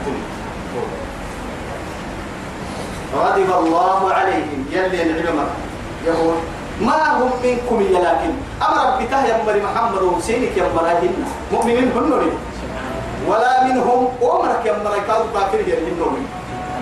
غضب 3.16 3.66
الله 3.66 4.14
عليهم 4.14 4.66
يلي 4.72 5.04
العلماء 5.04 5.50
يقول 6.06 6.36
ما 6.82 7.18
هم 7.18 7.32
منكم 7.44 7.82
يا 7.82 8.00
لكن 8.00 8.32
أمر 8.62 9.04
بتاه 9.04 9.24
يمر 9.26 9.62
محمد 9.64 10.02
وسينك 10.02 10.58
يمرهن 10.58 11.26
مؤمنين 11.52 11.92
هنوري 11.96 12.32
ولا 13.28 13.64
منهم 13.64 14.08
أمرك 14.24 14.66
يمر 14.66 14.94
كانوا 15.08 15.26
كافر 15.34 15.60
يهنوري 15.60 16.26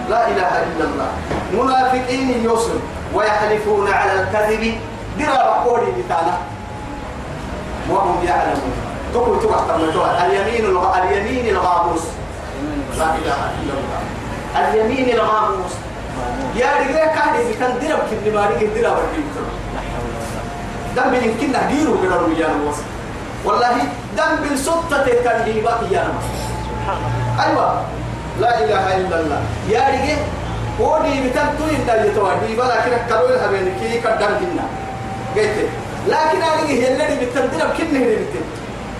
لا 0.09 0.27
إله 0.27 0.51
إلا 0.63 0.85
الله. 0.85 1.09
منافقين 1.53 2.43
يوصل 2.43 2.79
ويحلفون 3.13 3.93
على 3.93 4.13
الكذب. 4.21 4.77
درا 5.19 5.63
بقولي 5.63 5.91
بتانا. 5.97 6.37
وهم 7.89 8.25
يعلمون. 8.25 8.73
تقول 9.13 9.39
تقول 9.39 10.09
اليمين 10.25 10.65
اليمين 10.97 11.55
الغاموس. 11.55 12.01
لا 12.97 13.05
إله 13.05 13.39
إلا 13.59 13.73
الله. 13.79 14.01
اليمين 14.57 15.09
الغاموس. 15.15 15.73
يا 16.55 16.69
رجال 16.79 17.09
كان 17.15 17.33
كان 17.59 17.73
درب 17.81 17.99
كل 18.09 18.33
ما 18.33 18.45
رجع 18.45 18.67
درب 18.75 18.97
الدين 18.97 19.27
دم 20.99 21.11
من 21.11 21.23
يمكن 21.23 21.51
نهديره 21.51 21.97
كده 22.03 22.15
رجال 22.15 22.51
الوصل 22.61 22.83
والله 23.45 23.77
دم 24.17 24.49
بالسطة 24.49 25.05
بقى 25.61 25.79
يا 25.91 26.07
أيوة. 27.39 27.81
لا 28.41 28.63
إله 28.63 28.97
إلا 28.97 29.19
الله. 29.19 29.41
يا 29.69 29.79
رجال 29.87 30.17
هو 30.81 30.99
دي 31.03 31.29
بتن 31.29 31.45
تقول 31.57 31.69
إنت 31.69 32.05
يتوه 32.05 32.33
دي 32.47 32.55
بلا 32.55 32.85
كده 32.85 32.97
كلو 33.09 33.25
الهبين 33.35 33.73
كي 33.79 33.99
كدام 33.99 34.33
كنا. 34.39 34.65
قلت. 35.35 35.57
لكن 36.07 36.41
أنا 36.41 36.63
رجال 36.63 36.67
هي 36.67 36.87
اللي 36.93 37.25
بتن 37.25 37.41
درب 37.41 37.71
كنا 37.77 37.99
هي 37.99 38.15
بتن 38.15 38.43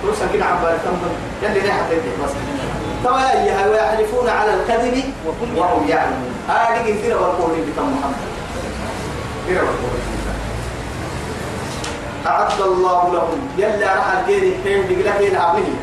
تروح 0.03 0.15
سكين 0.15 0.43
عبارة 0.43 0.77
كم 0.85 0.97
يلي 1.43 1.59
ريحة 1.59 1.89
بس. 2.23 2.31
توا 3.03 3.19
يا 3.19 3.65
ويحلفون 3.67 4.29
على 4.29 4.53
الكذب 4.53 5.03
وهم 5.25 5.87
يعلمون. 5.89 6.33
هذه 6.49 6.91
كثيرة 6.91 7.15
والقول 7.15 7.51
بكم 7.51 7.97
محمد. 7.99 8.15
كثيرة 9.45 9.59
والقول. 9.61 10.18
أعد 12.27 12.61
الله 12.61 13.13
لهم. 13.13 13.39
يلا 13.57 13.95
راح 13.95 14.07
الجيري 14.19 14.57
حين 14.63 14.87
دقلتين 14.87 15.35
عبنه 15.35 15.75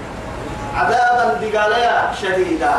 عذابا 0.76 1.41
دقاليا 1.43 2.12
شديدا 2.22 2.74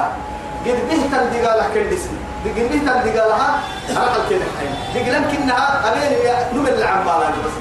قد 0.66 0.78
بهتا 0.90 1.20
دقالة 1.34 1.66
كل 1.74 1.98
سنة 1.98 2.20
قد 2.46 2.56
بهتا 2.72 2.94
دقالها 3.06 3.50
راح 3.96 4.16
الكيد 4.16 4.42
حين 4.60 4.72
دقلن 4.96 5.24
كنها 5.32 5.92
أبين 5.92 6.12
نمل 6.54 6.74
العمالة 6.74 7.30
بس. 7.30 7.56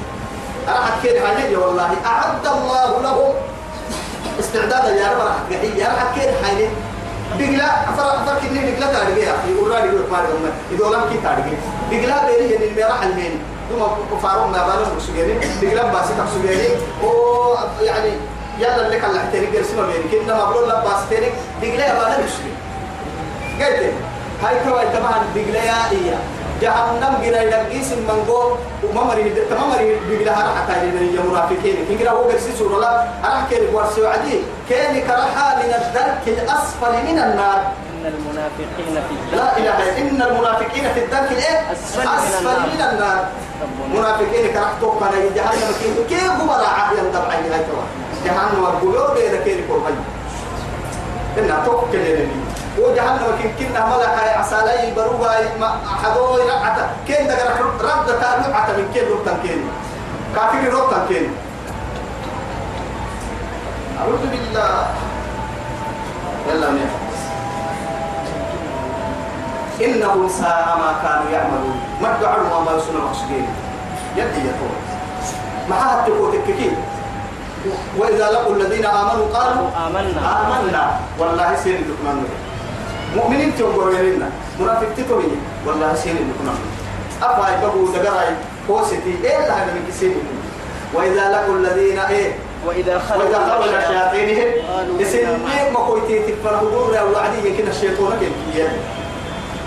راح 0.69 0.97
الكيد 0.97 1.17
حين 1.25 1.57
والله 1.57 1.91
أعد 2.07 2.47
الله 2.47 3.03
لهم. 3.03 3.35
استعدادا 4.41 4.91
يا 5.01 5.11
رب 5.13 5.19
راح 5.19 5.63
يا 5.77 5.87
راح 5.87 6.15
كيد 6.15 6.31
حين 6.45 6.71
دقلا 7.39 7.69
فرق 7.97 8.25
فرق 8.27 8.41
إني 8.51 8.71
دقلا 8.71 8.93
تارجع 8.93 9.33
يقول 9.49 9.71
رادي 9.71 9.87
يقول 9.89 10.05
فارغ. 10.11 10.29
ما 10.43 10.51
يقول 10.73 10.93
لهم 10.93 11.09
كي 11.11 11.19
تارجع 11.23 11.57
دقلا 11.91 12.27
بيري 12.27 12.53
يعني 12.53 12.65
المرا 12.69 12.95
حلمين 13.01 13.41
ثم 13.71 13.83
كفارون 14.17 14.51
ما 14.53 14.67
بالهم 14.67 14.97
مسجونين 14.97 15.41
دقلا 15.63 15.83
باسي 15.93 16.13
تفسجونين 16.19 16.77
و 17.03 17.09
يعني 17.83 18.13
يلا 18.59 18.87
اللي 18.87 19.01
كان 19.01 19.11
لحتري 19.11 19.47
قرسمه 19.47 19.87
بيني. 19.87 20.23
كنا 20.25 20.35
ما 20.35 20.45
بقول 20.51 20.69
لا 20.69 20.81
باس 20.81 21.09
تاني. 21.11 21.27
دقلا 21.63 21.87
يبغى 21.93 22.11
نمشي 22.11 22.51
قلت 23.61 23.93
هاي 24.43 24.55
كواي 24.65 24.87
طبعا 24.97 25.19
دقلا 25.35 25.65
يا 25.65 25.91
إياه. 25.91 26.19
جهنم 26.63 27.15
جرا 27.23 27.41
يدقيس 27.43 27.93
المنقو 27.93 28.57
وما 28.85 29.03
مري 29.05 29.31
تمام 29.51 29.71
مري 29.71 29.97
بيجلا 30.09 30.33
راح 30.33 30.65
تاني 30.69 30.91
من 30.91 31.19
المنافقين 31.19 31.77
كنا 31.99 32.11
هو 32.11 32.29
بس 32.29 32.59
سورة 32.59 32.81
لا. 32.81 33.05
راح 33.25 33.45
كير 33.51 33.71
ورس 33.73 33.99
وعدي. 33.99 34.41
كان 34.71 35.01
كرها 35.01 35.47
من 35.63 35.71
الدرك 35.75 36.23
الأسفل 36.27 36.93
من 37.07 37.19
النار. 37.19 37.61
المنافقين 38.09 38.69
في 39.09 39.15
الدرك 39.15 39.35
لا 39.37 39.59
إله 39.59 39.99
إن 40.01 40.23
المنافقين 40.23 40.85
في 40.95 41.01
الدرك 41.05 41.33
الإيه؟ 41.33 41.73
أسفل 41.73 42.09
أسفل. 42.09 42.61
من 42.75 42.81
النار. 42.93 43.29
منافقين 43.95 44.53
كرح 44.55 44.73
توقع 44.81 45.11
جهنم 45.35 45.71
كيف 45.81 45.97
كيف 46.09 46.31
هو 46.41 46.53
عين 46.53 47.53
هاي 47.53 47.61
توا 47.69 47.85
جهنم 48.25 48.65
والقلوب 48.65 49.15
بين 49.15 49.43
كير 49.45 49.65
كوربي 49.69 49.95
إنها 51.39 51.65
توقع 51.65 51.99
لنا 51.99 52.27
وجهنم 52.79 53.25
كن 53.43 53.51
كنا 53.59 53.87
ملك 53.87 54.17
عسالي 54.37 54.93
بروها 54.97 55.57
ما 55.61 55.69
حدو 56.03 56.37
رعتا. 56.37 56.91
كين 57.07 57.27
دقر 57.27 57.65
رد 57.81 58.11
رعتا 58.11 58.73
من 58.77 58.89
كين؟ 58.95 59.05
ربطن 59.11 59.37
كين. 59.43 59.61
كافر 60.35 60.75
ربطن 60.75 61.07
كين. 61.09 61.31
أعوذ 64.01 64.23
بالله. 64.33 64.87
يلا 66.49 66.71
نحفظ 66.71 67.06
إنهم 69.85 70.29
ساء 70.29 70.67
ما 70.79 70.91
كانوا 71.03 71.31
يعملون. 71.33 71.81
ما 72.03 72.17
دعوا 72.21 72.65
ما 72.65 72.73
يسون 72.77 72.97
مقصدين. 73.05 73.47
يدي 74.17 74.41
يطول 74.49 74.77
ما 75.71 76.05
تقول 76.07 76.33
تككين 76.33 76.77
وإذا 77.99 78.31
لقوا 78.31 78.55
الذين 78.55 78.87
آمنوا 78.87 79.27
قالوا 79.35 79.69
آمنا. 79.87 80.23
آمنا. 80.43 81.01
والله 81.19 81.57
سير 81.65 81.79
لكمان 81.79 82.25
مؤمنين 83.17 83.53
تنظروا 83.59 83.91
إلينا 83.91 84.31
منافق 84.61 84.87
تتوي 84.97 85.25
والله 85.67 85.95
سين 85.95 86.17
كنا 86.17 86.53
أفا 87.23 87.55
يبقوا 87.55 87.89
دقراي 87.95 88.29
كوستي. 88.69 89.15
إيه 89.25 89.39
لا 89.39 89.55
هذا 89.55 89.73
من 89.75 89.85
كسين 89.89 90.15
وإذا 90.95 91.31
لقوا 91.31 91.55
الذين 91.55 91.99
إيه؟ 91.99 92.39
وإذا 92.67 92.99
خلوا 92.99 93.25
وإذا 93.25 93.39
خلوا 93.39 93.65
إلى 93.65 93.81
شياطينهم. 93.89 94.49
يسن 95.01 95.27
ما 95.73 95.81
كويتي 95.87 96.33
تفرحوا 96.33 96.95
يا 96.95 97.03
وعدي 97.03 97.49
يمكن 97.49 97.69
الشيطان 97.69 98.13
كده 98.55 98.69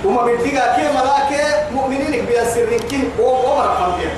وما 0.05 0.23
بيتيجا 0.23 0.75
كي 0.75 0.81
ملاك 0.81 1.31
مؤمنين 1.71 2.25
بيسرين 2.25 2.79
كي 2.79 3.09
وما 3.19 3.65
رفض 3.65 3.99
فيها 3.99 4.11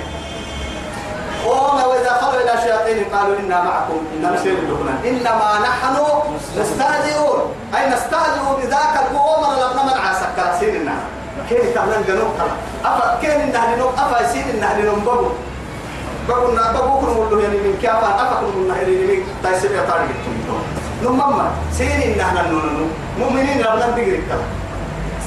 وما 1.45 1.85
وإذا 1.85 2.09
خلوا 2.21 2.41
إلى 2.41 2.61
شياطين 2.63 3.05
قالوا 3.13 3.39
إنا 3.39 3.63
معكم 3.63 3.97
إنما 4.17 4.35
نسير 4.35 4.53
لكنا 4.53 5.09
إنما 5.09 5.59
نحن 5.61 5.95
نستهزئون 6.59 7.39
أي 7.75 7.89
نستهزئ 7.89 8.41
بذاك 8.61 8.93
القوم 9.01 9.43
لما 9.53 9.83
من 9.83 9.99
عسكر 10.07 10.59
سيرنا 10.59 10.93
كيف 11.49 11.75
تعلم 11.75 12.03
جنوب 12.07 12.27
كلا 12.37 12.91
أفا 12.91 13.17
كيف 13.21 13.35
إنه 13.35 13.75
نوم؟ 13.75 13.93
أفا 13.97 14.23
يسير 14.23 14.43
إنه 14.53 14.85
نوم 14.85 14.99
بابو 14.99 15.27
بابو 16.27 16.51
نا 16.51 16.71
بابو 16.71 16.99
كل 16.99 17.07
مولو 17.07 17.39
يعني 17.39 17.57
من 17.57 17.77
كيافا 17.81 18.07
أفا 18.15 18.39
كل 18.41 18.57
مولو 18.59 18.73
يعني 18.75 18.91
من 18.91 19.23
تايسير 19.43 19.71
نوم 21.03 21.17
ماما. 21.17 21.51
سير 21.77 21.91
إنه 22.05 22.41
نوم. 22.51 22.91
مؤمنين 23.19 23.63
ربنا 23.65 23.87
بيجري 23.95 24.17
كلا 24.17 24.60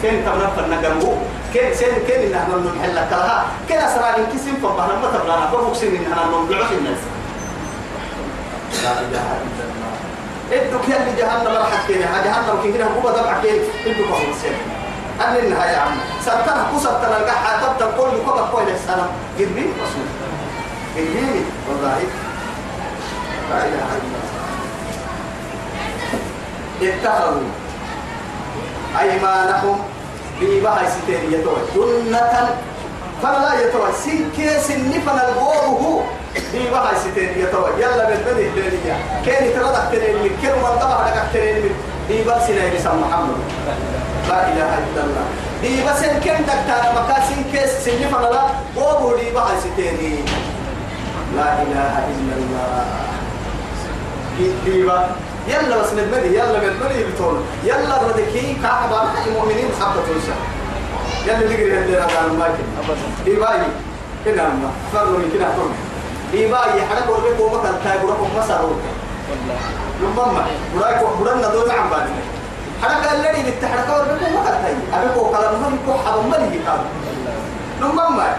كين 0.05 0.21
تمنا 0.25 0.53
فنا 0.57 0.77
جنبو 0.85 1.13
كين 1.53 1.75
سين 1.75 2.05
كين 2.07 2.21
إن 2.29 2.35
إحنا 2.37 2.57
نحل 2.61 2.97
كلها. 3.11 3.45
كين 3.69 3.79
أسرع 3.79 4.17
إن 4.21 4.27
كسم 4.33 4.57
فبنا 4.61 5.01
ما 5.01 5.09
تبلانا 5.15 5.47
فبوكسين 5.47 5.97
إن 5.97 6.13
إحنا 6.13 6.29
نبلع 6.29 6.69
الناس. 6.77 7.03
لا 8.85 8.93
إله 9.01 9.27
إلا 9.45 9.65
الله. 9.65 9.93
إدك 10.53 10.85
يلي 10.89 11.13
جهنم 11.17 11.57
راح 11.57 11.87
كين. 11.89 12.01
جهنم 12.01 12.57
كين. 12.63 12.83
هو 12.83 13.11
دمع 13.17 13.35
كين. 13.43 13.65
إدك 13.87 14.09
هو 14.13 14.33
سين 14.43 14.59
أنا 15.21 15.39
النهاية 15.39 15.73
يا 15.73 15.79
عم 15.79 15.97
سرتنا 16.25 16.67
كسرتنا 16.77 17.17
القحة 17.17 17.53
تبت 17.63 17.83
كل 17.97 18.13
كبر 18.27 18.49
كل 18.53 18.69
السنة 18.77 19.07
قدرين 19.39 19.73
رسول. 19.83 20.09
قدرين 20.97 21.45
والله. 21.69 21.99
اتخذوا 26.83 27.49
أيمانهم 29.01 29.79
بيبها 30.41 30.83
ستين 30.89 31.33
يتوى 31.33 31.57
جنة 31.75 32.57
فلا 33.23 33.61
يتوى 33.61 33.89
سن 34.05 34.31
كيس 34.37 34.71
النفن 34.71 35.19
الغوره 35.29 36.05
بيبها 36.53 36.91
ستين 36.99 37.39
يتوى 37.39 37.71
يلا 37.79 38.05
بالبدء 38.09 38.47
الليلية 38.49 38.97
كان 39.27 39.45
يتردك 39.45 39.85
تنين 39.93 40.17
من 40.23 40.31
كل 40.43 40.49
من 40.49 40.79
طبع 40.81 41.07
لك 41.09 41.23
تنين 41.35 41.55
من 41.63 41.71
بيبا 42.09 42.39
سنة 42.47 42.75
بسم 42.75 43.01
محمد 43.03 43.37
لا 44.29 44.49
إله 44.49 44.71
إلا 44.79 45.03
الله 45.05 45.25
بيبا 45.63 45.93
سن 46.01 46.21
كم 46.21 46.43
دكتور 46.45 47.03
مكاسين 47.03 47.45
كيس 47.53 47.71
سن 47.85 47.93
نفن 48.03 48.23
لا 48.23 48.43
غوره 48.77 49.17
بيبها 49.17 49.51
ستين 49.61 50.25
لا 51.37 51.63
إله 51.63 51.93
إلا 52.13 52.35
الله 52.41 52.85
بيبا 54.67 55.07
يلا 55.49 55.77
بس 55.83 55.93
ندمني 55.93 56.27
يلا 56.37 56.59
ندمني 56.59 57.05
بتقول 57.05 57.37
يلا 57.65 58.03
ردكي 58.03 58.57
كعبة 58.63 59.03
المؤمنين 59.27 59.69
حبة 59.81 60.01
تنسى. 60.09 60.35
يلا 61.27 61.39
نجري 61.39 61.79
هدي 61.81 61.97
رجال 61.97 62.27
الماكن 62.31 62.65
إيباي 63.27 63.61
كنا 64.25 64.43
ما 64.49 65.05
من 65.05 65.31
كنا 65.33 65.49
فرض 65.57 65.73
إيباي 66.35 66.83
حنا 66.89 67.01
قربي 67.09 67.29
قومة 67.39 67.63
كالتاي 67.63 67.99
قربك 67.99 68.35
ما 68.37 68.47
ساروا 68.49 68.77
ربما 70.03 70.45
براك 70.77 71.01
برنا 71.21 71.49
دون 71.49 71.71
عم 71.71 71.91
بالي 71.91 72.15
حنا 72.83 73.09
قال 73.09 73.21
لي 73.23 73.43
بالتحرك 73.43 73.91
قربي 73.91 74.25
قومة 74.25 74.45
كالتاي 74.45 74.75
أبي 74.95 75.09
قو 75.15 75.25
كلام 75.31 75.55
هم 75.55 75.79
قو 75.87 75.93
حرام 76.05 76.31
ملي 76.31 76.59
كام 76.67 76.81
ربما 77.83 78.37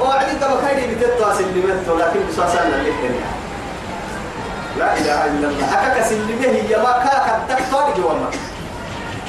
وعدي 0.00 0.32
كما 0.40 0.56
كايدي 0.62 0.94
بتتواصل 0.94 1.44
لمتو 1.54 1.96
لكن 1.98 2.20
بساسان 2.28 2.72
اللي 2.72 2.90
كنا 2.90 3.43
لا 4.78 4.88
إله 4.98 5.18
إلا 5.24 5.46
الله. 5.48 5.66
أكاك 5.74 5.96
سلمه 6.10 6.42
هي 6.42 6.76
ما 6.76 6.92
كاك 7.04 7.26
الدكتور 7.38 7.84
جواما 7.96 8.28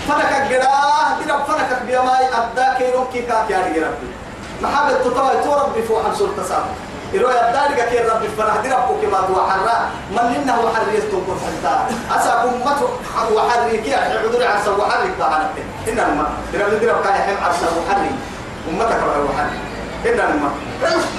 فنك 0.08 0.32
الجراه 0.42 1.08
درب 1.28 1.42
فنك 1.48 1.72
بيما 1.88 2.16
أبدا 2.34 2.68
كيرون 2.78 3.06
كي 3.14 3.22
كاك 3.22 3.50
يا 3.50 3.58
ربي. 3.58 4.10
محبة 4.62 4.94
تطوي 5.04 5.44
تو 5.44 5.54
ربي 5.54 5.82
فوق 5.84 6.06
عن 6.06 6.16
سلطة 6.16 6.44
سام 6.50 6.66
إلو 7.14 7.30
يبدأ 7.30 7.62
لك 7.70 7.80
كي 7.90 7.98
ربي 8.10 8.28
فرح 8.38 8.56
درب 8.64 8.88
كما 9.02 9.20
تو 9.28 9.36
حرا. 9.50 9.78
من 10.12 10.26
إنه 10.36 10.58
حريستم 10.76 11.22
كفنتا 11.28 11.74
أساكم 12.16 12.54
مت 12.66 12.82
وحريك 13.36 13.86
يا 13.88 13.98
عذر 13.98 14.48
عسى 14.48 14.70
وحرك 14.70 15.12
ضعنك 15.20 15.56
إنما 15.88 16.26
درب 16.54 16.72
درب 16.82 16.98
كان 17.04 17.16
يحب 17.22 17.38
عسى 17.48 17.66
وحرك 17.78 18.16
أمتك 18.70 19.02
وحرك 19.30 19.54
إنما 20.06 20.50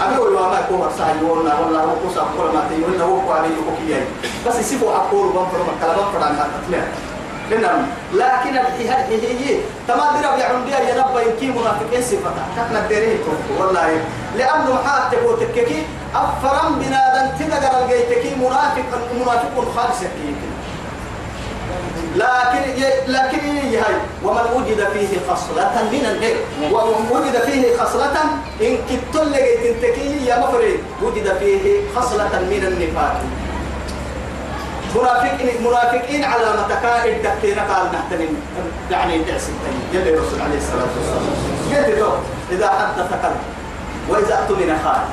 أبي 0.03 0.19
ولا 0.19 0.49
ما 0.49 0.61
يكون 0.61 0.91
سعي 0.99 1.23
ولا 1.23 1.59
ولا 1.61 1.81
هو 1.81 1.95
كوسا 2.03 2.23
ولا 2.39 2.53
ما 2.53 2.63
ولا 2.89 3.05
هو 3.05 3.31
قاري 3.31 3.49
يحكي 3.49 4.05
بس 4.47 4.57
يسيبوا 4.61 4.97
أقول 4.97 5.29
بنفر 5.29 5.59
ما 5.67 5.73
كلام 5.81 6.13
فران 6.13 6.35
هتطلع 6.35 6.85
إنما 7.53 7.87
لكن 8.15 8.59
الحياة 8.59 9.09
هي 9.09 9.57
تما 9.89 10.21
درب 10.23 10.39
يعون 10.39 10.65
بيا 10.65 10.79
ينبا 10.79 11.21
يمكن 11.21 11.61
منافقين 11.61 12.03
صفة 12.03 12.31
كنا 12.57 12.87
دريه 12.91 13.19
والله 13.61 14.01
لأنه 14.37 14.79
حات 14.87 15.15
تقول 15.15 15.41
تككي 15.41 15.83
أفرم 16.15 16.75
بنادم 16.75 17.27
تدقر 17.39 17.85
الجيتكي 17.85 18.35
منافق 18.35 18.85
منافق 19.15 19.55
خالص 19.77 20.03
يكي 20.03 20.35
لكن 22.17 22.63
لكن 23.07 23.39
هي 23.41 23.81
ومن 24.25 24.47
وجد 24.57 24.89
فيه 24.93 25.19
خصلة 25.31 25.83
من 25.93 26.07
الغير. 26.13 26.37
ومن 26.73 27.09
وجد 27.11 27.37
فيه 27.47 27.77
خصلة 27.77 28.17
إن 28.61 28.79
كنت 28.89 29.15
لقيت 29.25 29.61
تنتكي 29.63 30.27
يا 30.27 30.39
مفرد. 30.39 30.79
وجد 31.03 31.37
فيه 31.39 31.81
خصلة 31.97 32.33
من 32.51 32.63
النفاق. 32.69 33.21
منافقين 34.95 35.65
منافقين 35.65 36.25
على 36.25 36.45
متكائد 36.63 37.23
دكتين 37.23 37.59
قال 37.59 37.87
نحترم 37.93 38.37
يعني 38.91 39.25
تعسل 39.25 39.53
يلي 39.93 40.11
الرسول 40.11 40.41
عليه 40.41 40.59
الصلاة 40.59 40.89
والسلام. 40.97 41.25
قلت 41.71 42.19
إذا 42.53 42.69
حدث 42.69 43.11
كذب 43.23 43.41
وإذا 44.09 44.35
أؤتمن 44.35 44.79
خان 44.85 45.05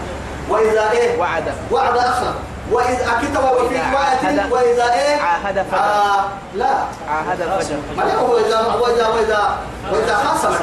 وإذا 0.49 0.91
إيه؟ 0.91 1.19
وعد. 1.19 1.43
وعد 1.71 1.97
أخلق 1.97 2.35
وإذا 2.71 3.05
أكتب 3.11 3.43
وفي 3.43 3.75
وقت 3.93 4.51
وإذا 4.51 4.93
إيه؟ 4.93 5.15
عاهد 5.21 5.65
فجر. 5.71 5.77
آه 5.77 6.25
لا. 6.55 6.73
عاهد 7.09 7.41
الفجر 7.41 7.75
ما 7.97 8.13
هو 8.13 8.37
إذا 8.37 8.59
وإذا 8.59 9.07
وإذا 9.07 9.57
وإذا 9.91 10.15
خاصم 10.15 10.53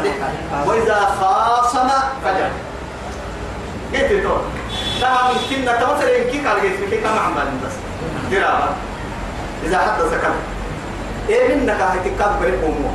وإذا 0.67 1.09
خاصم. 1.21 1.89
فجر. 2.25 2.51
قلت 3.95 4.13
له 4.13 4.43
لا 5.01 5.09
ممكن 5.09 5.63
نتوصل 5.63 6.09
يمكن 6.09 6.49
قال 6.49 6.61
قلت 6.61 6.93
لك 6.93 7.07
عم 7.07 7.35
بالي 7.35 7.51
بس. 7.67 7.73
درابة 8.31 8.69
إذا 9.65 9.79
حدث 9.79 10.23
كم 10.23 10.35
إيه 11.29 11.55
منك 11.55 11.81
هاي 11.81 11.99
تكاد 11.99 12.41
بريك 12.41 12.55
أمور. 12.65 12.93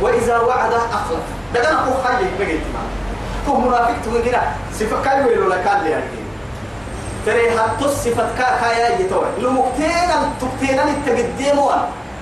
وإذا 0.00 0.38
وعد 0.38 0.72
أخلف. 0.72 1.20
ده 1.54 1.70
أنا 1.70 1.78
أخو 1.80 1.92
خليك 2.04 2.28
بقيت 2.38 2.60
ما 2.74 2.80
تو 3.46 3.56
منافق 3.56 3.94
تو 4.04 4.22
كده. 4.30 4.42
صفة 4.74 5.02
كاي 5.04 5.38
ولا 5.38 5.56
كان 5.56 5.84
لي 5.84 5.90
يعني. 5.90 6.04
ترى 7.28 7.48
هتو 7.48 7.88
صفة 7.88 8.26
كا 8.38 8.60
كايا 8.60 9.00
يتوه 9.00 9.28
لو 9.38 9.50
مكتينا 9.50 10.32
تكتينا 10.40 10.84
التقدمون 10.84 11.72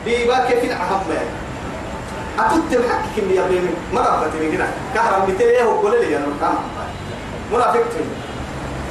بيبقى 0.04 0.48
كيف 0.48 0.64
يعني 0.64 1.30
أتوت 2.38 2.70
بحق 2.72 3.02
كم 3.16 3.30
يا 3.30 3.42
بني 3.42 3.70
ما 3.92 4.00
رفعت 4.00 4.34
من 4.40 4.52
كده. 4.52 4.66
كهرب 4.94 5.28
هو 5.62 5.82
كل 5.82 5.94
اللي 5.94 6.16
أنا 6.16 6.26
كام 6.40 6.54
منافق 7.52 7.84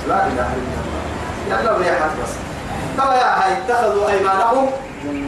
لا 0.07 0.27
إله 0.27 0.47
إلا 0.57 0.77
الله. 0.81 1.61
يلا 1.61 1.77
ريحات 1.77 2.11
بس. 2.23 2.33
ترى 2.97 3.15
يا 3.15 3.43
هاي 3.43 3.53
اتخذوا 3.57 4.09
أيمانهم 4.09 4.69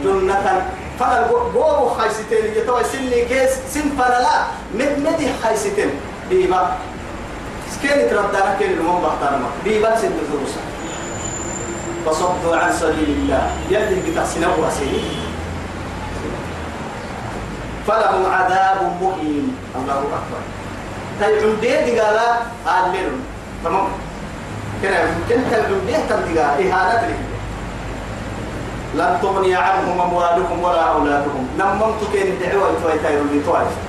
جنة. 0.04 0.66
فأنا 1.00 1.26
بورو 1.54 1.88
خايستين. 1.88 2.44
يتوى 2.56 2.84
سني 2.84 3.24
كيس 3.24 3.50
سن 3.74 3.90
فانا 3.98 4.18
لا. 4.22 4.36
مد 4.74 4.98
مدي 4.98 5.28
خايستين. 5.42 5.90
بيبا. 6.30 6.76
سكين 7.70 8.10
تردانا 8.10 8.56
كين 8.58 8.70
المهم 8.70 9.02
بحتانا 9.02 9.38
بيبا 9.64 9.96
سن 9.96 10.06
الدروسة 10.06 10.60
فصدوا 12.06 12.56
عن 12.56 12.72
سبيل 12.72 13.08
الله. 13.08 13.50
يلي 13.70 14.00
بتحسنه 14.06 14.52
وسيل 14.58 15.04
فلهم 17.86 18.22
عذاب 18.26 18.78
مهين. 19.00 19.56
الله 19.76 19.98
أكبر. 19.98 20.40
طيب 21.20 21.38
عندي 21.42 22.00
قال 22.00 22.18
قال 22.66 22.84
لهم 22.92 23.20
تمام. 23.64 23.88
كنا 24.82 24.98
كنت 25.28 25.52
عندي 25.52 25.96
تلقى 26.08 26.44
إهانة 26.44 27.02
لهم 27.08 27.26
لن 28.94 29.18
تغني 29.22 29.54
عنهم 29.56 30.00
أموالهم 30.00 30.62
ولا 30.62 30.82
أولادهم. 30.82 31.48
نممت 31.58 32.00
كين 32.12 32.26
الدعوة 32.26 32.72
توي 32.82 32.98
تايرو 33.02 33.22
اللي 33.22 33.42
توي. 33.42 33.87